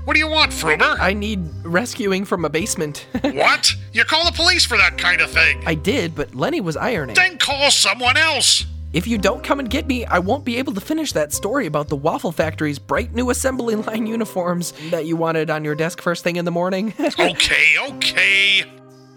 What 0.04 0.14
do 0.14 0.18
you 0.18 0.28
want, 0.28 0.50
Fruber? 0.50 0.98
I 0.98 1.12
need 1.12 1.40
rescuing 1.62 2.24
from 2.24 2.44
a 2.44 2.48
basement. 2.48 3.06
what? 3.20 3.72
You 3.92 4.04
call 4.04 4.24
the 4.24 4.32
police 4.32 4.64
for 4.64 4.76
that 4.76 4.98
kind 4.98 5.20
of 5.20 5.30
thing. 5.30 5.62
I 5.66 5.74
did, 5.74 6.16
but 6.16 6.34
Lenny 6.34 6.60
was 6.60 6.76
ironing. 6.76 7.14
Then 7.14 7.38
call 7.38 7.70
someone 7.70 8.16
else. 8.16 8.64
If 8.92 9.06
you 9.06 9.18
don't 9.18 9.44
come 9.44 9.60
and 9.60 9.70
get 9.70 9.86
me, 9.86 10.04
I 10.04 10.18
won't 10.18 10.44
be 10.44 10.56
able 10.56 10.74
to 10.74 10.80
finish 10.80 11.12
that 11.12 11.32
story 11.32 11.66
about 11.66 11.86
the 11.86 11.94
Waffle 11.94 12.32
Factory's 12.32 12.80
bright 12.80 13.14
new 13.14 13.30
assembly 13.30 13.76
line 13.76 14.04
uniforms 14.04 14.72
that 14.90 15.06
you 15.06 15.14
wanted 15.14 15.48
on 15.48 15.64
your 15.64 15.76
desk 15.76 16.00
first 16.00 16.24
thing 16.24 16.34
in 16.34 16.44
the 16.44 16.50
morning. 16.50 16.92
okay, 17.00 17.76
okay. 17.88 18.64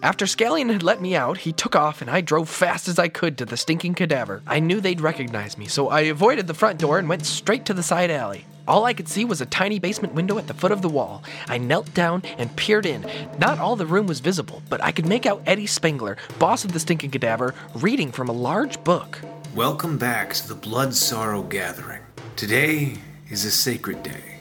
After 0.03 0.25
Scallion 0.25 0.71
had 0.71 0.83
let 0.83 1.01
me 1.01 1.15
out, 1.15 1.39
he 1.39 1.51
took 1.51 1.75
off 1.75 2.01
and 2.01 2.11
I 2.11 2.21
drove 2.21 2.49
fast 2.49 2.87
as 2.87 2.99
I 2.99 3.07
could 3.07 3.35
to 3.39 3.45
the 3.45 3.57
stinking 3.57 3.95
cadaver. 3.95 4.43
I 4.45 4.59
knew 4.59 4.79
they'd 4.79 5.01
recognize 5.01 5.57
me, 5.57 5.65
so 5.65 5.89
I 5.89 6.01
avoided 6.01 6.45
the 6.45 6.53
front 6.53 6.77
door 6.77 6.99
and 6.99 7.09
went 7.09 7.25
straight 7.25 7.65
to 7.65 7.73
the 7.73 7.81
side 7.81 8.11
alley. 8.11 8.45
All 8.67 8.85
I 8.85 8.93
could 8.93 9.07
see 9.07 9.25
was 9.25 9.41
a 9.41 9.45
tiny 9.47 9.79
basement 9.79 10.13
window 10.13 10.37
at 10.37 10.45
the 10.45 10.53
foot 10.53 10.71
of 10.71 10.83
the 10.83 10.89
wall. 10.89 11.23
I 11.47 11.57
knelt 11.57 11.91
down 11.95 12.21
and 12.37 12.55
peered 12.55 12.85
in. 12.85 13.07
Not 13.39 13.57
all 13.57 13.75
the 13.75 13.87
room 13.87 14.05
was 14.05 14.19
visible, 14.19 14.61
but 14.69 14.83
I 14.83 14.91
could 14.91 15.07
make 15.07 15.25
out 15.25 15.41
Eddie 15.47 15.65
Spengler, 15.65 16.17
boss 16.37 16.63
of 16.63 16.73
the 16.73 16.79
stinking 16.79 17.09
cadaver, 17.09 17.55
reading 17.73 18.11
from 18.11 18.29
a 18.29 18.33
large 18.33 18.81
book. 18.83 19.19
Welcome 19.55 19.99
back 19.99 20.33
to 20.33 20.47
the 20.47 20.55
Blood 20.55 20.95
Sorrow 20.95 21.43
Gathering. 21.43 22.01
Today 22.35 22.95
is 23.29 23.45
a 23.45 23.51
sacred 23.51 24.01
day, 24.01 24.39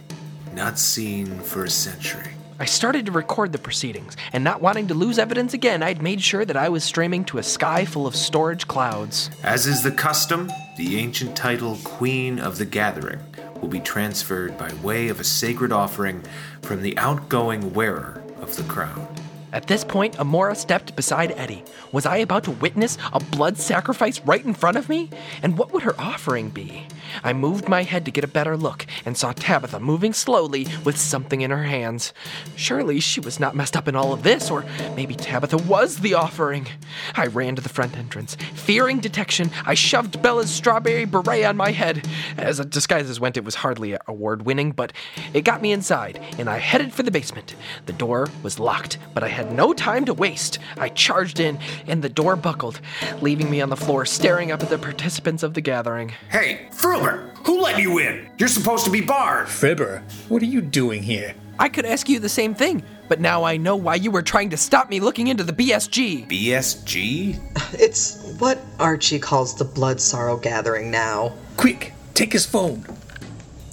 not 0.55 0.79
seen 0.79 1.39
for 1.41 1.65
a 1.65 1.71
century. 1.71 2.31
I 2.59 2.65
started 2.65 3.05
to 3.05 3.13
record 3.13 3.53
the 3.53 3.59
proceedings, 3.59 4.17
and 4.33 4.43
not 4.43 4.63
wanting 4.63 4.87
to 4.87 4.95
lose 4.95 5.19
evidence 5.19 5.53
again, 5.53 5.83
I'd 5.83 6.01
made 6.01 6.23
sure 6.23 6.47
that 6.47 6.57
I 6.57 6.71
was 6.71 6.83
streaming 6.83 7.27
to 7.27 7.37
a 7.37 7.43
sky 7.43 7.85
full 7.85 8.07
of 8.07 8.17
storage 8.17 8.67
clouds. 8.67 9.29
As 9.43 9.67
is 9.67 9.83
the 9.83 9.91
custom, 9.91 10.51
the 10.79 10.97
ancient 10.97 11.37
title 11.37 11.77
Queen 11.85 12.39
of 12.39 12.57
the 12.57 12.65
Gathering 12.65 13.21
will 13.61 13.69
be 13.69 13.81
transferred 13.81 14.57
by 14.57 14.73
way 14.83 15.09
of 15.09 15.21
a 15.21 15.25
sacred 15.25 15.73
offering 15.73 16.25
from 16.63 16.81
the 16.81 16.97
outgoing 16.97 17.75
wearer 17.75 18.23
of 18.41 18.57
the 18.57 18.63
crown. 18.63 19.15
At 19.53 19.67
this 19.67 19.85
point, 19.85 20.17
Amora 20.17 20.57
stepped 20.57 20.97
beside 20.97 21.33
Eddie. 21.33 21.63
Was 21.93 22.07
I 22.07 22.17
about 22.19 22.45
to 22.45 22.53
witness 22.53 22.97
a 23.13 23.21
blood 23.21 23.59
sacrifice 23.59 24.19
right 24.21 24.45
in 24.45 24.55
front 24.55 24.79
of 24.79 24.89
me? 24.89 25.11
And 25.43 25.59
what 25.59 25.73
would 25.73 25.83
her 25.83 25.95
offering 26.01 26.49
be? 26.49 26.87
I 27.23 27.33
moved 27.33 27.69
my 27.69 27.83
head 27.83 28.05
to 28.05 28.11
get 28.11 28.25
a 28.25 28.29
better 28.29 28.57
look 28.57 28.87
and 29.05 29.17
saw 29.17 29.33
Tabitha 29.33 29.81
moving 29.81 30.13
slowly 30.13 30.67
with 30.85 30.99
something 30.99 31.41
in 31.41 31.51
her 31.51 31.65
hands. 31.65 32.13
Surely 32.57 33.01
she 33.01 33.21
was 33.21 33.41
not 33.41 33.55
messed 33.55 33.77
up 33.77 33.89
in 33.89 33.97
all 33.97 34.13
of 34.13 34.23
this, 34.23 34.51
or 34.51 34.65
maybe 34.97 35.15
Tabitha 35.15 35.59
was 35.59 35.99
the 35.99 36.15
offering. 36.15 36.67
I 37.15 37.27
ran 37.27 37.57
to 37.57 37.63
the 37.63 37.69
front 37.69 37.97
entrance. 37.97 38.37
Fearing 38.55 39.01
detection, 39.01 39.51
I 39.67 39.75
shoved 39.75 40.23
Bella's 40.23 40.51
strawberry 40.51 41.05
beret 41.05 41.45
on 41.45 41.57
my 41.57 41.71
head. 41.71 42.07
As 42.37 42.59
disguises 42.67 43.21
went, 43.21 43.37
it 43.37 43.45
was 43.45 43.57
hardly 43.57 43.97
award 44.07 44.43
winning, 44.45 44.73
but 44.73 44.93
it 45.35 45.43
got 45.43 45.63
me 45.63 45.73
inside, 45.73 46.21
and 46.39 46.49
I 46.49 46.59
headed 46.59 46.93
for 46.93 47.03
the 47.03 47.11
basement. 47.11 47.55
The 47.87 47.93
door 47.93 48.29
was 48.43 48.59
locked, 48.59 48.99
but 49.15 49.23
I 49.23 49.29
had 49.29 49.53
no 49.53 49.73
time 49.73 50.05
to 50.07 50.15
waste. 50.15 50.59
I 50.79 50.89
charged 50.89 51.41
in, 51.41 51.59
and 51.87 52.03
the 52.03 52.09
door 52.09 52.37
buckled, 52.37 52.81
leaving 53.21 53.51
me 53.51 53.61
on 53.61 53.71
the 53.71 53.77
floor 53.77 54.05
staring 54.07 54.53
up 54.53 54.63
at 54.63 54.69
the 54.69 54.79
participants 54.79 55.43
of 55.43 55.55
the 55.55 55.61
gathering. 55.61 56.13
Hey, 56.31 56.69
Fruber, 57.03 57.37
who 57.45 57.61
let 57.61 57.79
you 57.81 57.99
in? 57.99 58.29
You're 58.39 58.49
supposed 58.49 58.85
to 58.85 58.91
be 58.91 59.01
barred. 59.01 59.49
Fibber, 59.49 60.03
what 60.29 60.43
are 60.43 60.47
you 60.47 60.61
doing 60.61 61.03
here? 61.03 61.35
I 61.59 61.69
could 61.69 61.85
ask 61.85 62.09
you 62.09 62.19
the 62.19 62.29
same 62.29 62.55
thing, 62.55 62.83
but 63.09 63.21
now 63.21 63.45
I 63.45 63.57
know 63.57 63.77
why 63.77 63.97
you 63.97 64.11
were 64.11 64.23
trying 64.23 64.51
to 64.51 64.57
stop 64.57 64.89
me 64.89 65.01
looking 65.01 65.29
into 65.29 65.45
the 65.45 65.53
BSG. 65.53 66.29
BSG? 66.29 67.39
It's 67.79 68.35
what 68.39 68.59
Archie 68.79 69.19
calls 69.19 69.57
the 69.57 69.65
Blood 69.65 69.99
Sorrow 70.01 70.37
Gathering 70.37 70.91
now. 70.91 71.33
Quick, 71.57 71.95
take 72.13 72.33
his 72.33 72.45
phone. 72.45 72.85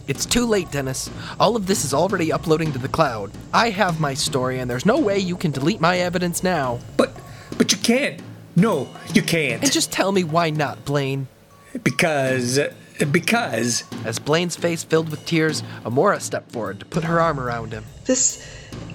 It's 0.07 0.25
too 0.25 0.45
late, 0.45 0.71
Dennis. 0.71 1.09
All 1.39 1.55
of 1.55 1.67
this 1.67 1.84
is 1.84 1.93
already 1.93 2.32
uploading 2.32 2.71
to 2.71 2.80
the 2.80 2.88
cloud. 2.88 3.32
I 3.53 3.69
have 3.69 3.99
my 3.99 4.13
story, 4.13 4.59
and 4.59 4.71
there's 4.71 4.86
no 4.86 4.97
way 4.97 5.19
you 5.19 5.36
can 5.36 5.51
delete 5.51 5.82
my 5.82 5.99
evidence 5.99 6.41
now. 6.41 6.80
But 6.97 7.13
but 7.57 7.71
you 7.71 7.77
can't. 7.77 8.21
No, 8.55 8.88
you 9.13 9.21
can't. 9.21 9.61
And 9.61 9.71
just 9.71 9.91
tell 9.91 10.11
me 10.11 10.23
why 10.23 10.49
not, 10.49 10.86
Blaine. 10.86 11.27
Because 11.84 12.57
because 13.06 13.84
As 14.06 14.20
Blaine's 14.20 14.56
face 14.56 14.84
filled 14.84 15.10
with 15.10 15.26
tears, 15.26 15.64
Amora 15.86 16.22
stepped 16.22 16.52
forward 16.52 16.80
to 16.80 16.86
put 16.86 17.04
her 17.04 17.20
arm 17.20 17.39
around 17.39 17.72
him. 17.72 17.86
This 18.06 18.45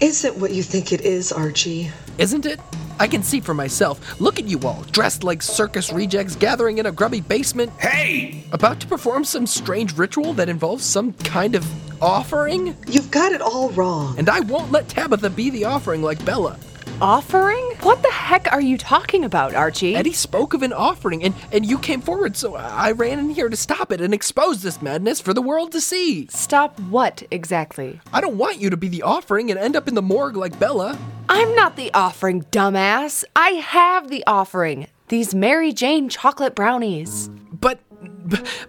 isn't 0.00 0.38
what 0.38 0.52
you 0.52 0.62
think 0.62 0.92
it 0.92 1.02
is, 1.02 1.32
Archie. 1.32 1.90
Isn't 2.18 2.46
it? 2.46 2.60
I 2.98 3.08
can 3.08 3.22
see 3.22 3.40
for 3.40 3.54
myself. 3.54 4.20
Look 4.20 4.38
at 4.38 4.46
you 4.46 4.60
all, 4.60 4.82
dressed 4.92 5.24
like 5.24 5.42
circus 5.42 5.92
rejects 5.92 6.36
gathering 6.36 6.78
in 6.78 6.86
a 6.86 6.92
grubby 6.92 7.20
basement. 7.20 7.72
Hey! 7.80 8.44
About 8.52 8.78
to 8.80 8.86
perform 8.86 9.24
some 9.24 9.46
strange 9.46 9.96
ritual 9.96 10.32
that 10.34 10.48
involves 10.48 10.84
some 10.84 11.12
kind 11.12 11.54
of 11.56 11.66
offering? 12.00 12.76
You've 12.86 13.10
got 13.10 13.32
it 13.32 13.40
all 13.40 13.70
wrong. 13.70 14.16
And 14.18 14.28
I 14.28 14.40
won't 14.40 14.70
let 14.70 14.88
Tabitha 14.88 15.30
be 15.30 15.50
the 15.50 15.64
offering 15.64 16.02
like 16.02 16.24
Bella. 16.24 16.56
Offering? 17.00 17.64
What 17.80 18.02
the 18.02 18.10
heck 18.10 18.52
are 18.52 18.60
you 18.60 18.78
talking 18.78 19.24
about, 19.24 19.54
Archie? 19.54 19.96
Eddie 19.96 20.12
spoke 20.12 20.54
of 20.54 20.62
an 20.62 20.72
offering, 20.72 21.24
and, 21.24 21.34
and 21.50 21.66
you 21.66 21.78
came 21.78 22.00
forward, 22.00 22.36
so 22.36 22.54
I 22.54 22.92
ran 22.92 23.18
in 23.18 23.30
here 23.30 23.48
to 23.48 23.56
stop 23.56 23.90
it 23.90 24.00
and 24.00 24.14
expose 24.14 24.62
this 24.62 24.80
madness 24.80 25.20
for 25.20 25.34
the 25.34 25.42
world 25.42 25.72
to 25.72 25.80
see. 25.80 26.28
Stop 26.28 26.78
what 26.78 27.24
exactly? 27.32 28.00
I 28.12 28.20
don't 28.20 28.38
want 28.38 28.60
you 28.60 28.70
to 28.70 28.76
be 28.76 28.88
the 28.88 29.02
offering 29.02 29.50
and 29.50 29.58
end 29.58 29.74
up 29.74 29.88
in 29.88 29.94
the 29.94 30.02
morgue 30.02 30.36
like 30.36 30.58
Bella. 30.60 30.96
I'm 31.28 31.54
not 31.56 31.76
the 31.76 31.92
offering, 31.94 32.44
dumbass. 32.44 33.24
I 33.34 33.50
have 33.50 34.08
the 34.08 34.22
offering. 34.26 34.86
These 35.08 35.34
Mary 35.34 35.72
Jane 35.72 36.08
chocolate 36.08 36.54
brownies. 36.54 37.28
But 37.52 37.80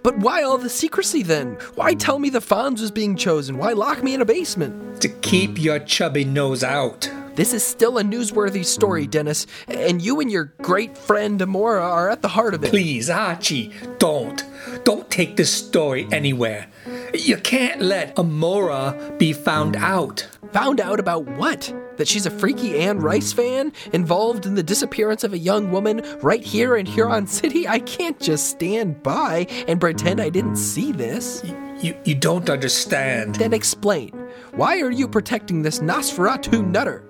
but 0.04 0.18
why 0.18 0.44
all 0.44 0.58
the 0.58 0.70
secrecy 0.70 1.24
then? 1.24 1.58
Why 1.76 1.94
tell 1.94 2.20
me 2.20 2.30
the 2.30 2.40
Fonz 2.40 2.82
was 2.82 2.92
being 2.92 3.16
chosen? 3.16 3.58
Why 3.58 3.74
lock 3.74 4.04
me 4.04 4.14
in 4.14 4.22
a 4.22 4.26
basement? 4.26 5.02
To 5.02 5.10
keep 5.10 5.62
your 5.62 5.80
chubby 5.80 6.26
nose 6.26 6.64
out. 6.64 7.10
This 7.36 7.54
is 7.54 7.64
still 7.64 7.98
a 7.98 8.04
newsworthy 8.04 8.64
story, 8.64 9.08
Dennis, 9.08 9.46
and 9.68 10.02
you 10.02 10.22
and 10.22 10.32
your 10.32 10.54
great 10.62 10.98
friend 10.98 11.42
Amora 11.42 11.82
are 11.82 12.10
at 12.10 12.22
the 12.22 12.30
heart 12.30 12.54
of 12.54 12.64
it. 12.64 12.70
Please, 12.70 13.10
Archie, 13.10 13.74
don't. 14.00 14.42
Don't 14.86 15.12
take 15.12 15.36
this 15.36 15.52
story 15.52 16.08
anywhere. 16.14 16.68
You 17.14 17.36
can't 17.36 17.82
let 17.82 18.16
Amora 18.16 19.18
be 19.20 19.34
found 19.34 19.76
out. 19.76 20.26
Found 20.54 20.80
out 20.80 21.02
about 21.02 21.26
what? 21.26 21.74
That 21.98 22.08
she's 22.08 22.26
a 22.26 22.32
freaky 22.32 22.80
Anne 22.80 23.00
Rice 23.00 23.34
fan 23.34 23.74
involved 23.92 24.46
in 24.46 24.56
the 24.56 24.64
disappearance 24.64 25.26
of 25.26 25.34
a 25.34 25.38
young 25.38 25.72
woman 25.72 26.06
right 26.22 26.44
here 26.44 26.78
in 26.78 26.86
Huron 26.86 27.28
City? 27.28 27.68
I 27.68 27.80
can't 27.80 28.20
just 28.20 28.50
stand 28.50 29.04
by 29.04 29.48
and 29.68 29.82
pretend 29.82 30.22
I 30.22 30.30
didn't 30.30 30.56
see 30.56 30.94
this. 30.94 31.44
You, 31.82 31.98
you 32.06 32.16
don't 32.16 32.50
understand. 32.50 33.36
Then 33.36 33.52
explain. 33.52 34.12
Why 34.52 34.80
are 34.80 34.92
you 34.92 35.10
protecting 35.10 35.64
this 35.64 35.80
Nosferatu 35.80 36.66
nutter? 36.66 37.04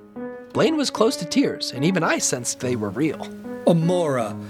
Blaine 0.55 0.77
was 0.77 0.89
close 0.89 1.17
to 1.17 1.25
tears, 1.25 1.73
and 1.73 1.83
even 1.83 2.01
I 2.01 2.17
sensed 2.17 2.61
they 2.61 2.77
were 2.77 2.89
real. 2.89 3.27
Amora. 3.67 4.41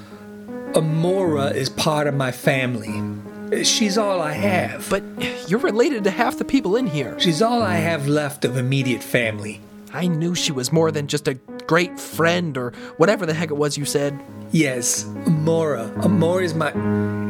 Amora 0.73 1.51
is 1.51 1.67
part 1.71 2.05
of 2.05 2.13
my 2.13 2.31
family. 2.31 3.63
She's 3.63 3.97
all 3.97 4.21
I 4.21 4.33
have. 4.33 4.87
But 4.87 5.01
you're 5.49 5.59
related 5.59 6.03
to 6.03 6.11
half 6.11 6.37
the 6.37 6.45
people 6.45 6.75
in 6.75 6.85
here. 6.85 7.19
She's 7.19 7.41
all 7.41 7.63
I 7.63 7.77
have 7.77 8.07
left 8.07 8.45
of 8.45 8.55
immediate 8.55 9.01
family. 9.01 9.61
I 9.93 10.05
knew 10.05 10.35
she 10.35 10.51
was 10.51 10.71
more 10.71 10.91
than 10.91 11.07
just 11.07 11.27
a 11.27 11.33
great 11.65 11.99
friend 11.99 12.55
or 12.55 12.71
whatever 12.97 13.25
the 13.25 13.33
heck 13.33 13.49
it 13.49 13.57
was 13.57 13.75
you 13.75 13.85
said. 13.85 14.15
Yes, 14.51 15.05
Amora. 15.25 15.91
Amora 16.03 16.43
is 16.43 16.53
my 16.53 16.71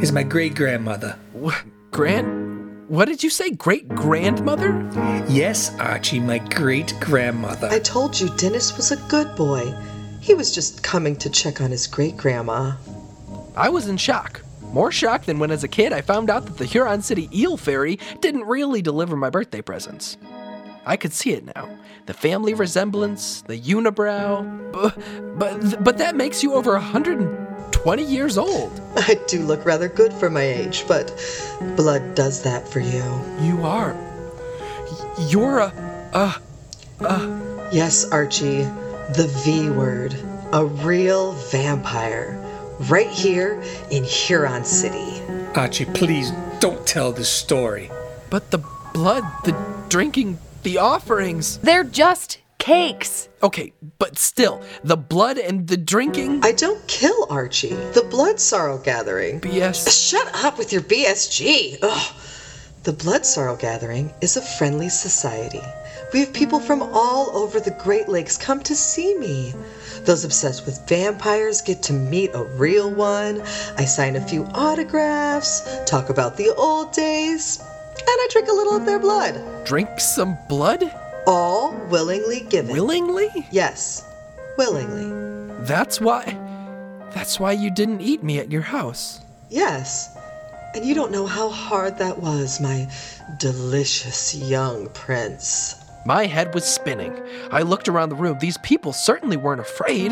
is 0.02 0.12
my 0.12 0.24
great 0.24 0.54
grandmother. 0.54 1.18
Grand 1.92 2.45
what 2.88 3.06
did 3.06 3.24
you 3.24 3.30
say? 3.30 3.50
Great 3.52 3.90
grandmother? 3.90 4.90
Yes, 5.28 5.76
Archie, 5.80 6.20
my 6.20 6.40
great 6.40 6.94
grandmother. 7.00 7.68
I 7.68 7.80
told 7.80 8.20
you 8.20 8.30
Dennis 8.38 8.76
was 8.78 8.92
a 8.92 8.98
good 9.10 9.36
boy. 9.36 9.74
He 10.22 10.34
was 10.34 10.54
just 10.54 10.84
coming 10.84 11.16
to 11.18 11.30
check 11.30 11.62
on 11.62 11.72
his 11.72 11.88
great 11.88 12.18
grandma. 12.18 12.74
I 13.56 13.70
was 13.70 13.88
in 13.88 13.98
shock. 13.98 14.42
More 14.72 14.92
shocked 14.92 15.28
than 15.28 15.40
when, 15.40 15.52
as 15.52 15.64
a 15.64 15.68
kid, 15.68 15.94
I 15.94 16.02
found 16.02 16.30
out 16.30 16.46
that 16.46 16.58
the 16.58 16.66
Huron 16.66 17.02
City 17.02 17.30
Eel 17.34 17.58
Fairy 17.58 17.98
didn't 18.20 18.44
really 18.44 18.82
deliver 18.82 19.16
my 19.16 19.30
birthday 19.30 19.62
presents. 19.62 20.18
I 20.86 20.98
could 20.98 21.14
see 21.14 21.32
it 21.32 21.46
now. 21.56 21.70
The 22.06 22.14
family 22.14 22.54
resemblance, 22.54 23.42
the 23.44 23.60
unibrow. 23.60 24.72
But, 24.72 25.40
but, 25.40 25.84
but 25.84 25.98
that 25.98 26.16
makes 26.16 26.44
you 26.44 26.54
over 26.54 26.78
120 27.86 28.04
years 28.04 28.38
old. 28.38 28.82
I 28.96 29.20
do 29.28 29.44
look 29.44 29.64
rather 29.64 29.88
good 29.88 30.12
for 30.12 30.28
my 30.28 30.42
age, 30.42 30.86
but 30.88 31.14
blood 31.76 32.16
does 32.16 32.42
that 32.42 32.68
for 32.68 32.80
you. 32.80 33.04
You 33.40 33.64
are. 33.64 33.96
You're 35.20 35.60
a. 35.60 36.10
a. 36.14 36.36
a. 37.06 37.70
Yes, 37.72 38.10
Archie, 38.10 38.64
the 39.14 39.32
V 39.44 39.70
word. 39.70 40.16
A 40.52 40.66
real 40.66 41.34
vampire. 41.34 42.42
Right 42.90 43.10
here 43.10 43.62
in 43.92 44.04
Huron 44.04 44.66
City. 44.66 45.22
Archie, 45.54 45.86
please 45.86 46.32
don't 46.60 46.88
tell 46.88 47.12
this 47.12 47.30
story. 47.30 47.92
But 48.32 48.50
the 48.50 48.64
blood, 48.94 49.24
the 49.44 49.56
drinking, 49.90 50.40
the 50.64 50.80
offerings. 50.80 51.60
They're 51.60 51.84
just 51.84 52.40
cakes. 52.66 53.30
Okay, 53.44 53.74
but 54.00 54.18
still, 54.18 54.64
the 54.84 54.98
blood 54.98 55.38
and 55.38 55.68
the 55.68 55.78
drinking. 55.78 56.44
I 56.44 56.52
don't 56.52 56.86
kill 56.88 57.28
Archie. 57.30 57.76
The 57.94 58.08
blood 58.10 58.40
sorrow 58.40 58.80
gathering. 58.80 59.40
BS. 59.40 60.10
Shut 60.10 60.28
up 60.44 60.58
with 60.58 60.74
your 60.74 60.82
BSG. 60.82 61.78
Ugh. 61.84 62.16
The 62.84 62.94
Blood 62.94 63.26
Sorrow 63.26 63.56
Gathering 63.56 64.14
is 64.22 64.38
a 64.38 64.44
friendly 64.44 64.90
society. 64.90 65.62
We 66.14 66.20
have 66.20 66.32
people 66.32 66.60
from 66.60 66.84
all 66.84 67.36
over 67.36 67.60
the 67.60 67.76
Great 67.84 68.08
Lakes 68.08 68.38
come 68.38 68.62
to 68.62 68.76
see 68.76 69.18
me. 69.18 69.56
Those 70.04 70.24
obsessed 70.24 70.68
with 70.68 70.88
vampires 70.88 71.64
get 71.64 71.82
to 71.84 71.94
meet 71.94 72.30
a 72.36 72.44
real 72.44 72.92
one. 72.92 73.42
I 73.76 73.86
sign 73.86 74.16
a 74.16 74.22
few 74.22 74.46
autographs, 74.54 75.64
talk 75.86 76.12
about 76.12 76.38
the 76.38 76.54
old 76.54 76.94
days, 76.94 77.58
and 77.60 78.08
I 78.08 78.28
drink 78.30 78.50
a 78.50 78.54
little 78.54 78.76
of 78.76 78.86
their 78.86 79.00
blood. 79.00 79.66
Drink 79.66 80.00
some 80.00 80.38
blood? 80.48 80.84
All 81.28 81.74
willingly 81.90 82.42
given. 82.42 82.74
Willingly? 82.74 83.30
Yes, 83.52 84.06
willingly. 84.58 85.56
That's 85.66 86.00
why. 86.00 86.38
That's 87.14 87.40
why 87.40 87.54
you 87.54 87.72
didn't 87.72 88.02
eat 88.02 88.22
me 88.22 88.40
at 88.40 88.52
your 88.52 88.62
house. 88.62 89.22
Yes. 89.50 90.16
And 90.76 90.86
you 90.86 90.94
don't 90.94 91.12
know 91.12 91.26
how 91.26 91.50
hard 91.50 91.98
that 91.98 92.20
was, 92.20 92.60
my 92.60 92.88
delicious 93.40 94.36
young 94.36 94.90
prince. 94.90 95.82
My 96.06 96.28
head 96.28 96.54
was 96.54 96.66
spinning. 96.66 97.20
I 97.50 97.64
looked 97.64 97.88
around 97.88 98.10
the 98.10 98.16
room. 98.16 98.38
These 98.38 98.60
people 98.60 98.94
certainly 98.94 99.38
weren't 99.38 99.62
afraid, 99.62 100.12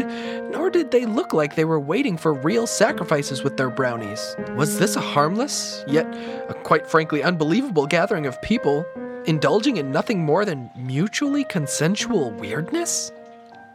nor 0.50 0.72
did 0.72 0.90
they 0.90 1.06
look 1.06 1.34
like 1.34 1.56
they 1.56 1.66
were 1.66 1.80
waiting 1.80 2.18
for 2.18 2.34
real 2.34 2.66
sacrifices 2.66 3.44
with 3.44 3.58
their 3.58 3.70
brownies. 3.70 4.36
Was 4.56 4.80
this 4.80 4.96
a 4.96 5.02
harmless, 5.02 5.84
yet 5.88 6.08
a 6.50 6.56
quite 6.64 6.88
frankly 6.88 7.22
unbelievable 7.22 7.86
gathering 7.86 8.26
of 8.26 8.42
people, 8.42 8.84
indulging 9.26 9.78
in 9.78 9.92
nothing 9.92 10.24
more 10.24 10.46
than 10.46 10.70
mutually 10.76 11.44
consensual 11.46 12.32
weirdness? 12.32 13.12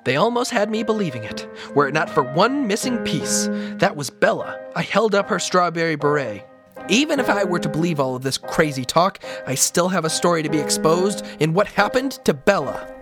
They 0.04 0.16
almost 0.16 0.50
had 0.50 0.70
me 0.70 0.82
believing 0.82 1.24
it, 1.24 1.48
were 1.74 1.88
it 1.88 1.94
not 1.94 2.08
for 2.08 2.22
one 2.22 2.66
missing 2.66 2.98
piece. 2.98 3.48
That 3.78 3.96
was 3.96 4.10
Bella. 4.10 4.58
I 4.74 4.82
held 4.82 5.14
up 5.14 5.28
her 5.28 5.38
strawberry 5.38 5.96
beret. 5.96 6.46
Even 6.88 7.20
if 7.20 7.28
I 7.28 7.44
were 7.44 7.58
to 7.58 7.68
believe 7.68 8.00
all 8.00 8.16
of 8.16 8.22
this 8.22 8.38
crazy 8.38 8.84
talk, 8.84 9.22
I 9.46 9.54
still 9.54 9.88
have 9.88 10.04
a 10.04 10.10
story 10.10 10.42
to 10.42 10.48
be 10.48 10.58
exposed 10.58 11.24
in 11.40 11.52
what 11.52 11.66
happened 11.66 12.12
to 12.24 12.32
Bella. 12.32 12.94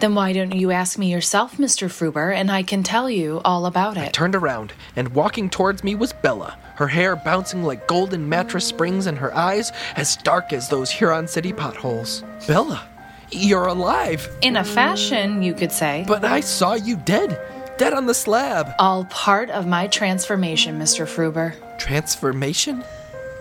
Then 0.00 0.14
why 0.14 0.32
don't 0.32 0.54
you 0.54 0.70
ask 0.70 0.98
me 0.98 1.12
yourself, 1.12 1.58
Mr. 1.58 1.88
Fruber, 1.90 2.34
and 2.34 2.50
I 2.50 2.62
can 2.62 2.82
tell 2.82 3.10
you 3.10 3.42
all 3.44 3.66
about 3.66 3.98
it? 3.98 4.04
I 4.04 4.08
turned 4.08 4.34
around, 4.34 4.72
and 4.96 5.14
walking 5.14 5.50
towards 5.50 5.84
me 5.84 5.94
was 5.94 6.14
Bella, 6.14 6.58
her 6.80 6.88
hair 6.88 7.14
bouncing 7.14 7.62
like 7.62 7.86
golden 7.86 8.26
mattress 8.26 8.64
springs 8.64 9.06
and 9.06 9.18
her 9.18 9.36
eyes 9.36 9.70
as 9.96 10.16
dark 10.16 10.50
as 10.50 10.70
those 10.70 10.90
Huron 10.90 11.28
City 11.28 11.52
potholes. 11.52 12.24
Bella, 12.48 12.88
you're 13.30 13.66
alive. 13.66 14.26
In 14.40 14.56
a 14.56 14.64
fashion, 14.64 15.42
you 15.42 15.52
could 15.52 15.72
say. 15.72 16.06
But 16.08 16.24
I 16.24 16.40
saw 16.40 16.72
you 16.72 16.96
dead. 16.96 17.38
Dead 17.76 17.92
on 17.92 18.06
the 18.06 18.14
slab. 18.14 18.72
All 18.78 19.04
part 19.04 19.50
of 19.50 19.66
my 19.66 19.88
transformation, 19.88 20.78
Mr. 20.78 21.06
Fruber. 21.06 21.54
Transformation? 21.78 22.82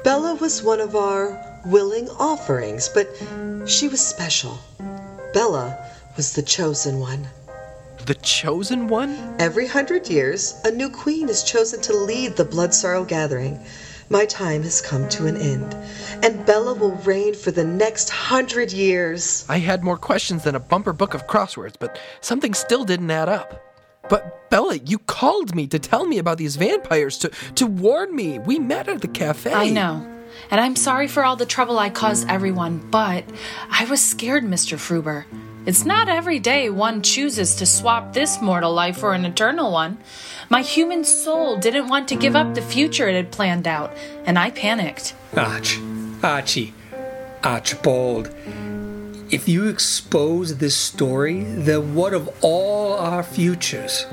Bella 0.03 0.35
was 0.35 0.61
one 0.61 0.81
of 0.81 0.97
our 0.97 1.41
willing 1.65 2.09
offerings, 2.09 2.89
but 2.89 3.07
she 3.65 3.87
was 3.87 4.05
special. 4.05 4.59
Bella 5.33 5.77
was 6.17 6.33
the 6.33 6.43
chosen 6.43 6.99
one. 6.99 7.25
The 8.05 8.15
chosen 8.21 8.87
one? 8.87 9.35
Every 9.39 9.67
hundred 9.67 10.09
years, 10.09 10.59
a 10.63 10.71
new 10.71 10.89
queen 10.89 11.29
is 11.29 11.43
chosen 11.43 11.81
to 11.81 11.93
lead 11.93 12.35
the 12.35 12.45
Blood 12.45 12.73
Sorrow 12.73 13.03
Gathering. 13.03 13.59
My 14.09 14.25
time 14.25 14.63
has 14.63 14.81
come 14.81 15.07
to 15.09 15.27
an 15.27 15.37
end, 15.37 15.75
and 16.23 16.43
Bella 16.45 16.73
will 16.73 16.95
reign 16.95 17.35
for 17.35 17.51
the 17.51 17.63
next 17.63 18.09
hundred 18.09 18.71
years. 18.71 19.45
I 19.47 19.59
had 19.59 19.83
more 19.83 19.97
questions 19.97 20.43
than 20.43 20.55
a 20.55 20.59
bumper 20.59 20.93
book 20.93 21.13
of 21.13 21.27
crosswords, 21.27 21.75
but 21.77 21.99
something 22.21 22.55
still 22.55 22.83
didn't 22.83 23.11
add 23.11 23.29
up. 23.29 23.63
But 24.09 24.49
Bella, 24.49 24.77
you 24.77 24.97
called 24.97 25.53
me 25.53 25.67
to 25.67 25.77
tell 25.77 26.05
me 26.05 26.17
about 26.17 26.39
these 26.39 26.55
vampires, 26.55 27.19
to, 27.19 27.29
to 27.55 27.67
warn 27.67 28.15
me. 28.15 28.39
We 28.39 28.57
met 28.57 28.87
at 28.87 29.01
the 29.01 29.07
cafe. 29.07 29.53
I 29.53 29.69
know. 29.69 30.07
And 30.49 30.59
I'm 30.59 30.75
sorry 30.75 31.07
for 31.07 31.23
all 31.23 31.35
the 31.35 31.45
trouble 31.45 31.77
I 31.77 31.91
caused 31.91 32.27
everyone, 32.27 32.79
but 32.89 33.23
I 33.69 33.85
was 33.85 34.03
scared, 34.03 34.43
Mr. 34.43 34.77
Fruber. 34.77 35.25
It's 35.69 35.85
not 35.85 36.09
every 36.09 36.39
day 36.39 36.71
one 36.71 37.03
chooses 37.03 37.53
to 37.57 37.65
swap 37.67 38.13
this 38.13 38.41
mortal 38.41 38.73
life 38.73 38.97
for 38.97 39.13
an 39.13 39.23
eternal 39.23 39.71
one. 39.71 39.99
My 40.49 40.63
human 40.63 41.03
soul 41.03 41.57
didn't 41.57 41.89
want 41.89 42.07
to 42.07 42.15
give 42.15 42.35
up 42.35 42.55
the 42.55 42.61
future 42.63 43.07
it 43.07 43.13
had 43.13 43.31
planned 43.31 43.67
out, 43.67 43.95
and 44.25 44.39
I 44.39 44.49
panicked. 44.49 45.13
Arch, 45.37 45.77
Archie, 46.23 46.73
Archibald, 47.43 48.33
if 49.29 49.47
you 49.47 49.67
expose 49.67 50.57
this 50.57 50.75
story, 50.75 51.43
then 51.43 51.93
what 51.93 52.15
of 52.15 52.27
all 52.41 52.97
our 52.97 53.21
futures? 53.21 54.07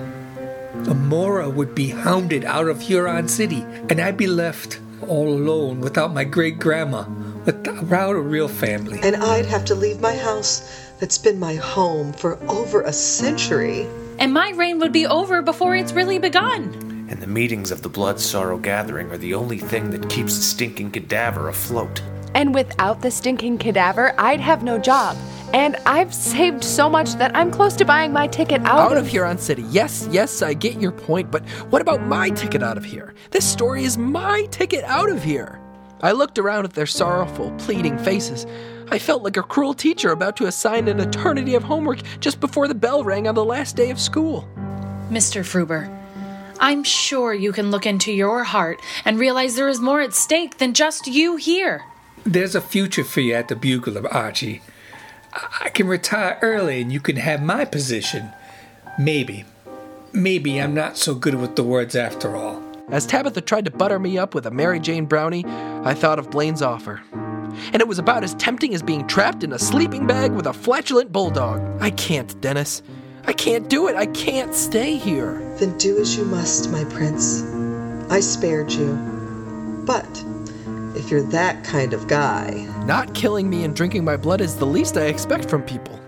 Amora 0.84 1.50
would 1.50 1.74
be 1.74 1.88
hounded 1.88 2.44
out 2.44 2.68
of 2.68 2.82
Huron 2.82 3.28
City, 3.28 3.62
and 3.88 3.98
I'd 3.98 4.18
be 4.18 4.26
left 4.26 4.78
all 5.08 5.28
alone 5.30 5.80
without 5.80 6.12
my 6.12 6.24
great 6.24 6.58
grandma, 6.58 7.08
without 7.46 8.14
a 8.14 8.20
real 8.20 8.48
family. 8.48 9.00
And 9.02 9.16
I'd 9.16 9.46
have 9.46 9.64
to 9.66 9.74
leave 9.74 10.02
my 10.02 10.14
house 10.14 10.85
that's 10.98 11.18
been 11.18 11.38
my 11.38 11.54
home 11.54 12.12
for 12.12 12.38
over 12.50 12.82
a 12.82 12.92
century. 12.92 13.86
And 14.18 14.32
my 14.32 14.50
reign 14.50 14.78
would 14.78 14.92
be 14.92 15.06
over 15.06 15.42
before 15.42 15.76
it's 15.76 15.92
really 15.92 16.18
begun. 16.18 17.06
And 17.08 17.20
the 17.20 17.26
meetings 17.26 17.70
of 17.70 17.82
the 17.82 17.88
Blood 17.88 18.18
Sorrow 18.18 18.58
Gathering 18.58 19.10
are 19.10 19.18
the 19.18 19.34
only 19.34 19.58
thing 19.58 19.90
that 19.90 20.08
keeps 20.08 20.36
the 20.36 20.42
stinking 20.42 20.90
cadaver 20.90 21.48
afloat. 21.48 22.02
And 22.34 22.54
without 22.54 23.00
the 23.00 23.10
stinking 23.10 23.58
cadaver, 23.58 24.14
I'd 24.18 24.40
have 24.40 24.62
no 24.62 24.78
job. 24.78 25.16
And 25.54 25.76
I've 25.86 26.12
saved 26.12 26.64
so 26.64 26.90
much 26.90 27.14
that 27.14 27.34
I'm 27.36 27.50
close 27.50 27.76
to 27.76 27.84
buying 27.84 28.12
my 28.12 28.26
ticket 28.26 28.60
out, 28.62 28.78
of- 28.78 28.88
here. 28.90 28.98
Out 28.98 29.04
of 29.04 29.06
Huron 29.06 29.38
City. 29.38 29.64
Yes, 29.70 30.08
yes, 30.10 30.42
I 30.42 30.54
get 30.54 30.80
your 30.80 30.92
point, 30.92 31.30
but 31.30 31.44
what 31.70 31.80
about 31.80 32.02
my 32.02 32.30
ticket 32.30 32.62
out 32.62 32.76
of 32.76 32.84
here? 32.84 33.14
This 33.30 33.46
story 33.46 33.84
is 33.84 33.96
my 33.96 34.46
ticket 34.50 34.84
out 34.84 35.08
of 35.08 35.22
here. 35.22 35.60
I 36.02 36.12
looked 36.12 36.38
around 36.38 36.64
at 36.64 36.74
their 36.74 36.86
sorrowful, 36.86 37.52
pleading 37.58 37.98
faces. 37.98 38.46
I 38.90 38.98
felt 38.98 39.22
like 39.22 39.36
a 39.36 39.42
cruel 39.42 39.74
teacher 39.74 40.12
about 40.12 40.36
to 40.36 40.46
assign 40.46 40.88
an 40.88 41.00
eternity 41.00 41.54
of 41.54 41.64
homework 41.64 42.00
just 42.20 42.38
before 42.38 42.68
the 42.68 42.74
bell 42.74 43.02
rang 43.02 43.26
on 43.26 43.34
the 43.34 43.44
last 43.44 43.76
day 43.76 43.90
of 43.90 43.98
school. 43.98 44.48
Mr. 45.10 45.44
Fruber, 45.44 45.90
I'm 46.60 46.84
sure 46.84 47.34
you 47.34 47.52
can 47.52 47.70
look 47.70 47.86
into 47.86 48.12
your 48.12 48.44
heart 48.44 48.80
and 49.04 49.18
realize 49.18 49.56
there 49.56 49.68
is 49.68 49.80
more 49.80 50.00
at 50.00 50.14
stake 50.14 50.58
than 50.58 50.74
just 50.74 51.06
you 51.06 51.36
here. 51.36 51.84
There's 52.24 52.54
a 52.54 52.60
future 52.60 53.04
for 53.04 53.20
you 53.20 53.34
at 53.34 53.48
the 53.48 53.56
Bugler, 53.56 54.12
Archie. 54.12 54.62
I 55.60 55.68
can 55.68 55.86
retire 55.86 56.38
early 56.42 56.80
and 56.80 56.92
you 56.92 57.00
can 57.00 57.16
have 57.16 57.42
my 57.42 57.64
position. 57.64 58.30
Maybe. 58.98 59.44
Maybe 60.12 60.60
I'm 60.60 60.74
not 60.74 60.96
so 60.96 61.14
good 61.14 61.34
with 61.34 61.56
the 61.56 61.62
words 61.62 61.94
after 61.94 62.36
all. 62.36 62.65
As 62.88 63.04
Tabitha 63.04 63.40
tried 63.40 63.64
to 63.64 63.70
butter 63.70 63.98
me 63.98 64.16
up 64.16 64.34
with 64.34 64.46
a 64.46 64.50
Mary 64.50 64.78
Jane 64.78 65.06
brownie, 65.06 65.44
I 65.46 65.92
thought 65.92 66.20
of 66.20 66.30
Blaine's 66.30 66.62
offer. 66.62 67.02
And 67.72 67.80
it 67.80 67.88
was 67.88 67.98
about 67.98 68.22
as 68.22 68.34
tempting 68.34 68.74
as 68.74 68.82
being 68.82 69.06
trapped 69.08 69.42
in 69.42 69.52
a 69.52 69.58
sleeping 69.58 70.06
bag 70.06 70.30
with 70.32 70.46
a 70.46 70.52
flatulent 70.52 71.10
bulldog. 71.10 71.60
I 71.82 71.90
can't, 71.90 72.40
Dennis. 72.40 72.82
I 73.26 73.32
can't 73.32 73.68
do 73.68 73.88
it. 73.88 73.96
I 73.96 74.06
can't 74.06 74.54
stay 74.54 74.94
here. 74.96 75.40
Then 75.58 75.76
do 75.78 75.98
as 75.98 76.16
you 76.16 76.24
must, 76.26 76.70
my 76.70 76.84
prince. 76.84 77.42
I 78.08 78.20
spared 78.20 78.70
you. 78.70 78.94
But 79.84 80.06
if 80.94 81.10
you're 81.10 81.28
that 81.30 81.64
kind 81.64 81.92
of 81.92 82.06
guy, 82.06 82.72
Not 82.84 83.14
killing 83.14 83.50
me 83.50 83.64
and 83.64 83.74
drinking 83.74 84.04
my 84.04 84.16
blood 84.16 84.40
is 84.40 84.56
the 84.56 84.66
least 84.66 84.96
I 84.96 85.06
expect 85.06 85.50
from 85.50 85.62
people. 85.62 85.98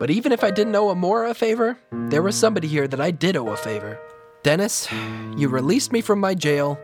But 0.00 0.10
even 0.10 0.32
if 0.32 0.42
I 0.42 0.50
didn't 0.50 0.74
owe 0.74 0.92
Amora 0.92 1.30
a 1.30 1.34
favor, 1.34 1.78
there 1.92 2.22
was 2.22 2.36
somebody 2.36 2.66
here 2.66 2.88
that 2.88 3.00
I 3.00 3.12
did 3.12 3.36
owe 3.36 3.48
a 3.50 3.56
favor. 3.56 4.00
Dennis, 4.44 4.86
you 5.38 5.48
released 5.48 5.90
me 5.90 6.02
from 6.02 6.20
my 6.20 6.34
jail, 6.34 6.78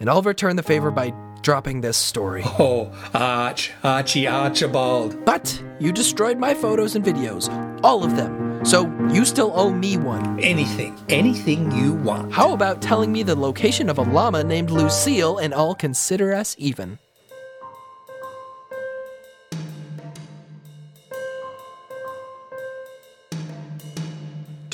and 0.00 0.08
I'll 0.08 0.22
return 0.22 0.56
the 0.56 0.62
favor 0.62 0.90
by 0.90 1.12
dropping 1.42 1.82
this 1.82 1.98
story. 1.98 2.42
Oh, 2.58 2.90
Arch, 3.12 3.72
Archie 3.84 4.26
Archibald. 4.26 5.22
But 5.26 5.62
you 5.78 5.92
destroyed 5.92 6.38
my 6.38 6.54
photos 6.54 6.96
and 6.96 7.04
videos, 7.04 7.50
all 7.84 8.02
of 8.04 8.16
them. 8.16 8.64
So 8.64 8.86
you 9.12 9.26
still 9.26 9.52
owe 9.54 9.70
me 9.70 9.98
one. 9.98 10.40
Anything, 10.40 10.98
anything 11.10 11.70
you 11.72 11.92
want. 11.92 12.32
How 12.32 12.54
about 12.54 12.80
telling 12.80 13.12
me 13.12 13.22
the 13.22 13.34
location 13.34 13.90
of 13.90 13.98
a 13.98 14.02
llama 14.02 14.42
named 14.42 14.70
Lucille 14.70 15.36
and 15.36 15.52
I'll 15.52 15.74
consider 15.74 16.32
us 16.32 16.56
even? 16.58 16.98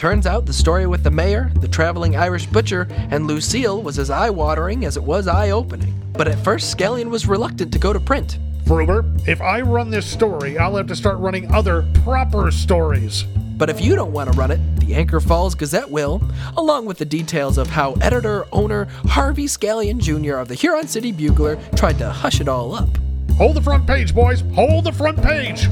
Turns 0.00 0.26
out 0.26 0.46
the 0.46 0.52
story 0.54 0.86
with 0.86 1.04
the 1.04 1.10
mayor, 1.10 1.52
the 1.56 1.68
traveling 1.68 2.16
Irish 2.16 2.46
butcher, 2.46 2.88
and 3.10 3.26
Lucille 3.26 3.82
was 3.82 3.98
as 3.98 4.08
eye 4.08 4.30
watering 4.30 4.86
as 4.86 4.96
it 4.96 5.02
was 5.02 5.28
eye 5.28 5.50
opening. 5.50 5.94
But 6.14 6.26
at 6.26 6.42
first, 6.42 6.74
Scallion 6.74 7.10
was 7.10 7.26
reluctant 7.26 7.70
to 7.74 7.78
go 7.78 7.92
to 7.92 8.00
print. 8.00 8.38
Fruber, 8.64 9.04
if 9.28 9.42
I 9.42 9.60
run 9.60 9.90
this 9.90 10.06
story, 10.06 10.56
I'll 10.56 10.74
have 10.76 10.86
to 10.86 10.96
start 10.96 11.18
running 11.18 11.52
other 11.52 11.86
proper 12.02 12.50
stories. 12.50 13.24
But 13.58 13.68
if 13.68 13.82
you 13.82 13.94
don't 13.94 14.12
want 14.12 14.32
to 14.32 14.38
run 14.38 14.50
it, 14.50 14.80
the 14.80 14.94
Anchor 14.94 15.20
Falls 15.20 15.54
Gazette 15.54 15.90
will, 15.90 16.22
along 16.56 16.86
with 16.86 16.96
the 16.96 17.04
details 17.04 17.58
of 17.58 17.66
how 17.68 17.92
editor 18.00 18.46
owner 18.52 18.86
Harvey 19.04 19.44
Scallion 19.44 19.98
Jr. 19.98 20.36
of 20.36 20.48
the 20.48 20.54
Huron 20.54 20.88
City 20.88 21.12
Bugler 21.12 21.58
tried 21.76 21.98
to 21.98 22.08
hush 22.08 22.40
it 22.40 22.48
all 22.48 22.74
up. 22.74 22.88
Hold 23.36 23.54
the 23.54 23.60
front 23.60 23.86
page, 23.86 24.14
boys. 24.14 24.40
Hold 24.54 24.84
the 24.84 24.92
front 24.92 25.22
page. 25.22 25.68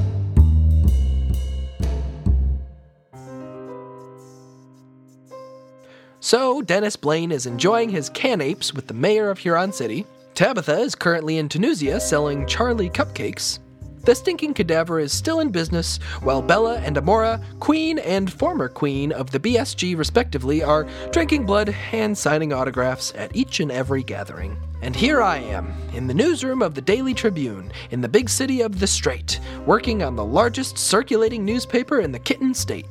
So, 6.21 6.63
Dennis 6.63 6.97
Blaine 6.97 7.31
is 7.31 7.47
enjoying 7.47 7.91
his 7.91 8.11
canapes 8.11 8.75
with 8.75 8.89
the 8.89 8.95
mayor 8.95 9.31
of 9.31 9.39
Huron 9.39 9.73
City. 9.73 10.05
Tabitha 10.35 10.79
is 10.81 10.97
currently 10.97 11.39
in 11.39 11.49
Tunisia 11.49 12.01
selling 12.01 12.45
Charlie 12.47 12.91
cupcakes. 12.91 13.61
The 14.05 14.15
stinking 14.15 14.55
cadaver 14.55 14.99
is 14.99 15.13
still 15.13 15.41
in 15.41 15.51
business, 15.51 15.99
while 16.23 16.43
Bella 16.43 16.79
and 16.79 16.97
Amora, 16.97 17.41
queen 17.61 17.99
and 18.01 18.33
former 18.33 18.69
queen 18.69 19.13
of 19.13 19.31
the 19.31 19.39
BSG 19.39 19.97
respectively, 19.97 20.63
are 20.63 20.89
drinking 21.13 21.47
blood 21.47 21.75
and 21.93 22.17
signing 22.17 22.53
autographs 22.53 23.13
at 23.15 23.37
each 23.37 23.61
and 23.61 23.71
every 23.71 24.03
gathering. 24.03 24.57
And 24.83 24.97
here 24.97 25.23
I 25.23 25.39
am, 25.39 25.73
in 25.93 26.07
the 26.07 26.15
newsroom 26.15 26.63
of 26.63 26.75
the 26.75 26.81
Daily 26.81 27.15
Tribune, 27.15 27.71
in 27.91 28.01
the 28.01 28.09
big 28.09 28.29
city 28.29 28.61
of 28.63 28.81
the 28.81 28.87
Strait, 28.87 29.41
working 29.67 30.03
on 30.03 30.17
the 30.17 30.25
largest 30.25 30.79
circulating 30.79 31.45
newspaper 31.45 32.01
in 32.01 32.11
the 32.11 32.19
Kitten 32.19 32.55
State. 32.55 32.87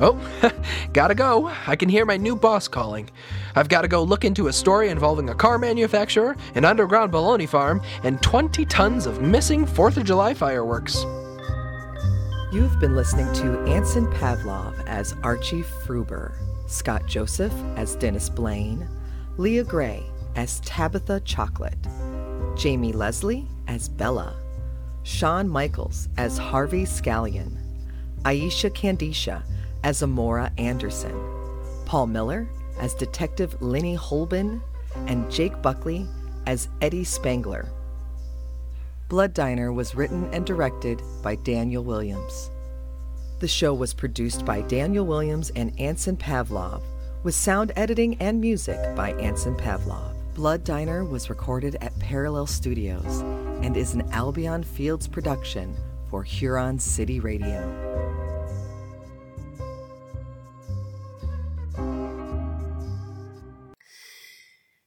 Oh, 0.00 0.18
gotta 0.92 1.14
go. 1.14 1.52
I 1.66 1.76
can 1.76 1.88
hear 1.88 2.04
my 2.04 2.16
new 2.16 2.34
boss 2.34 2.66
calling. 2.66 3.10
I've 3.54 3.68
gotta 3.68 3.86
go 3.86 4.02
look 4.02 4.24
into 4.24 4.48
a 4.48 4.52
story 4.52 4.88
involving 4.88 5.28
a 5.30 5.34
car 5.34 5.58
manufacturer, 5.58 6.36
an 6.56 6.64
underground 6.64 7.12
baloney 7.12 7.48
farm, 7.48 7.80
and 8.02 8.20
20 8.20 8.64
tons 8.66 9.06
of 9.06 9.22
missing 9.22 9.64
4th 9.64 9.96
of 9.96 10.04
July 10.04 10.34
fireworks. 10.34 11.04
You've 12.52 12.78
been 12.80 12.96
listening 12.96 13.32
to 13.34 13.60
Anson 13.64 14.06
Pavlov 14.12 14.84
as 14.86 15.14
Archie 15.22 15.62
Fruber, 15.62 16.34
Scott 16.66 17.06
Joseph 17.06 17.54
as 17.76 17.94
Dennis 17.96 18.28
Blaine, 18.28 18.88
Leah 19.36 19.64
Gray 19.64 20.04
as 20.34 20.60
Tabitha 20.60 21.20
Chocolate, 21.20 21.78
Jamie 22.56 22.92
Leslie 22.92 23.46
as 23.68 23.88
Bella, 23.88 24.36
Sean 25.04 25.48
Michaels 25.48 26.08
as 26.16 26.38
Harvey 26.38 26.84
Scallion, 26.84 27.58
Aisha 28.22 28.70
Candisha 28.70 29.42
as 29.84 30.02
Amora 30.02 30.50
Anderson, 30.58 31.14
Paul 31.84 32.08
Miller 32.08 32.48
as 32.80 32.94
Detective 32.94 33.60
Lenny 33.62 33.96
Holben, 33.96 34.60
and 35.06 35.30
Jake 35.30 35.60
Buckley 35.62 36.06
as 36.46 36.68
Eddie 36.80 37.04
Spangler. 37.04 37.68
Blood 39.08 39.34
Diner 39.34 39.72
was 39.72 39.94
written 39.94 40.28
and 40.32 40.44
directed 40.46 41.02
by 41.22 41.36
Daniel 41.36 41.84
Williams. 41.84 42.50
The 43.40 43.48
show 43.48 43.74
was 43.74 43.92
produced 43.92 44.44
by 44.44 44.62
Daniel 44.62 45.04
Williams 45.04 45.50
and 45.50 45.78
Anson 45.78 46.16
Pavlov, 46.16 46.82
with 47.22 47.34
sound 47.34 47.72
editing 47.76 48.16
and 48.20 48.40
music 48.40 48.78
by 48.96 49.12
Anson 49.14 49.56
Pavlov. 49.56 50.14
Blood 50.34 50.64
Diner 50.64 51.04
was 51.04 51.30
recorded 51.30 51.76
at 51.80 51.98
Parallel 51.98 52.46
Studios 52.46 53.20
and 53.62 53.76
is 53.76 53.94
an 53.94 54.02
Albion 54.12 54.62
Fields 54.62 55.06
production 55.06 55.76
for 56.10 56.22
Huron 56.22 56.78
City 56.78 57.20
Radio. 57.20 58.23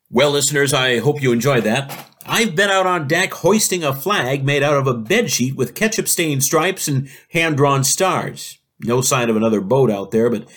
Well, 0.09 0.31
listeners, 0.31 0.73
I 0.73 0.99
hope 0.99 1.21
you 1.21 1.33
enjoyed 1.33 1.65
that. 1.65 2.09
I've 2.25 2.55
been 2.55 2.69
out 2.69 2.87
on 2.87 3.09
deck 3.09 3.33
hoisting 3.33 3.83
a 3.83 3.93
flag 3.93 4.45
made 4.45 4.63
out 4.63 4.77
of 4.77 4.87
a 4.87 4.93
bedsheet 4.93 5.55
with 5.55 5.75
ketchup 5.75 6.07
stained 6.07 6.45
stripes 6.45 6.87
and 6.87 7.09
hand 7.31 7.57
drawn 7.57 7.83
stars. 7.83 8.57
No 8.79 9.01
sign 9.01 9.29
of 9.29 9.35
another 9.35 9.59
boat 9.59 9.91
out 9.91 10.11
there, 10.11 10.29
but 10.29 10.47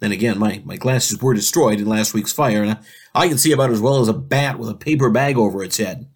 then 0.00 0.12
again, 0.12 0.38
my, 0.38 0.60
my 0.66 0.76
glasses 0.76 1.22
were 1.22 1.32
destroyed 1.32 1.80
in 1.80 1.86
last 1.86 2.12
week's 2.12 2.34
fire, 2.34 2.62
and 2.62 2.78
I 3.14 3.28
can 3.28 3.38
see 3.38 3.52
about 3.52 3.70
as 3.70 3.80
well 3.80 4.00
as 4.00 4.08
a 4.08 4.12
bat 4.12 4.58
with 4.58 4.68
a 4.68 4.74
paper 4.74 5.08
bag 5.08 5.38
over 5.38 5.64
its 5.64 5.78
head. 5.78 6.10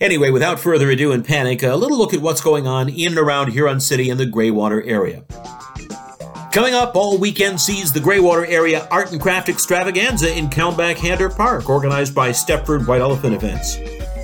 Anyway, 0.00 0.30
without 0.30 0.58
further 0.58 0.90
ado 0.90 1.12
and 1.12 1.24
panic, 1.24 1.62
a 1.62 1.76
little 1.76 1.98
look 1.98 2.12
at 2.12 2.20
what's 2.20 2.40
going 2.40 2.66
on 2.66 2.88
in 2.88 3.08
and 3.08 3.18
around 3.18 3.52
Huron 3.52 3.78
City 3.78 4.10
and 4.10 4.18
the 4.18 4.26
Greywater 4.26 4.82
area. 4.84 5.24
Coming 6.54 6.74
up, 6.74 6.94
all 6.94 7.18
weekend 7.18 7.60
sees 7.60 7.92
the 7.92 7.98
Greywater 7.98 8.48
Area 8.48 8.86
Art 8.88 9.10
and 9.10 9.20
Craft 9.20 9.48
Extravaganza 9.48 10.38
in 10.38 10.46
Countback 10.46 10.98
Hander 10.98 11.28
Park, 11.28 11.68
organized 11.68 12.14
by 12.14 12.30
Stepford 12.30 12.86
White 12.86 13.00
Elephant 13.00 13.34
Events. 13.34 13.76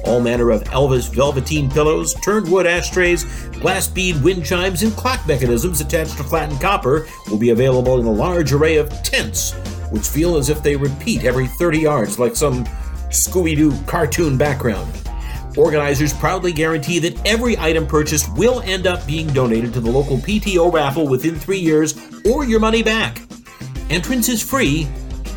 All 0.04 0.20
manner 0.20 0.50
of 0.50 0.62
Elvis 0.66 1.12
velveteen 1.12 1.68
pillows, 1.68 2.14
turned 2.22 2.48
wood 2.48 2.68
ashtrays, 2.68 3.24
glass 3.58 3.88
bead 3.88 4.22
wind 4.22 4.46
chimes, 4.46 4.84
and 4.84 4.92
clock 4.92 5.26
mechanisms 5.26 5.80
attached 5.80 6.18
to 6.18 6.22
flattened 6.22 6.60
copper 6.60 7.08
will 7.28 7.36
be 7.36 7.50
available 7.50 7.98
in 7.98 8.06
a 8.06 8.12
large 8.12 8.52
array 8.52 8.76
of 8.76 8.90
tents, 9.02 9.50
which 9.90 10.06
feel 10.06 10.36
as 10.36 10.48
if 10.48 10.62
they 10.62 10.76
repeat 10.76 11.24
every 11.24 11.48
30 11.48 11.80
yards 11.80 12.20
like 12.20 12.36
some 12.36 12.64
Scooby 13.08 13.56
Doo 13.56 13.76
cartoon 13.88 14.38
background. 14.38 15.09
Organizers 15.56 16.12
proudly 16.14 16.52
guarantee 16.52 16.98
that 17.00 17.26
every 17.26 17.58
item 17.58 17.86
purchased 17.86 18.32
will 18.36 18.60
end 18.62 18.86
up 18.86 19.06
being 19.06 19.26
donated 19.28 19.72
to 19.74 19.80
the 19.80 19.90
local 19.90 20.16
PTO 20.18 20.72
raffle 20.72 21.08
within 21.08 21.34
three 21.34 21.58
years 21.58 21.98
or 22.24 22.44
your 22.44 22.60
money 22.60 22.82
back. 22.82 23.22
Entrance 23.90 24.28
is 24.28 24.42
free, 24.42 24.86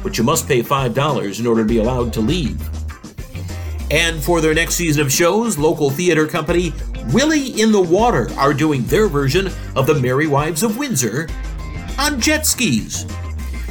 but 0.04 0.18
you 0.18 0.24
must 0.24 0.48
pay 0.48 0.62
$5 0.62 1.40
in 1.40 1.48
order 1.48 1.64
to 1.64 1.68
be 1.68 1.80
allowed 1.80 2.14
to 2.14 2.22
leave. 2.22 2.62
And 3.90 4.24
for 4.24 4.42
their 4.42 4.54
next 4.54 4.76
season 4.76 5.02
of 5.04 5.12
shows, 5.12 5.58
local 5.58 5.90
theater 5.90 6.28
company 6.28 6.74
Willie 7.12 7.60
in 7.62 7.72
the 7.72 7.82
Water 7.82 8.30
are 8.38 8.54
doing 8.54 8.84
their 8.86 9.08
version 9.08 9.48
of 9.76 9.88
The 9.88 9.96
Merry 9.96 10.28
Wives 10.28 10.64
of 10.64 10.78
Windsor 10.78 11.28
on 12.00 12.20
jet 12.20 12.46
skis. 12.46 13.06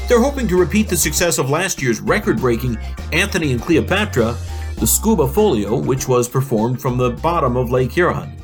They're 0.08 0.20
hoping 0.20 0.46
to 0.48 0.58
repeat 0.58 0.88
the 0.88 0.96
success 0.96 1.38
of 1.38 1.50
last 1.50 1.80
year's 1.80 2.00
record 2.00 2.38
breaking 2.38 2.76
Antony 3.12 3.52
and 3.52 3.62
Cleopatra, 3.62 4.36
the 4.82 4.88
Scuba 4.88 5.28
Folio, 5.28 5.76
which 5.76 6.08
was 6.08 6.28
performed 6.28 6.82
from 6.82 6.96
the 6.96 7.10
bottom 7.10 7.56
of 7.56 7.70
Lake 7.70 7.92
Huron. 7.92 8.36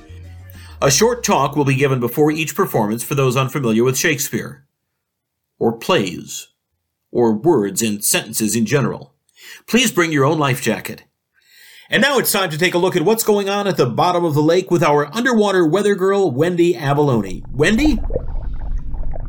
A 0.80 0.88
short 0.88 1.24
talk 1.24 1.56
will 1.56 1.64
be 1.64 1.74
given 1.74 1.98
before 1.98 2.30
each 2.30 2.54
performance 2.54 3.02
for 3.02 3.16
those 3.16 3.36
unfamiliar 3.36 3.82
with 3.82 3.98
Shakespeare, 3.98 4.64
or 5.58 5.76
plays, 5.76 6.46
or 7.10 7.32
words 7.32 7.82
and 7.82 8.04
sentences 8.04 8.54
in 8.54 8.66
general. 8.66 9.16
Please 9.66 9.90
bring 9.90 10.12
your 10.12 10.24
own 10.24 10.38
life 10.38 10.62
jacket. 10.62 11.02
And 11.90 12.00
now 12.02 12.18
it's 12.18 12.30
time 12.30 12.50
to 12.50 12.58
take 12.58 12.74
a 12.74 12.78
look 12.78 12.94
at 12.94 13.02
what's 13.02 13.24
going 13.24 13.48
on 13.48 13.66
at 13.66 13.76
the 13.76 13.86
bottom 13.86 14.24
of 14.24 14.34
the 14.34 14.40
lake 14.40 14.70
with 14.70 14.84
our 14.84 15.12
underwater 15.12 15.66
weather 15.66 15.96
girl, 15.96 16.30
Wendy 16.30 16.76
Abalone. 16.76 17.42
Wendy? 17.50 17.98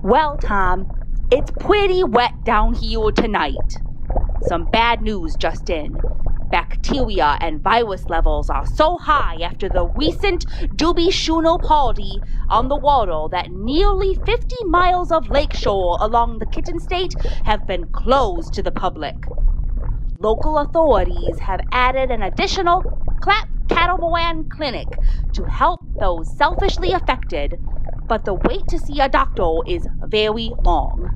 Well, 0.04 0.38
Tom, 0.38 0.88
it's 1.32 1.50
pretty 1.60 2.04
wet 2.04 2.44
down 2.44 2.76
here 2.76 3.10
tonight. 3.10 3.56
Some 4.44 4.66
bad 4.66 5.02
news 5.02 5.36
just 5.40 5.72
in. 5.72 6.00
Bacteria 6.52 7.38
and 7.42 7.62
virus 7.64 8.10
levels 8.10 8.50
are 8.50 8.66
so 8.66 8.98
high 8.98 9.40
after 9.42 9.70
the 9.70 9.86
recent 9.86 10.46
Doobie 10.76 11.10
Shuno 11.12 11.62
party 11.62 12.24
on 12.50 12.70
the 12.70 12.78
water 12.78 13.28
that 13.32 13.52
nearly 13.52 14.16
50 14.16 14.56
miles 14.66 15.12
of 15.12 15.30
lakeshore 15.30 15.98
along 16.02 16.40
the 16.40 16.48
Kitten 16.48 16.80
State 16.80 17.16
have 17.46 17.68
been 17.68 17.86
closed 17.92 18.54
to 18.56 18.64
the 18.64 18.72
public. 18.72 19.28
Local 20.18 20.58
authorities 20.60 21.40
have 21.42 21.62
added 21.72 22.12
an 22.12 22.24
additional 22.24 22.86
clap 23.22 23.48
catamaran 23.70 24.46
clinic 24.50 25.00
to 25.34 25.46
help 25.46 25.82
those 26.00 26.30
selfishly 26.36 26.94
affected, 26.94 27.58
but 28.08 28.26
the 28.26 28.34
wait 28.36 28.68
to 28.70 28.80
see 28.80 29.00
a 29.00 29.10
doctor 29.10 29.60
is 29.68 29.88
very 30.04 30.54
long. 30.60 31.10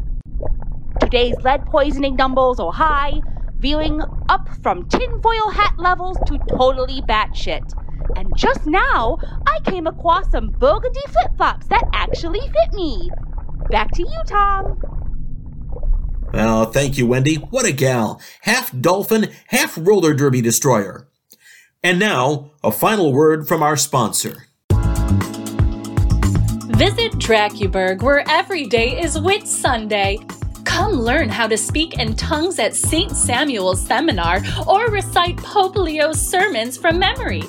Today's 1.00 1.44
lead 1.44 1.66
poisoning 1.66 2.16
numbers 2.16 2.60
are 2.60 2.74
high, 2.74 3.22
veering 3.64 4.02
up 4.28 4.48
from 4.62 4.88
tinfoil 4.90 5.50
hat 5.50 5.74
levels 5.78 6.18
to 6.28 6.38
totally 6.50 7.02
batshit. 7.04 7.64
And 8.18 8.30
just 8.36 8.68
now, 8.68 9.18
I 9.48 9.60
came 9.62 9.88
across 9.88 10.30
some 10.32 10.50
burgundy 10.50 11.00
flip 11.08 11.32
flops 11.38 11.68
that 11.68 11.90
actually 11.94 12.42
fit 12.42 12.74
me. 12.74 13.10
Back 13.70 13.92
to 13.92 14.04
you, 14.04 14.22
Tom. 14.28 14.82
Well, 16.34 16.66
thank 16.66 16.98
you, 16.98 17.08
Wendy. 17.08 17.36
What 17.36 17.66
a 17.66 17.72
gal. 17.72 18.20
Half 18.42 18.78
dolphin, 18.82 19.32
half 19.48 19.78
roller 19.78 20.14
derby 20.14 20.42
destroyer. 20.42 21.08
And 21.82 22.00
now, 22.00 22.52
a 22.64 22.72
final 22.72 23.14
word 23.14 23.48
from 23.48 23.64
our 23.64 23.78
sponsor. 23.78 24.48
Visit 26.76 27.14
Dracuberg, 27.14 28.02
where 28.02 28.28
every 28.30 28.66
day 28.66 29.00
is 29.00 29.18
Whit 29.18 29.48
Sunday. 29.48 30.18
Come 30.66 30.94
learn 30.94 31.30
how 31.30 31.48
to 31.48 31.58
speak 31.58 32.00
in 32.00 32.16
tongues 32.16 32.60
at 32.60 32.76
St. 32.76 33.12
Samuel's 33.12 33.82
Seminar 33.82 34.42
or 34.68 34.88
recite 34.88 35.38
Pope 35.38 35.76
Leo's 35.76 36.22
sermons 36.22 36.78
from 36.78 37.00
memory. 37.00 37.44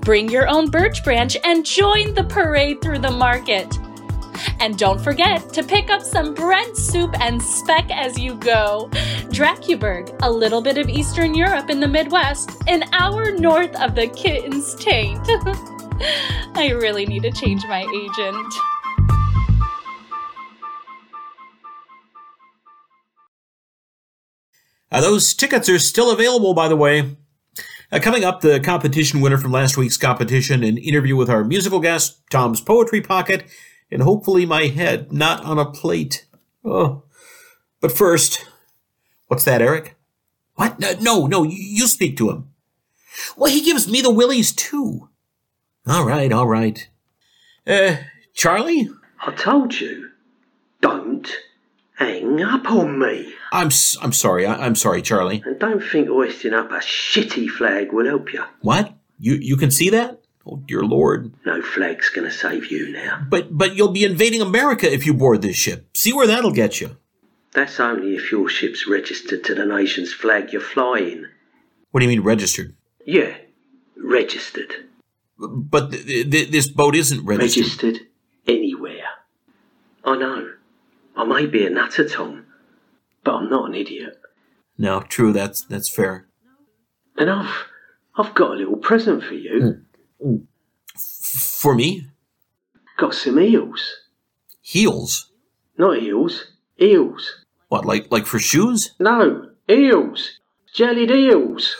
Bring 0.00 0.28
your 0.28 0.48
own 0.48 0.70
birch 0.70 1.04
branch 1.04 1.36
and 1.44 1.64
join 1.64 2.14
the 2.14 2.24
parade 2.24 2.80
through 2.80 2.98
the 2.98 3.10
market. 3.10 3.78
And 4.60 4.78
don't 4.78 5.00
forget 5.00 5.52
to 5.52 5.62
pick 5.62 5.90
up 5.90 6.02
some 6.02 6.34
bread, 6.34 6.76
soup, 6.76 7.14
and 7.20 7.42
speck 7.42 7.90
as 7.90 8.18
you 8.18 8.34
go. 8.34 8.88
Dracuberg, 9.30 10.16
a 10.22 10.30
little 10.30 10.60
bit 10.60 10.78
of 10.78 10.88
Eastern 10.88 11.34
Europe 11.34 11.70
in 11.70 11.80
the 11.80 11.88
Midwest, 11.88 12.50
an 12.66 12.84
hour 12.92 13.32
north 13.32 13.74
of 13.80 13.94
the 13.94 14.08
kitten's 14.08 14.74
taint. 14.76 15.20
I 16.54 16.70
really 16.74 17.06
need 17.06 17.22
to 17.22 17.32
change 17.32 17.62
my 17.64 17.80
agent. 17.80 18.77
Uh, 24.90 25.00
those 25.00 25.34
tickets 25.34 25.68
are 25.68 25.78
still 25.78 26.10
available, 26.10 26.54
by 26.54 26.68
the 26.68 26.76
way. 26.76 27.16
Uh, 27.90 27.98
coming 27.98 28.24
up, 28.24 28.40
the 28.40 28.60
competition 28.60 29.20
winner 29.20 29.38
from 29.38 29.52
last 29.52 29.76
week's 29.76 29.96
competition, 29.96 30.62
an 30.62 30.76
interview 30.78 31.16
with 31.16 31.30
our 31.30 31.44
musical 31.44 31.80
guest, 31.80 32.20
Tom's 32.30 32.60
Poetry 32.60 33.00
Pocket, 33.00 33.44
and 33.90 34.02
hopefully 34.02 34.44
my 34.44 34.66
head 34.66 35.12
not 35.12 35.42
on 35.44 35.58
a 35.58 35.70
plate. 35.70 36.26
Oh. 36.64 37.04
But 37.80 37.92
first, 37.92 38.44
what's 39.28 39.44
that, 39.44 39.62
Eric? 39.62 39.96
What? 40.54 40.80
No, 40.80 40.92
no, 41.00 41.26
no, 41.26 41.42
you 41.44 41.86
speak 41.86 42.16
to 42.18 42.30
him. 42.30 42.50
Well, 43.36 43.50
he 43.50 43.62
gives 43.62 43.88
me 43.90 44.00
the 44.00 44.12
willies 44.12 44.52
too. 44.52 45.08
All 45.86 46.04
right, 46.04 46.32
all 46.32 46.46
right. 46.46 46.88
Uh, 47.66 47.96
Charlie? 48.34 48.90
I 49.24 49.32
told 49.32 49.80
you, 49.80 50.07
hang 51.98 52.42
up 52.42 52.70
on 52.70 52.98
me. 52.98 53.32
I'm 53.52 53.68
s- 53.68 53.96
I'm 54.02 54.12
sorry. 54.12 54.46
I- 54.46 54.64
I'm 54.66 54.74
sorry, 54.74 55.02
Charlie. 55.02 55.42
And 55.44 55.58
don't 55.58 55.82
think 55.82 56.08
hoisting 56.08 56.52
up 56.54 56.70
a 56.70 56.78
shitty 56.78 57.48
flag 57.48 57.92
will 57.92 58.06
help 58.06 58.32
you. 58.32 58.44
What? 58.60 58.92
You 59.18 59.34
you 59.34 59.56
can 59.56 59.70
see 59.70 59.90
that? 59.90 60.20
Oh 60.46 60.62
dear 60.66 60.82
Lord. 60.82 61.32
No 61.44 61.60
flag's 61.60 62.08
gonna 62.10 62.30
save 62.30 62.70
you 62.70 62.92
now. 62.92 63.26
But 63.28 63.56
but 63.56 63.74
you'll 63.76 63.92
be 64.00 64.04
invading 64.04 64.40
America 64.40 64.90
if 64.92 65.04
you 65.06 65.12
board 65.14 65.42
this 65.42 65.56
ship. 65.56 65.88
See 65.94 66.12
where 66.12 66.26
that'll 66.26 66.52
get 66.62 66.80
you. 66.80 66.96
That's 67.52 67.80
only 67.80 68.14
if 68.14 68.30
your 68.30 68.48
ship's 68.48 68.86
registered 68.86 69.42
to 69.44 69.54
the 69.54 69.64
nation's 69.66 70.12
flag 70.12 70.52
you're 70.52 70.60
flying. 70.74 71.26
What 71.90 72.00
do 72.00 72.04
you 72.06 72.10
mean 72.10 72.20
registered? 72.22 72.74
Yeah, 73.06 73.34
registered. 73.96 74.72
But 75.38 75.92
th- 75.92 76.30
th- 76.30 76.50
this 76.50 76.68
boat 76.68 76.94
isn't 76.94 77.24
registered. 77.24 77.64
Registered 77.64 78.06
anywhere. 78.46 79.04
I 80.04 80.16
know. 80.16 80.50
I 81.18 81.24
might 81.24 81.50
be 81.52 81.66
a 81.66 81.70
nutter, 81.70 82.08
Tom, 82.08 82.46
but 83.24 83.34
I'm 83.34 83.50
not 83.50 83.68
an 83.68 83.74
idiot. 83.74 84.20
No, 84.78 85.00
true. 85.00 85.32
That's 85.32 85.62
that's 85.62 85.88
fair. 85.88 86.26
And 87.16 87.28
I've 87.28 87.52
I've 88.16 88.34
got 88.34 88.52
a 88.52 88.54
little 88.54 88.76
present 88.76 89.24
for 89.24 89.34
you. 89.34 89.84
Mm. 90.24 90.26
Mm. 90.26 90.46
For 91.60 91.74
me, 91.74 92.06
Got 92.96 93.14
some 93.14 93.38
eels. 93.40 93.96
heels. 94.60 95.30
Not 95.76 95.98
eels. 96.02 96.46
Eels. 96.80 97.44
What, 97.68 97.84
like 97.84 98.10
like 98.10 98.26
for 98.26 98.38
shoes? 98.38 98.94
No, 99.00 99.50
eels. 99.68 100.38
Jellied 100.74 101.10
eels. 101.10 101.76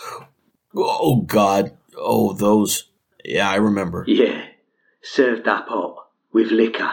Oh 0.74 1.22
God. 1.22 1.72
Oh, 1.96 2.32
those. 2.32 2.88
Yeah, 3.24 3.48
I 3.50 3.56
remember. 3.56 4.04
Yeah. 4.06 4.44
Served 5.02 5.46
up 5.48 5.68
hot 5.68 6.08
with 6.32 6.50
liquor. 6.50 6.92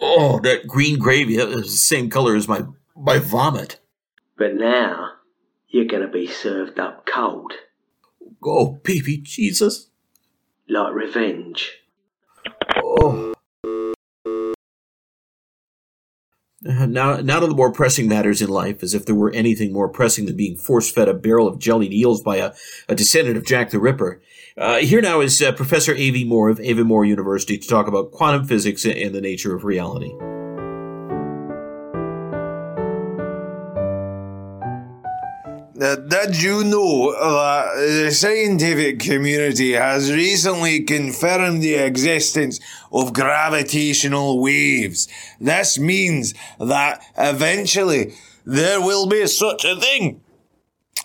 Oh, 0.00 0.38
that 0.40 0.66
green 0.66 0.98
gravy 0.98 1.36
that 1.36 1.48
is 1.48 1.72
the 1.72 1.78
same 1.78 2.10
color 2.10 2.36
as 2.36 2.46
my 2.48 2.62
my 2.94 3.18
vomit. 3.18 3.80
But 4.36 4.54
now 4.54 5.12
you're 5.68 5.86
gonna 5.86 6.08
be 6.08 6.26
served 6.26 6.78
up 6.78 7.06
cold. 7.06 7.52
Oh, 8.44 8.80
baby 8.82 9.18
Jesus. 9.18 9.88
Like 10.68 10.94
revenge. 10.94 11.72
Oh. 12.82 13.32
Uh, 13.32 14.54
Now, 16.62 17.16
now 17.16 17.40
to 17.40 17.46
the 17.46 17.54
more 17.54 17.70
pressing 17.70 18.08
matters 18.08 18.40
in 18.40 18.48
life, 18.48 18.82
as 18.82 18.94
if 18.94 19.04
there 19.04 19.14
were 19.14 19.30
anything 19.32 19.72
more 19.72 19.88
pressing 19.88 20.26
than 20.26 20.36
being 20.36 20.56
force-fed 20.56 21.08
a 21.08 21.14
barrel 21.14 21.46
of 21.46 21.58
jellied 21.58 21.92
eels 21.92 22.22
by 22.22 22.36
a, 22.36 22.52
a 22.88 22.94
descendant 22.94 23.36
of 23.36 23.44
Jack 23.44 23.70
the 23.70 23.78
Ripper. 23.78 24.22
Uh, 24.56 24.78
here 24.78 25.02
now 25.02 25.20
is 25.20 25.40
uh, 25.42 25.52
Professor 25.52 25.92
A.V. 25.92 26.24
Moore 26.24 26.48
of 26.48 26.58
Avonmore 26.60 27.04
University 27.04 27.58
to 27.58 27.68
talk 27.68 27.86
about 27.86 28.10
quantum 28.10 28.46
physics 28.46 28.86
and 28.86 29.14
the 29.14 29.20
nature 29.20 29.54
of 29.54 29.64
reality. 29.64 30.12
Uh, 35.78 35.96
did 35.96 36.40
you 36.40 36.64
know 36.64 37.12
that 37.12 38.04
the 38.04 38.10
scientific 38.10 38.98
community 38.98 39.72
has 39.72 40.10
recently 40.10 40.80
confirmed 40.80 41.60
the 41.62 41.74
existence 41.74 42.60
of 42.90 43.12
gravitational 43.12 44.40
waves? 44.40 45.06
This 45.38 45.78
means 45.78 46.32
that 46.58 47.02
eventually 47.18 48.14
there 48.46 48.80
will 48.80 49.06
be 49.06 49.26
such 49.26 49.66
a 49.66 49.76
thing 49.76 50.22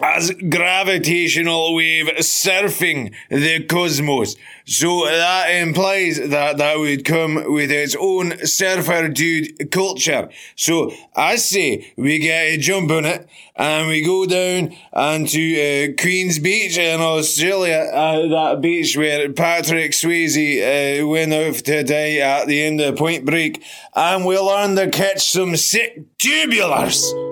as 0.02 0.32
gravitational 0.32 1.76
wave 1.76 2.08
surfing 2.18 3.14
the 3.30 3.64
cosmos. 3.66 4.36
So 4.66 5.06
that 5.06 5.48
implies 5.50 6.18
that 6.18 6.58
that 6.58 6.80
would 6.80 7.06
come 7.06 7.52
with 7.52 7.72
its 7.72 7.96
own 8.00 8.46
surfer 8.46 9.10
dude 9.10 9.72
culture. 9.72 10.30
So 10.56 10.92
I 11.16 11.36
say 11.36 11.94
we 11.98 12.20
get 12.20 12.46
a 12.46 12.58
jump 12.58 12.92
on 12.92 13.06
it 13.06 13.28
and 13.56 13.88
we 13.88 14.02
go 14.02 14.26
down 14.26 14.76
onto 14.94 15.40
uh, 15.40 16.02
Queen's 16.02 16.40
Beach 16.40 16.78
in 16.78 17.00
Australia, 17.00 17.90
uh, 17.94 18.28
that 18.28 18.62
beach 18.62 18.98
where 18.98 19.32
Patrick 19.32 19.92
Swayze 19.92 21.02
uh, 21.02 21.08
went 21.08 21.34
off 21.34 21.62
to 21.64 21.84
die 21.84 22.18
at 22.18 22.48
the 22.48 22.64
end 22.64 22.82
of 22.82 22.96
Point 22.96 23.26
Break, 23.26 23.64
and 23.96 24.26
we 24.26 24.38
learn 24.40 24.76
to 24.78 24.90
catch 24.90 25.30
some 25.30 25.56
sick 25.56 26.18
tubulars. 26.18 27.31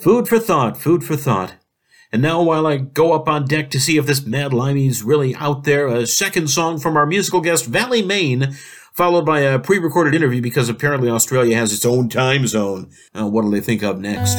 Food 0.00 0.28
for 0.28 0.38
thought, 0.38 0.76
food 0.76 1.02
for 1.02 1.16
thought. 1.16 1.54
And 2.12 2.22
now, 2.22 2.40
while 2.40 2.66
I 2.66 2.76
go 2.76 3.12
up 3.12 3.28
on 3.28 3.46
deck 3.46 3.68
to 3.70 3.80
see 3.80 3.98
if 3.98 4.06
this 4.06 4.24
mad 4.24 4.52
limey's 4.52 5.02
really 5.02 5.34
out 5.34 5.64
there, 5.64 5.88
a 5.88 6.06
second 6.06 6.48
song 6.48 6.78
from 6.78 6.96
our 6.96 7.04
musical 7.04 7.40
guest, 7.40 7.66
Valley 7.66 8.00
Main, 8.00 8.52
followed 8.94 9.26
by 9.26 9.40
a 9.40 9.58
pre 9.58 9.78
recorded 9.78 10.14
interview 10.14 10.40
because 10.40 10.68
apparently 10.68 11.10
Australia 11.10 11.56
has 11.56 11.72
its 11.72 11.84
own 11.84 12.08
time 12.08 12.46
zone. 12.46 12.90
Uh, 13.12 13.28
what'll 13.28 13.50
they 13.50 13.60
think 13.60 13.82
of 13.82 14.00
next? 14.00 14.38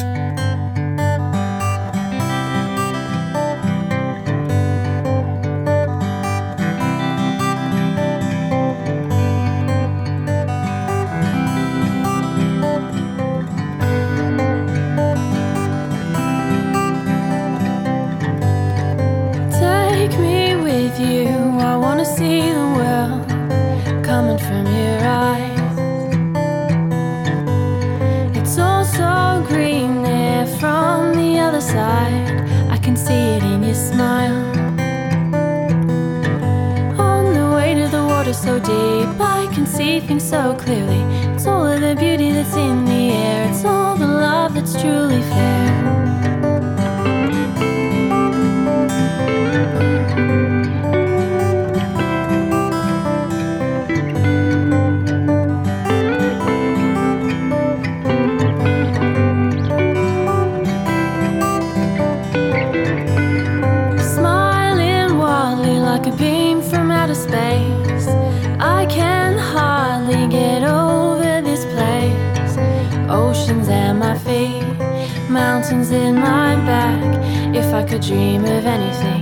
Dream 78.10 78.44
of 78.44 78.66
anything, 78.66 79.19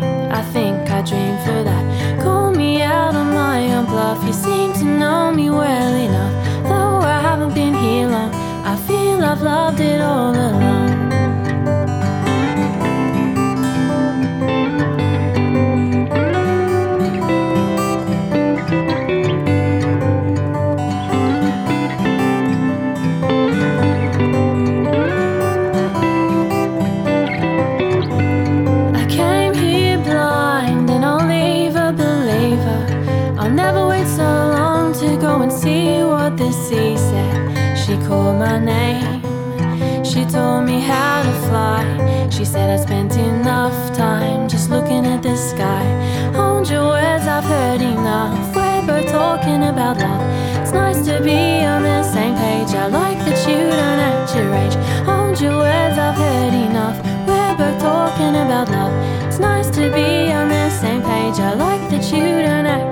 heard 47.48 47.80
enough. 47.80 48.54
We're 48.54 48.86
both 48.86 49.10
talking 49.10 49.64
about 49.64 49.96
love. 49.96 50.22
It's 50.60 50.72
nice 50.72 51.00
to 51.06 51.22
be 51.22 51.64
on 51.64 51.82
the 51.82 52.02
same 52.02 52.34
page. 52.36 52.74
I 52.74 52.86
like 52.88 53.18
that 53.24 53.38
you 53.48 53.58
don't 53.80 54.00
act 54.10 54.36
your 54.36 54.54
age. 54.62 54.76
Hold 55.08 55.40
your 55.40 55.56
words, 55.56 55.96
I've 55.98 56.14
heard 56.14 56.54
enough. 56.68 56.96
We're 57.26 57.56
both 57.56 57.80
talking 57.80 58.34
about 58.44 58.68
love. 58.70 58.92
It's 59.26 59.38
nice 59.38 59.70
to 59.70 59.90
be 59.90 60.30
on 60.30 60.48
the 60.50 60.68
same 60.68 61.00
page. 61.00 61.38
I 61.40 61.54
like 61.54 61.84
that 61.90 62.04
you 62.12 62.42
don't 62.46 62.66
act 62.66 62.87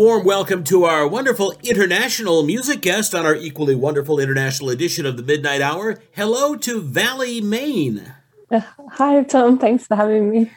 warm 0.00 0.24
welcome 0.24 0.64
to 0.64 0.84
our 0.84 1.06
wonderful 1.06 1.52
international 1.62 2.42
music 2.42 2.80
guest 2.80 3.14
on 3.14 3.26
our 3.26 3.34
equally 3.36 3.74
wonderful 3.74 4.18
international 4.18 4.70
edition 4.70 5.04
of 5.04 5.18
the 5.18 5.22
Midnite 5.22 5.60
Hour. 5.60 6.00
Hello 6.12 6.56
to 6.56 6.80
Valley, 6.80 7.42
Maine. 7.42 8.14
Hi, 8.92 9.22
Tom. 9.24 9.58
Thanks 9.58 9.86
for 9.86 9.96
having 9.96 10.30
me. 10.30 10.50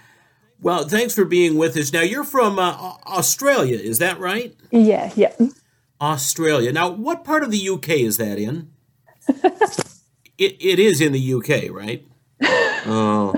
Well, 0.62 0.88
thanks 0.88 1.14
for 1.14 1.26
being 1.26 1.58
with 1.58 1.76
us. 1.76 1.91
Now, 1.91 2.04
you're 2.04 2.24
from 2.24 2.58
uh, 2.58 2.72
Australia, 3.06 3.78
is 3.78 4.00
that 4.00 4.18
right? 4.18 4.56
Yeah, 4.72 5.12
yeah. 5.18 5.34
Australia. 6.00 6.72
Now, 6.72 6.89
what 6.91 7.26
part 7.26 7.44
of 7.44 7.52
the 7.52 7.68
UK 7.68 7.89
is 7.89 8.16
that 8.16 8.39
in? 8.39 8.72
it, 9.28 10.56
it 10.62 10.80
is 10.80 11.02
in 11.02 11.12
the 11.12 11.34
UK, 11.34 11.70
right? 11.70 12.06
Oh. 12.86 13.34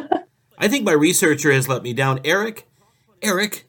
I 0.57 0.67
think 0.67 0.85
my 0.85 0.91
researcher 0.91 1.51
has 1.51 1.67
let 1.67 1.83
me 1.83 1.93
down. 1.93 2.19
Eric? 2.23 2.67
Eric? 3.21 3.65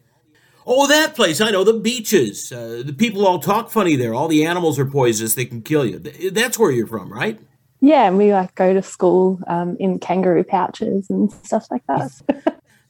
Oh, 0.68 0.88
that 0.88 1.14
place. 1.14 1.40
I 1.40 1.50
know, 1.50 1.62
the 1.62 1.74
beaches. 1.74 2.50
Uh, 2.50 2.82
the 2.84 2.92
people 2.92 3.26
all 3.26 3.38
talk 3.38 3.70
funny 3.70 3.94
there. 3.94 4.14
All 4.14 4.26
the 4.26 4.44
animals 4.44 4.78
are 4.78 4.84
poisonous. 4.84 5.34
They 5.34 5.44
can 5.44 5.62
kill 5.62 5.86
you. 5.86 5.98
That's 5.98 6.58
where 6.58 6.72
you're 6.72 6.88
from, 6.88 7.12
right? 7.12 7.40
Yeah, 7.80 8.08
and 8.08 8.18
we 8.18 8.32
like 8.32 8.54
go 8.56 8.74
to 8.74 8.82
school 8.82 9.38
um, 9.46 9.76
in 9.78 10.00
kangaroo 10.00 10.42
pouches 10.42 11.08
and 11.08 11.30
stuff 11.32 11.68
like 11.70 11.86
that. 11.86 12.10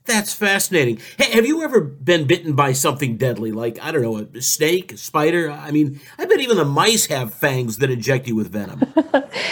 That's 0.06 0.32
fascinating. 0.32 1.00
Hey, 1.18 1.32
have 1.32 1.44
you 1.44 1.62
ever 1.64 1.80
been 1.80 2.26
bitten 2.26 2.54
by 2.54 2.72
something 2.72 3.16
deadly, 3.16 3.50
like, 3.50 3.78
I 3.82 3.90
don't 3.90 4.02
know, 4.02 4.18
a 4.18 4.40
snake, 4.40 4.92
a 4.92 4.96
spider? 4.96 5.50
I 5.50 5.72
mean, 5.72 6.00
I 6.16 6.26
bet 6.26 6.40
even 6.40 6.56
the 6.56 6.64
mice 6.64 7.06
have 7.06 7.34
fangs 7.34 7.78
that 7.78 7.90
inject 7.90 8.28
you 8.28 8.36
with 8.36 8.52
venom. 8.52 8.82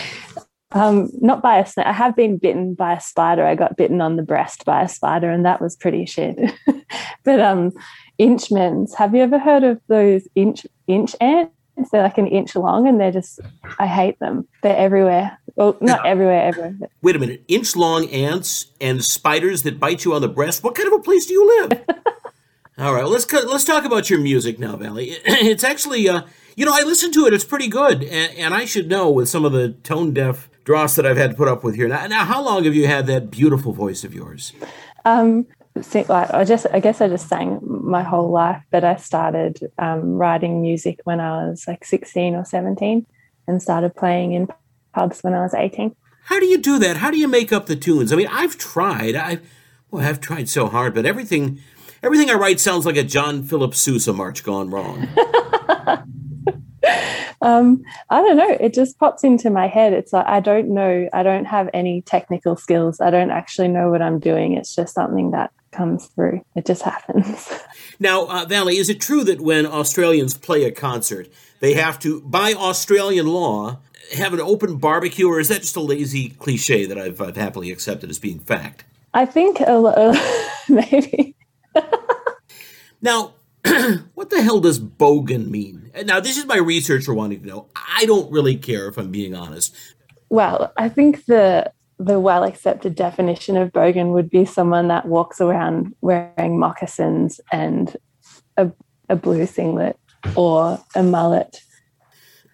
um, 0.72 1.10
not 1.20 1.42
by 1.42 1.58
a 1.58 1.66
snake. 1.66 1.86
I 1.86 1.92
have 1.92 2.14
been 2.14 2.38
bitten 2.38 2.74
by 2.74 2.92
a 2.92 3.00
spider. 3.00 3.44
I 3.44 3.56
got 3.56 3.76
bitten 3.76 4.00
on 4.00 4.14
the 4.14 4.22
breast 4.22 4.64
by 4.64 4.82
a 4.82 4.88
spider, 4.88 5.28
and 5.28 5.44
that 5.44 5.60
was 5.60 5.74
pretty 5.74 6.06
shit. 6.06 6.38
but 7.24 7.40
um, 7.40 7.72
inchmans. 8.18 8.94
Have 8.94 9.14
you 9.14 9.22
ever 9.22 9.38
heard 9.38 9.64
of 9.64 9.80
those 9.88 10.26
inch 10.34 10.66
inch 10.86 11.14
ants? 11.20 11.50
They're 11.90 12.02
like 12.04 12.18
an 12.18 12.28
inch 12.28 12.54
long, 12.54 12.86
and 12.86 13.00
they're 13.00 13.10
just. 13.10 13.40
I 13.78 13.86
hate 13.86 14.18
them. 14.20 14.46
They're 14.62 14.76
everywhere. 14.76 15.38
Well, 15.56 15.76
not 15.80 16.06
everywhere, 16.06 16.42
everywhere. 16.42 16.76
but- 16.78 16.90
Wait 17.02 17.16
a 17.16 17.18
minute. 17.18 17.44
Inch 17.48 17.74
long 17.76 18.08
ants 18.10 18.66
and 18.80 19.02
spiders 19.04 19.62
that 19.64 19.80
bite 19.80 20.04
you 20.04 20.14
on 20.14 20.22
the 20.22 20.28
breast? 20.28 20.62
What 20.62 20.74
kind 20.74 20.86
of 20.86 20.92
a 21.00 21.02
place 21.02 21.26
do 21.26 21.32
you 21.32 21.46
live? 21.68 21.82
All 22.78 22.92
right, 22.94 23.06
let's 23.06 23.24
co- 23.24 23.46
let's 23.46 23.64
talk 23.64 23.84
about 23.84 24.10
your 24.10 24.18
music 24.18 24.58
now, 24.58 24.76
Valley. 24.76 25.16
It's 25.26 25.62
actually, 25.62 26.08
uh, 26.08 26.22
you 26.56 26.64
know, 26.64 26.72
I 26.74 26.82
listened 26.82 27.14
to 27.14 27.26
it. 27.26 27.32
It's 27.34 27.44
pretty 27.44 27.68
good, 27.68 28.02
and, 28.02 28.36
and 28.36 28.54
I 28.54 28.64
should 28.64 28.88
know 28.88 29.10
with 29.10 29.28
some 29.28 29.44
of 29.44 29.52
the 29.52 29.70
tone 29.70 30.12
deaf 30.12 30.48
dross 30.64 30.96
that 30.96 31.06
I've 31.06 31.16
had 31.16 31.30
to 31.32 31.36
put 31.36 31.46
up 31.46 31.62
with 31.62 31.76
here. 31.76 31.86
Now, 31.88 32.06
now 32.08 32.24
how 32.24 32.42
long 32.42 32.64
have 32.64 32.74
you 32.74 32.86
had 32.88 33.06
that 33.06 33.30
beautiful 33.30 33.72
voice 33.72 34.02
of 34.02 34.12
yours? 34.14 34.52
Um, 35.04 35.46
like 35.74 36.10
I 36.10 36.44
just, 36.44 36.66
I 36.72 36.80
guess 36.80 37.00
I 37.00 37.08
just 37.08 37.28
sang 37.28 37.58
my 37.62 38.02
whole 38.02 38.30
life, 38.30 38.62
but 38.70 38.84
I 38.84 38.96
started 38.96 39.58
um, 39.78 40.16
writing 40.16 40.62
music 40.62 41.00
when 41.04 41.20
I 41.20 41.48
was 41.48 41.66
like 41.66 41.84
16 41.84 42.34
or 42.34 42.44
17 42.44 43.06
and 43.46 43.62
started 43.62 43.94
playing 43.96 44.32
in 44.32 44.48
pubs 44.92 45.20
when 45.22 45.34
I 45.34 45.40
was 45.40 45.54
18. 45.54 45.94
How 46.24 46.40
do 46.40 46.46
you 46.46 46.58
do 46.58 46.78
that? 46.78 46.98
How 46.98 47.10
do 47.10 47.18
you 47.18 47.28
make 47.28 47.52
up 47.52 47.66
the 47.66 47.76
tunes? 47.76 48.12
I 48.12 48.16
mean, 48.16 48.28
I've 48.30 48.56
tried. 48.56 49.14
I, 49.14 49.40
well, 49.90 50.06
I've 50.06 50.20
tried 50.20 50.48
so 50.48 50.68
hard, 50.68 50.94
but 50.94 51.04
everything, 51.04 51.60
everything 52.02 52.30
I 52.30 52.34
write 52.34 52.60
sounds 52.60 52.86
like 52.86 52.96
a 52.96 53.02
John 53.02 53.42
Philip 53.42 53.74
Sousa 53.74 54.12
march 54.12 54.42
gone 54.42 54.70
wrong. 54.70 55.06
um, 57.42 57.82
I 58.08 58.22
don't 58.22 58.36
know. 58.36 58.56
It 58.58 58.72
just 58.72 58.98
pops 58.98 59.22
into 59.22 59.50
my 59.50 59.66
head. 59.66 59.92
It's 59.92 60.12
like 60.12 60.26
I 60.26 60.40
don't 60.40 60.70
know. 60.70 61.08
I 61.12 61.22
don't 61.22 61.44
have 61.44 61.68
any 61.74 62.00
technical 62.02 62.56
skills. 62.56 63.00
I 63.00 63.10
don't 63.10 63.30
actually 63.30 63.68
know 63.68 63.90
what 63.90 64.00
I'm 64.00 64.18
doing. 64.18 64.54
It's 64.54 64.74
just 64.74 64.94
something 64.94 65.30
that 65.32 65.52
comes 65.74 66.06
through. 66.06 66.44
It 66.54 66.66
just 66.66 66.82
happens. 66.92 67.52
Now, 67.98 68.26
uh, 68.26 68.44
Valley, 68.46 68.78
is 68.78 68.88
it 68.88 69.00
true 69.00 69.24
that 69.24 69.40
when 69.40 69.66
Australians 69.66 70.34
play 70.36 70.64
a 70.64 70.70
concert, 70.70 71.28
they 71.60 71.74
have 71.74 71.98
to, 72.00 72.20
by 72.22 72.52
Australian 72.52 73.26
law, 73.26 73.78
have 74.16 74.34
an 74.34 74.40
open 74.40 74.76
barbecue, 74.76 75.28
or 75.28 75.40
is 75.40 75.48
that 75.48 75.62
just 75.62 75.76
a 75.76 75.80
lazy 75.80 76.30
cliche 76.30 76.86
that 76.86 76.98
I've, 76.98 77.20
I've 77.20 77.36
happily 77.36 77.70
accepted 77.70 78.10
as 78.10 78.18
being 78.18 78.38
fact? 78.38 78.84
I 79.14 79.26
think 79.26 79.60
a 79.60 79.72
lo- 79.78 80.14
maybe. 80.68 81.34
now, 83.02 83.34
what 84.14 84.30
the 84.30 84.42
hell 84.42 84.60
does 84.60 84.78
bogan 84.78 85.48
mean? 85.48 85.90
Now, 86.04 86.20
this 86.20 86.36
is 86.36 86.46
my 86.46 86.56
researcher 86.56 87.14
wanting 87.14 87.40
to 87.42 87.46
know. 87.46 87.68
I 87.74 88.04
don't 88.04 88.30
really 88.30 88.56
care 88.56 88.88
if 88.88 88.98
I'm 88.98 89.10
being 89.10 89.34
honest. 89.34 89.74
Well, 90.28 90.72
I 90.76 90.88
think 90.88 91.26
the 91.26 91.72
the 91.98 92.18
well 92.18 92.44
accepted 92.44 92.94
definition 92.94 93.56
of 93.56 93.72
bogan 93.72 94.12
would 94.12 94.30
be 94.30 94.44
someone 94.44 94.88
that 94.88 95.06
walks 95.06 95.40
around 95.40 95.94
wearing 96.00 96.58
moccasins 96.58 97.40
and 97.52 97.96
a, 98.56 98.70
a 99.08 99.16
blue 99.16 99.46
singlet 99.46 99.98
or 100.36 100.80
a 100.94 101.02
mullet. 101.02 101.60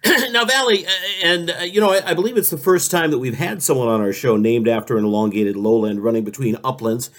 now, 0.31 0.45
Valley, 0.45 0.85
uh, 0.85 0.89
and 1.23 1.51
uh, 1.51 1.63
you 1.63 1.79
know, 1.79 1.91
I, 1.91 2.11
I, 2.11 2.13
believe 2.15 2.35
it's 2.35 2.49
the 2.49 2.57
first 2.57 2.89
time 2.89 3.11
that 3.11 3.19
we've 3.19 3.37
had 3.37 3.61
someone 3.61 3.87
on 3.87 4.01
our 4.01 4.13
show 4.13 4.35
named 4.35 4.67
after 4.67 4.97
an 4.97 5.05
elongated 5.05 5.55
lowland 5.55 6.03
running 6.03 6.23
between 6.23 6.57
uplands. 6.63 7.11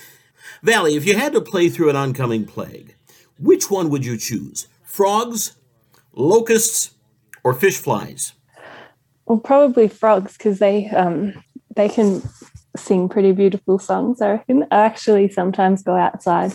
Valley, 0.63 0.97
if 0.97 1.07
you 1.07 1.17
had 1.17 1.33
to 1.33 1.41
play 1.41 1.69
through 1.69 1.91
an 1.91 1.97
oncoming 1.97 2.45
plague, 2.45 2.97
which 3.39 3.71
one 3.71 3.89
would 3.91 4.05
you 4.05 4.17
choose? 4.17 4.69
Frogs, 4.83 5.57
locusts, 6.13 6.95
or 7.45 7.55
fish 7.55 7.79
flies? 7.79 8.33
Well, 9.27 9.39
probably 9.39 9.89
frogs 9.89 10.37
because 10.37 10.59
they 10.59 10.89
um, 10.91 11.35
they 11.75 11.89
can 11.89 12.23
sing 12.77 13.09
pretty 13.09 13.33
beautiful 13.33 13.79
songs. 13.79 14.21
I 14.21 14.33
reckon. 14.33 14.67
I 14.71 14.83
actually 14.83 15.29
sometimes 15.29 15.83
go 15.83 15.95
outside 15.95 16.53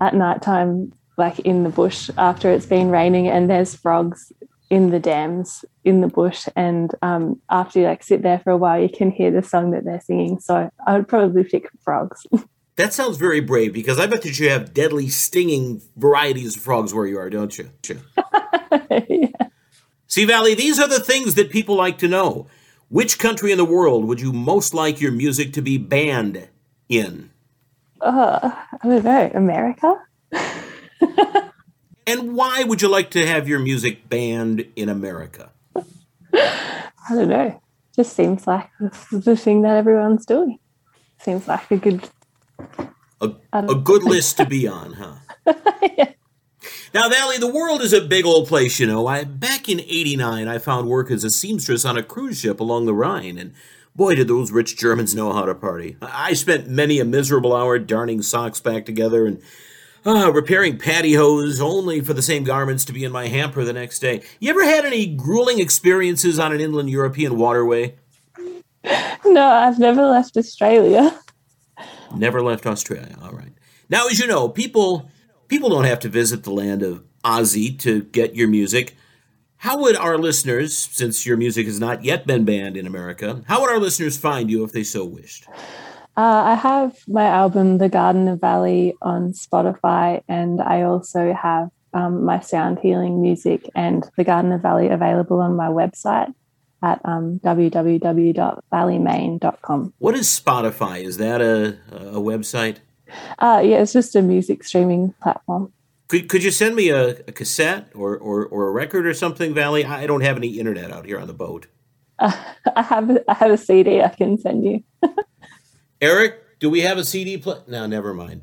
at 0.00 0.14
night 0.14 0.42
time, 0.42 0.92
like 1.16 1.40
in 1.40 1.64
the 1.64 1.70
bush 1.70 2.10
after 2.18 2.50
it's 2.50 2.66
been 2.66 2.90
raining, 2.90 3.28
and 3.28 3.48
there's 3.48 3.74
frogs 3.74 4.32
in 4.70 4.90
the 4.90 5.00
dams 5.00 5.64
in 5.84 6.00
the 6.00 6.08
bush 6.08 6.46
and 6.54 6.94
um, 7.00 7.40
after 7.48 7.80
you 7.80 7.86
like 7.86 8.02
sit 8.02 8.22
there 8.22 8.38
for 8.40 8.50
a 8.50 8.56
while 8.56 8.80
you 8.80 8.88
can 8.88 9.10
hear 9.10 9.30
the 9.30 9.42
song 9.42 9.70
that 9.70 9.84
they're 9.84 10.00
singing 10.00 10.38
so 10.38 10.70
i 10.86 10.96
would 10.96 11.08
probably 11.08 11.42
pick 11.42 11.68
frogs 11.82 12.26
that 12.76 12.92
sounds 12.92 13.16
very 13.16 13.40
brave 13.40 13.72
because 13.72 13.98
i 13.98 14.06
bet 14.06 14.22
that 14.22 14.38
you 14.38 14.50
have 14.50 14.74
deadly 14.74 15.08
stinging 15.08 15.80
varieties 15.96 16.56
of 16.56 16.62
frogs 16.62 16.92
where 16.92 17.06
you 17.06 17.18
are 17.18 17.30
don't 17.30 17.56
you, 17.56 17.70
yeah. 19.08 19.28
see 20.06 20.26
valley 20.26 20.54
these 20.54 20.78
are 20.78 20.88
the 20.88 21.00
things 21.00 21.34
that 21.34 21.50
people 21.50 21.74
like 21.74 21.96
to 21.96 22.08
know 22.08 22.46
which 22.88 23.18
country 23.18 23.52
in 23.52 23.58
the 23.58 23.64
world 23.64 24.04
would 24.06 24.20
you 24.20 24.32
most 24.32 24.74
like 24.74 25.00
your 25.00 25.12
music 25.12 25.52
to 25.54 25.62
be 25.62 25.78
banned 25.78 26.48
in? 26.88 27.30
Uh, 28.00 28.50
I 28.82 28.88
don't 28.88 29.04
know. 29.04 29.30
America? 29.34 29.94
and 32.06 32.34
why 32.34 32.64
would 32.64 32.80
you 32.80 32.88
like 32.88 33.10
to 33.10 33.26
have 33.26 33.48
your 33.48 33.58
music 33.58 34.08
banned 34.08 34.66
in 34.76 34.88
America? 34.88 35.50
I 36.34 37.14
don't 37.14 37.28
know. 37.28 37.60
Just 37.94 38.14
seems 38.14 38.46
like 38.46 38.70
the 39.10 39.36
thing 39.36 39.62
that 39.62 39.76
everyone's 39.76 40.24
doing. 40.24 40.58
Seems 41.18 41.48
like 41.48 41.70
a 41.70 41.76
good. 41.76 42.08
A, 43.20 43.32
a 43.52 43.74
good 43.74 44.04
list 44.04 44.36
to 44.36 44.46
be 44.46 44.68
on, 44.68 44.92
huh? 44.92 45.14
yeah. 45.98 46.12
Now, 46.94 47.08
Valley, 47.08 47.36
the 47.36 47.52
world 47.52 47.82
is 47.82 47.92
a 47.92 48.00
big 48.00 48.24
old 48.24 48.48
place, 48.48 48.80
you 48.80 48.86
know. 48.86 49.06
I 49.06 49.24
back 49.24 49.68
in 49.68 49.80
'89, 49.80 50.48
I 50.48 50.58
found 50.58 50.88
work 50.88 51.10
as 51.10 51.24
a 51.24 51.30
seamstress 51.30 51.84
on 51.84 51.98
a 51.98 52.02
cruise 52.02 52.40
ship 52.40 52.60
along 52.60 52.86
the 52.86 52.94
Rhine, 52.94 53.36
and 53.38 53.52
boy, 53.94 54.14
did 54.14 54.28
those 54.28 54.50
rich 54.50 54.76
Germans 54.76 55.14
know 55.14 55.32
how 55.32 55.44
to 55.44 55.54
party. 55.54 55.96
I 56.00 56.32
spent 56.32 56.68
many 56.68 56.98
a 57.00 57.04
miserable 57.04 57.54
hour 57.54 57.78
darning 57.78 58.22
socks 58.22 58.60
back 58.60 58.86
together 58.86 59.26
and 59.26 59.42
uh, 60.06 60.32
repairing 60.32 60.78
pantyhose, 60.78 61.60
only 61.60 62.00
for 62.00 62.14
the 62.14 62.22
same 62.22 62.44
garments 62.44 62.84
to 62.86 62.92
be 62.92 63.04
in 63.04 63.12
my 63.12 63.26
hamper 63.26 63.64
the 63.64 63.72
next 63.72 63.98
day. 63.98 64.22
You 64.40 64.50
ever 64.50 64.64
had 64.64 64.84
any 64.84 65.06
grueling 65.06 65.58
experiences 65.58 66.38
on 66.38 66.52
an 66.52 66.60
inland 66.60 66.88
European 66.88 67.36
waterway? 67.36 67.96
No, 69.26 69.44
I've 69.44 69.78
never 69.78 70.06
left 70.06 70.36
Australia. 70.36 71.18
Never 72.14 72.40
left 72.40 72.66
Australia. 72.66 73.18
All 73.20 73.32
right. 73.32 73.52
Now, 73.90 74.06
as 74.06 74.18
you 74.18 74.26
know, 74.26 74.48
people 74.48 75.10
people 75.48 75.68
don't 75.68 75.84
have 75.84 76.00
to 76.00 76.08
visit 76.08 76.44
the 76.44 76.50
land 76.50 76.82
of 76.82 77.04
Ozzy 77.24 77.78
to 77.80 78.02
get 78.02 78.34
your 78.34 78.48
music. 78.48 78.96
How 79.56 79.78
would 79.78 79.96
our 79.96 80.16
listeners, 80.16 80.76
since 80.76 81.26
your 81.26 81.36
music 81.36 81.66
has 81.66 81.80
not 81.80 82.04
yet 82.04 82.26
been 82.26 82.44
banned 82.44 82.76
in 82.76 82.86
America, 82.86 83.42
how 83.48 83.60
would 83.60 83.70
our 83.70 83.80
listeners 83.80 84.16
find 84.16 84.50
you 84.50 84.62
if 84.62 84.72
they 84.72 84.84
so 84.84 85.04
wished? 85.04 85.48
Uh, 86.16 86.42
I 86.46 86.54
have 86.54 86.96
my 87.08 87.24
album, 87.24 87.78
The 87.78 87.88
Garden 87.88 88.28
of 88.28 88.40
Valley, 88.40 88.94
on 89.02 89.32
Spotify, 89.32 90.22
and 90.28 90.60
I 90.60 90.82
also 90.82 91.32
have 91.32 91.70
um, 91.92 92.24
my 92.24 92.40
sound 92.40 92.78
healing 92.80 93.22
music 93.22 93.68
and 93.74 94.08
The 94.16 94.24
Garden 94.24 94.52
of 94.52 94.62
Valley 94.62 94.88
available 94.88 95.40
on 95.40 95.56
my 95.56 95.68
website 95.68 96.32
at 96.82 97.00
um, 97.04 97.40
www.valleymain.com. 97.44 99.94
What 99.98 100.14
is 100.14 100.28
Spotify? 100.28 101.02
Is 101.02 101.16
that 101.18 101.40
a, 101.40 101.78
a 101.92 102.20
website? 102.20 102.78
Uh, 103.38 103.62
yeah, 103.64 103.78
it's 103.78 103.92
just 103.92 104.16
a 104.16 104.22
music 104.22 104.64
streaming 104.64 105.14
platform. 105.22 105.72
Could, 106.08 106.28
could 106.28 106.42
you 106.42 106.50
send 106.50 106.74
me 106.74 106.88
a, 106.88 107.10
a 107.10 107.32
cassette 107.32 107.90
or, 107.94 108.16
or, 108.16 108.46
or 108.46 108.68
a 108.68 108.70
record 108.70 109.06
or 109.06 109.12
something, 109.12 109.52
Valley? 109.52 109.84
I 109.84 110.06
don't 110.06 110.22
have 110.22 110.36
any 110.36 110.58
internet 110.58 110.90
out 110.90 111.04
here 111.04 111.18
on 111.18 111.26
the 111.26 111.34
boat. 111.34 111.66
Uh, 112.18 112.32
I 112.76 112.82
have 112.82 113.10
I 113.28 113.34
have 113.34 113.50
a 113.50 113.58
CD 113.58 114.00
I 114.00 114.08
can 114.08 114.38
send 114.38 114.64
you. 114.64 114.82
Eric, 116.00 116.58
do 116.60 116.70
we 116.70 116.80
have 116.80 116.98
a 116.98 117.04
CD? 117.04 117.36
Play? 117.36 117.58
No, 117.66 117.86
never 117.86 118.14
mind. 118.14 118.42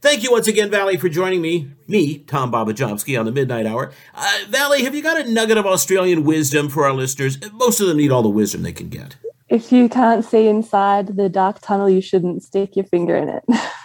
Thank 0.00 0.24
you 0.24 0.32
once 0.32 0.48
again, 0.48 0.68
Valley, 0.68 0.96
for 0.96 1.08
joining 1.08 1.40
me, 1.40 1.70
me, 1.86 2.18
Tom 2.18 2.50
Babajomsky, 2.50 3.18
on 3.18 3.24
the 3.24 3.30
Midnite 3.30 3.66
Hour. 3.66 3.92
Uh, 4.12 4.38
Valley, 4.48 4.82
have 4.82 4.96
you 4.96 5.02
got 5.02 5.20
a 5.20 5.30
nugget 5.30 5.56
of 5.56 5.64
Australian 5.64 6.24
wisdom 6.24 6.68
for 6.68 6.84
our 6.84 6.92
listeners? 6.92 7.38
Most 7.52 7.80
of 7.80 7.86
them 7.86 7.98
need 7.98 8.10
all 8.10 8.22
the 8.22 8.28
wisdom 8.28 8.62
they 8.62 8.72
can 8.72 8.88
get. 8.88 9.14
If 9.48 9.70
you 9.70 9.88
can't 9.88 10.24
see 10.24 10.48
inside 10.48 11.16
the 11.16 11.28
dark 11.28 11.60
tunnel, 11.60 11.88
you 11.88 12.00
shouldn't 12.00 12.42
stick 12.42 12.74
your 12.74 12.86
finger 12.86 13.16
in 13.16 13.28
it. 13.28 13.44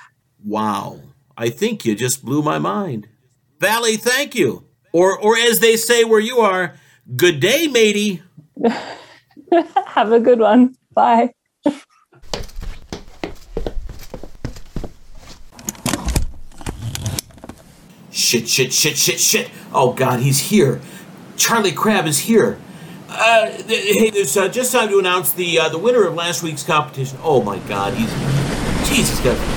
Wow. 0.47 1.01
I 1.35 1.49
think 1.49 1.83
you 1.83 1.93
just 1.93 2.23
blew 2.23 2.41
my 2.41 2.57
mind. 2.57 3.09
Valley, 3.59 3.97
thank 3.97 4.33
you. 4.33 4.63
Or 4.93 5.19
or 5.19 5.35
as 5.35 5.59
they 5.59 5.75
say 5.75 6.05
where 6.05 6.21
you 6.21 6.39
are, 6.39 6.75
good 7.17 7.41
day, 7.41 7.67
matey. 7.67 8.23
Have 9.87 10.13
a 10.13 10.21
good 10.21 10.39
one. 10.39 10.75
Bye. 10.93 11.33
Shit, 18.09 18.47
shit, 18.47 18.73
shit, 18.73 18.97
shit, 18.97 19.19
shit. 19.19 19.51
Oh, 19.73 19.93
God, 19.93 20.21
he's 20.21 20.39
here. 20.39 20.81
Charlie 21.35 21.71
Crab 21.71 22.07
is 22.07 22.19
here. 22.19 22.57
Uh, 23.09 23.51
hey, 23.67 24.09
there's 24.09 24.35
uh, 24.35 24.47
just 24.47 24.71
time 24.71 24.89
to 24.89 24.97
announce 24.97 25.33
the 25.33 25.59
uh, 25.59 25.69
the 25.69 25.77
winner 25.77 26.05
of 26.07 26.15
last 26.15 26.41
week's 26.41 26.63
competition. 26.63 27.19
Oh, 27.21 27.43
my 27.43 27.59
God, 27.59 27.93
he's. 27.93 28.09
Jesus, 28.89 29.19
in 29.19 29.56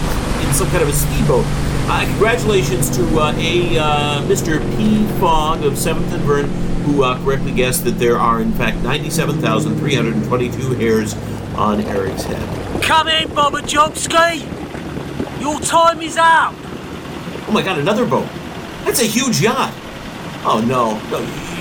some 0.61 0.69
kind 0.69 0.83
of 0.83 0.91
a 0.91 0.93
speedboat. 0.93 1.45
Uh, 1.89 2.05
congratulations 2.05 2.91
to 2.95 3.03
uh, 3.19 3.33
a 3.39 3.79
uh, 3.79 4.23
Mr. 4.25 4.61
P. 4.77 5.07
Fogg 5.19 5.65
of 5.65 5.73
7th 5.73 6.13
and 6.13 6.23
Vern, 6.25 6.51
who 6.85 7.03
uh, 7.03 7.19
correctly 7.25 7.51
guessed 7.51 7.85
that 7.85 7.93
there 7.93 8.19
are, 8.19 8.43
in 8.43 8.53
fact, 8.53 8.77
97,322 8.83 10.75
hairs 10.75 11.15
on 11.57 11.81
Eric's 11.81 12.25
head. 12.25 12.83
Come 12.83 13.09
in, 13.09 13.29
Babajomsky! 13.31 14.43
Your 15.41 15.59
time 15.61 16.03
is 16.03 16.19
up! 16.19 16.53
Oh 17.49 17.53
my 17.55 17.63
god, 17.63 17.79
another 17.79 18.05
boat. 18.05 18.29
That's 18.85 19.01
a 19.01 19.07
huge 19.07 19.41
yacht. 19.41 19.73
Oh 20.45 20.63
no, 20.69 21.01
no, 21.09 21.21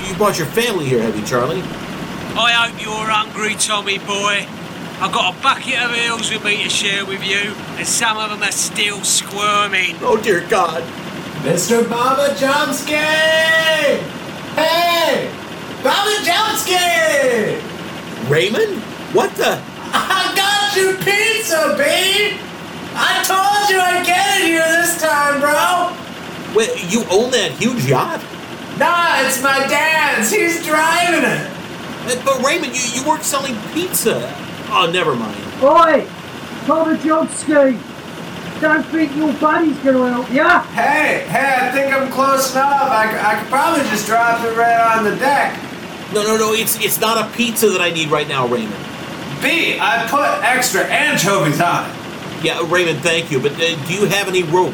you 0.09 0.15
brought 0.17 0.37
your 0.37 0.47
family 0.47 0.83
here, 0.83 1.01
have 1.01 1.17
you, 1.17 1.25
Charlie? 1.25 1.61
I 1.61 2.67
hope 2.67 2.81
you're 2.83 2.91
hungry, 2.91 3.55
Tommy 3.55 3.97
boy. 3.99 4.45
I've 5.01 5.13
got 5.13 5.33
a 5.33 5.41
bucket 5.41 5.79
of 5.81 5.95
eels 5.95 6.29
with 6.29 6.43
me 6.43 6.61
to 6.61 6.69
share 6.69 7.05
with 7.05 7.23
you, 7.23 7.55
and 7.77 7.87
some 7.87 8.17
of 8.17 8.31
them 8.31 8.43
are 8.43 8.51
still 8.51 9.01
squirming. 9.01 9.95
Oh 10.01 10.19
dear 10.21 10.45
God. 10.49 10.83
Mr. 11.43 11.89
Baba 11.89 12.33
Babajomsky! 12.33 12.97
Hey! 14.55 15.31
Baba 15.81 16.11
Babajomsky! 16.19 17.61
Raymond? 18.29 18.81
What 19.15 19.33
the? 19.35 19.61
I 19.93 20.33
got 20.35 20.75
you 20.75 20.97
pizza, 20.97 21.75
babe! 21.77 22.37
I 22.93 23.23
told 23.23 23.69
you 23.69 23.79
I'd 23.79 24.05
get 24.05 24.41
it 24.41 24.47
here 24.47 24.67
this 24.81 25.01
time, 25.01 25.39
bro! 25.39 25.95
Wait, 26.53 26.91
you 26.91 27.05
own 27.09 27.31
that 27.31 27.51
huge 27.51 27.85
yacht? 27.85 28.19
Nah, 28.77 29.25
it's 29.25 29.41
my 29.41 29.59
dad's. 29.69 30.29
He's 30.29 30.65
driving 30.65 31.23
it. 31.23 31.47
Uh, 32.03 32.21
But 32.25 32.43
Raymond, 32.45 32.75
you, 32.75 32.99
you 33.01 33.07
weren't 33.07 33.23
selling 33.23 33.55
pizza. 33.73 34.27
Oh, 34.71 34.89
never 34.91 35.15
mind. 35.15 35.35
Oi! 35.63 36.07
Tommy 36.65 36.97
Jobski! 36.99 37.79
Don't 38.61 38.85
think 38.87 39.15
your 39.15 39.33
buddy's 39.33 39.77
gonna 39.79 40.11
help 40.11 40.31
ya! 40.31 40.61
Hey, 40.73 41.25
hey, 41.29 41.55
I 41.61 41.71
think 41.71 41.93
I'm 41.93 42.11
close 42.11 42.51
enough. 42.51 42.91
I, 42.91 43.33
I 43.33 43.39
could 43.39 43.49
probably 43.49 43.81
just 43.89 44.05
drop 44.05 44.43
it 44.43 44.55
right 44.57 44.97
on 44.97 45.05
the 45.05 45.15
deck. 45.15 45.57
No, 46.13 46.23
no, 46.23 46.37
no. 46.37 46.53
It's 46.53 46.79
it's 46.83 46.99
not 46.99 47.17
a 47.17 47.35
pizza 47.35 47.69
that 47.69 47.81
I 47.81 47.89
need 47.89 48.09
right 48.09 48.27
now, 48.27 48.47
Raymond. 48.47 48.75
B, 49.41 49.77
I 49.79 50.05
put 50.09 50.43
extra 50.43 50.83
anchovies 50.83 51.61
on 51.61 51.89
it. 51.89 51.95
Yeah, 52.43 52.61
Raymond, 52.69 52.99
thank 52.99 53.31
you. 53.31 53.39
But 53.39 53.53
uh, 53.53 53.75
do 53.87 53.93
you 53.93 54.05
have 54.05 54.27
any 54.27 54.43
rope? 54.43 54.73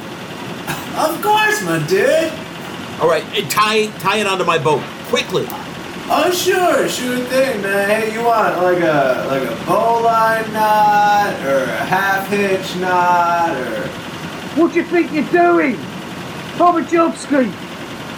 Of 0.97 1.21
course, 1.21 1.61
my 1.63 1.85
dude. 1.87 2.33
All 3.01 3.07
right, 3.07 3.23
uh, 3.37 3.47
tie 3.49 3.87
tie 3.99 4.17
it 4.17 4.27
onto 4.27 4.45
my 4.45 4.57
boat 4.57 4.81
quickly. 5.07 5.45
Oh, 6.07 6.31
sure, 6.31 6.87
sure 6.87 7.17
thing, 7.25 7.63
man. 7.63 7.89
Hey, 7.89 8.13
you 8.13 8.23
want 8.23 8.57
like 8.57 8.77
a 8.77 9.25
like 9.27 9.41
a 9.41 9.65
bowline 9.65 10.53
knot 10.53 11.33
or 11.43 11.63
a 11.63 11.85
half 11.85 12.27
hitch 12.27 12.75
knot 12.75 13.55
or? 13.57 13.87
What 14.55 14.73
do 14.73 14.79
you 14.79 14.85
think 14.85 15.11
you're 15.11 15.29
doing? 15.31 15.75
Tommy 16.57 16.83
Jobski! 16.83 17.51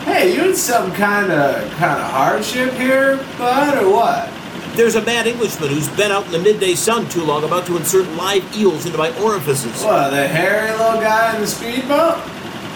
Hey, 0.03 0.35
you 0.35 0.49
in 0.49 0.55
some 0.55 0.91
kind 0.91 1.31
of 1.31 1.71
kind 1.75 1.99
of 2.01 2.11
hardship 2.11 2.73
here, 2.73 3.17
bud, 3.37 3.81
or 3.81 3.89
what? 3.89 4.29
There's 4.75 4.95
a 4.95 5.01
mad 5.03 5.25
Englishman 5.25 5.69
who's 5.69 5.87
been 5.95 6.11
out 6.11 6.25
in 6.25 6.33
the 6.33 6.39
midday 6.39 6.75
sun 6.75 7.07
too 7.07 7.23
long, 7.23 7.45
about 7.45 7.65
to 7.67 7.77
insert 7.77 8.05
live 8.17 8.43
eels 8.55 8.85
into 8.85 8.97
my 8.97 9.17
orifices. 9.23 9.81
What, 9.81 10.09
the 10.09 10.27
hairy 10.27 10.71
little 10.71 11.01
guy 11.01 11.35
in 11.35 11.41
the 11.41 11.47
speedboat? 11.47 12.17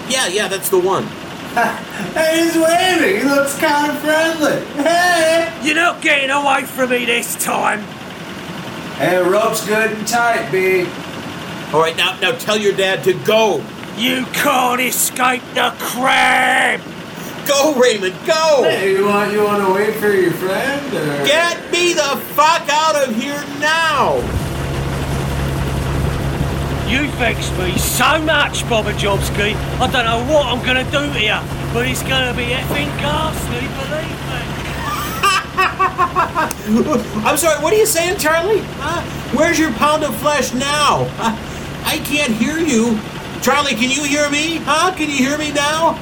Yeah, 0.09 0.27
yeah, 0.27 0.47
that's 0.47 0.69
the 0.69 0.79
one. 0.79 1.05
Hey, 1.53 2.43
he's 2.43 2.55
waving. 2.55 3.21
He 3.21 3.23
looks 3.27 3.57
kind 3.59 3.91
of 3.91 3.99
friendly. 3.99 4.65
Hey! 4.83 5.59
You're 5.63 5.75
not 5.75 6.01
getting 6.01 6.29
away 6.29 6.63
from 6.63 6.91
me 6.91 7.05
this 7.05 7.35
time. 7.43 7.81
Hey, 8.97 9.17
rope's 9.21 9.65
good 9.67 9.91
and 9.91 10.07
tight, 10.07 10.49
B. 10.51 10.87
All 11.73 11.81
right, 11.81 11.95
now 11.97 12.17
now 12.19 12.31
tell 12.31 12.57
your 12.57 12.73
dad 12.73 13.03
to 13.03 13.13
go. 13.25 13.63
You 13.97 14.25
can't 14.27 14.79
escape 14.79 15.43
the 15.53 15.73
crab. 15.79 16.81
Go, 17.47 17.73
Raymond, 17.75 18.15
go! 18.25 18.63
Hey, 18.63 18.91
you 18.95 19.05
want 19.05 19.33
you 19.33 19.43
want 19.43 19.65
to 19.65 19.73
wait 19.73 19.95
for 19.95 20.09
your 20.09 20.31
friend? 20.31 20.93
Or? 20.93 21.25
Get 21.25 21.71
me 21.71 21.93
the 21.93 22.21
fuck 22.33 22.67
out 22.69 23.07
of 23.07 23.15
here 23.15 23.43
now! 23.59 24.21
You 26.91 27.07
vex 27.11 27.49
me 27.57 27.77
so 27.77 28.19
much, 28.19 28.67
Bobber. 28.67 28.89
I 28.89 28.93
don't 28.93 30.03
know 30.03 30.25
what 30.27 30.47
I'm 30.47 30.61
gonna 30.65 30.83
do 30.83 31.13
to 31.13 31.21
you, 31.21 31.39
but 31.73 31.87
it's 31.87 32.03
gonna 32.03 32.33
be 32.35 32.47
effing 32.47 32.91
ghastly, 32.99 33.65
believe 33.79 34.19
me. 34.27 34.41
I'm 37.25 37.37
sorry, 37.37 37.63
what 37.63 37.71
are 37.71 37.77
you 37.77 37.85
saying, 37.85 38.17
Charlie? 38.17 38.59
Where's 39.33 39.57
your 39.57 39.71
pound 39.71 40.03
of 40.03 40.13
flesh 40.17 40.53
now? 40.53 41.07
I 41.85 41.97
can't 42.03 42.33
hear 42.33 42.57
you. 42.57 42.99
Charlie, 43.41 43.75
can 43.75 43.89
you 43.89 44.03
hear 44.03 44.29
me? 44.29 44.57
Huh? 44.57 44.93
Can 44.93 45.09
you 45.09 45.15
hear 45.15 45.37
me 45.37 45.53
now? 45.53 45.97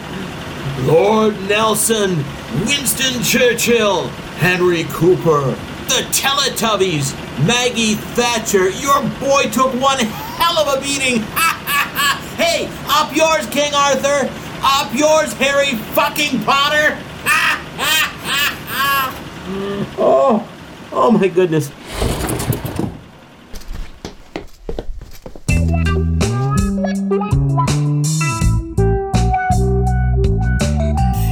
Lord 0.87 1.39
Nelson, 1.47 2.25
Winston 2.65 3.21
Churchill, 3.21 4.07
Henry 4.39 4.85
Cooper, 4.85 5.55
the 5.89 6.05
Teletubbies, 6.13 7.15
Maggie 7.47 7.95
Thatcher. 7.95 8.69
Your 8.69 9.01
boy 9.19 9.49
took 9.49 9.73
one 9.81 9.97
hell 9.97 10.59
of 10.59 10.77
a 10.77 10.79
beating. 10.79 11.21
hey, 12.37 12.69
up 12.85 13.15
yours, 13.15 13.47
King 13.47 13.73
Arthur. 13.73 14.29
Up 14.61 14.93
yours, 14.93 15.33
Harry 15.33 15.73
fucking 15.95 16.43
Potter. 16.43 16.95
oh, 19.97 20.47
oh 20.91 21.09
my 21.11 21.27
goodness. 21.27 21.71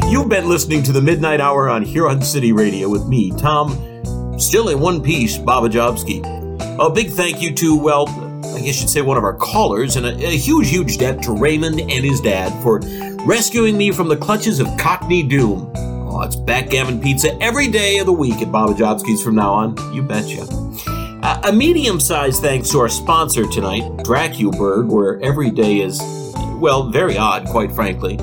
You've 0.10 0.30
been 0.30 0.50
listening 0.50 0.82
to 0.84 0.92
the 0.92 1.00
Midnite 1.00 1.40
Hour 1.40 1.70
on 1.70 1.84
Huron 1.84 2.24
City 2.24 2.52
Radio 2.52 2.90
with 2.90 3.06
me, 3.06 3.30
Tom, 3.38 3.97
still 4.38 4.70
in 4.70 4.80
one 4.80 5.02
piece, 5.02 5.38
Baba 5.38 5.70
Jobski. 5.70 6.22
A 6.80 6.90
big 6.90 7.10
thank 7.10 7.42
you 7.42 7.54
to, 7.56 7.78
well, 7.78 8.08
I 8.56 8.62
guess 8.62 8.80
you'd 8.82 8.90
say 8.90 9.02
one 9.02 9.18
of 9.18 9.24
our 9.24 9.36
callers, 9.36 9.96
and 9.96 10.06
a, 10.06 10.14
a 10.14 10.38
huge, 10.38 10.70
huge 10.70 10.98
debt 10.98 11.22
to 11.24 11.32
Raymond 11.32 11.80
and 11.80 12.06
his 12.06 12.22
dad 12.22 12.52
for 12.62 12.80
rescuing 13.26 13.78
me 13.78 13.92
from 13.92 14.08
the 14.08 14.18
clutches 14.18 14.60
of 14.60 14.68
Cockney 14.78 15.24
Doom. 15.24 15.72
Oh, 15.76 16.22
it's 16.22 16.36
backgammon 16.36 17.02
pizza 17.02 17.38
every 17.42 17.68
day 17.68 17.98
of 17.98 18.06
the 18.06 18.14
week 18.14 18.42
at 18.42 18.52
Baba 18.52 18.74
Jobski's 18.74 19.22
from 19.22 19.36
now 19.36 19.54
on. 19.54 19.94
You 19.94 20.02
betcha. 20.02 20.48
Uh, 21.24 21.42
a 21.46 21.52
medium 21.52 22.00
sized 22.00 22.42
thanks 22.42 22.70
to 22.70 22.80
our 22.80 22.90
sponsor 22.90 23.48
tonight, 23.48 23.84
Dracuberg, 23.98 24.88
where 24.88 25.20
every 25.22 25.52
day 25.52 25.82
is, 25.82 26.00
well, 26.60 26.90
very 26.90 27.18
odd, 27.18 27.48
quite 27.48 27.72
frankly. 27.72 28.18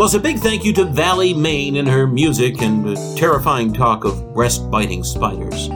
Plus, 0.00 0.14
a 0.14 0.18
big 0.18 0.38
thank 0.38 0.64
you 0.64 0.72
to 0.72 0.86
Valley, 0.86 1.34
Main, 1.34 1.76
and 1.76 1.86
her 1.86 2.06
music 2.06 2.62
and 2.62 2.96
terrifying 3.18 3.70
talk 3.70 4.04
of 4.04 4.32
breast 4.32 4.70
biting 4.70 5.04
spiders. 5.04 5.68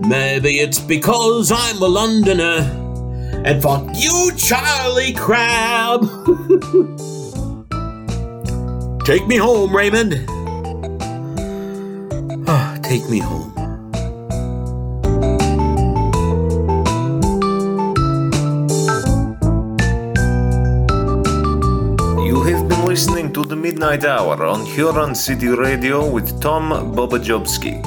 Maybe 0.00 0.60
it's 0.60 0.78
because 0.78 1.52
I'm 1.52 1.82
a 1.82 1.86
Londoner 1.86 3.42
and 3.44 3.62
fuck 3.62 3.86
you, 3.94 4.32
Charlie 4.38 5.12
Crab. 5.12 6.00
take 9.04 9.26
me 9.26 9.36
home, 9.36 9.76
Raymond. 9.76 10.24
Ah, 12.48 12.78
take 12.82 13.06
me 13.10 13.18
home. 13.18 13.51
Midnite 23.82 24.04
Hour 24.04 24.44
on 24.46 24.64
Huron 24.64 25.12
City 25.12 25.48
Radio 25.48 26.08
with 26.08 26.40
Tom 26.40 26.70
Bobajobski. 26.94 27.82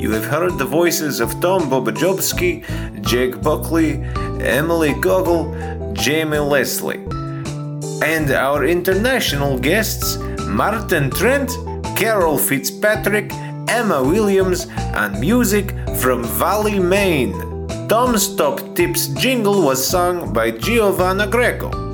You 0.00 0.10
have 0.10 0.24
heard 0.24 0.58
the 0.58 0.64
voices 0.64 1.20
of 1.20 1.30
Tom 1.40 1.70
Bobajobski, 1.70 2.64
Jake 3.02 3.40
Buckley, 3.40 4.02
Emily 4.42 4.94
Goggle, 4.94 5.54
Jamie 5.92 6.40
Leslie, 6.40 7.04
and 8.02 8.32
our 8.32 8.66
international 8.66 9.60
guests 9.60 10.16
Martin 10.44 11.08
Trent, 11.08 11.52
Carol 11.96 12.36
Fitzpatrick, 12.36 13.32
Emma 13.68 14.02
Williams, 14.02 14.66
and 14.96 15.20
music 15.20 15.72
from 16.00 16.24
Valley, 16.24 16.80
Main. 16.80 17.30
Tom's 17.86 18.34
Top 18.34 18.74
Tips 18.74 19.06
jingle 19.06 19.62
was 19.62 19.86
sung 19.86 20.32
by 20.32 20.50
Giovanna 20.50 21.28
Greco. 21.28 21.87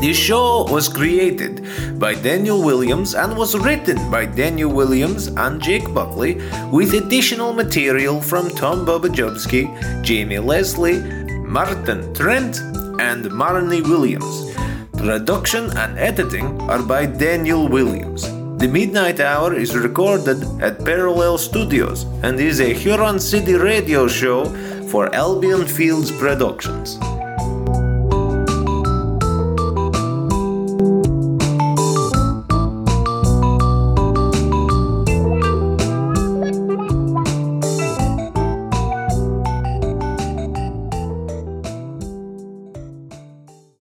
This 0.00 0.16
show 0.16 0.64
was 0.64 0.88
created 0.88 1.60
by 2.00 2.14
Daniel 2.14 2.62
Williams 2.62 3.14
and 3.14 3.36
was 3.36 3.54
written 3.54 4.10
by 4.10 4.24
Daniel 4.24 4.72
Williams 4.72 5.26
and 5.26 5.60
Jake 5.60 5.92
Buckley 5.92 6.40
with 6.72 6.94
additional 6.94 7.52
material 7.52 8.18
from 8.22 8.48
Tom 8.48 8.86
Bobajobski, 8.86 9.68
Jamie 10.02 10.38
Leslie, 10.38 11.02
Martin 11.44 12.14
Trent, 12.14 12.60
and 12.98 13.26
Marnie 13.26 13.82
Williams. 13.82 14.56
Production 14.96 15.68
and 15.76 15.98
editing 15.98 16.58
are 16.62 16.82
by 16.82 17.04
Daniel 17.04 17.68
Williams. 17.68 18.22
The 18.56 18.72
Midnite 18.72 19.20
Hour 19.20 19.54
is 19.54 19.76
recorded 19.76 20.42
at 20.62 20.82
Parallel 20.82 21.36
Studios 21.36 22.04
and 22.22 22.40
is 22.40 22.62
a 22.62 22.72
Huron 22.72 23.20
City 23.20 23.52
radio 23.52 24.08
show 24.08 24.46
for 24.88 25.14
Albion 25.14 25.66
Fields 25.66 26.10
Productions. 26.10 26.98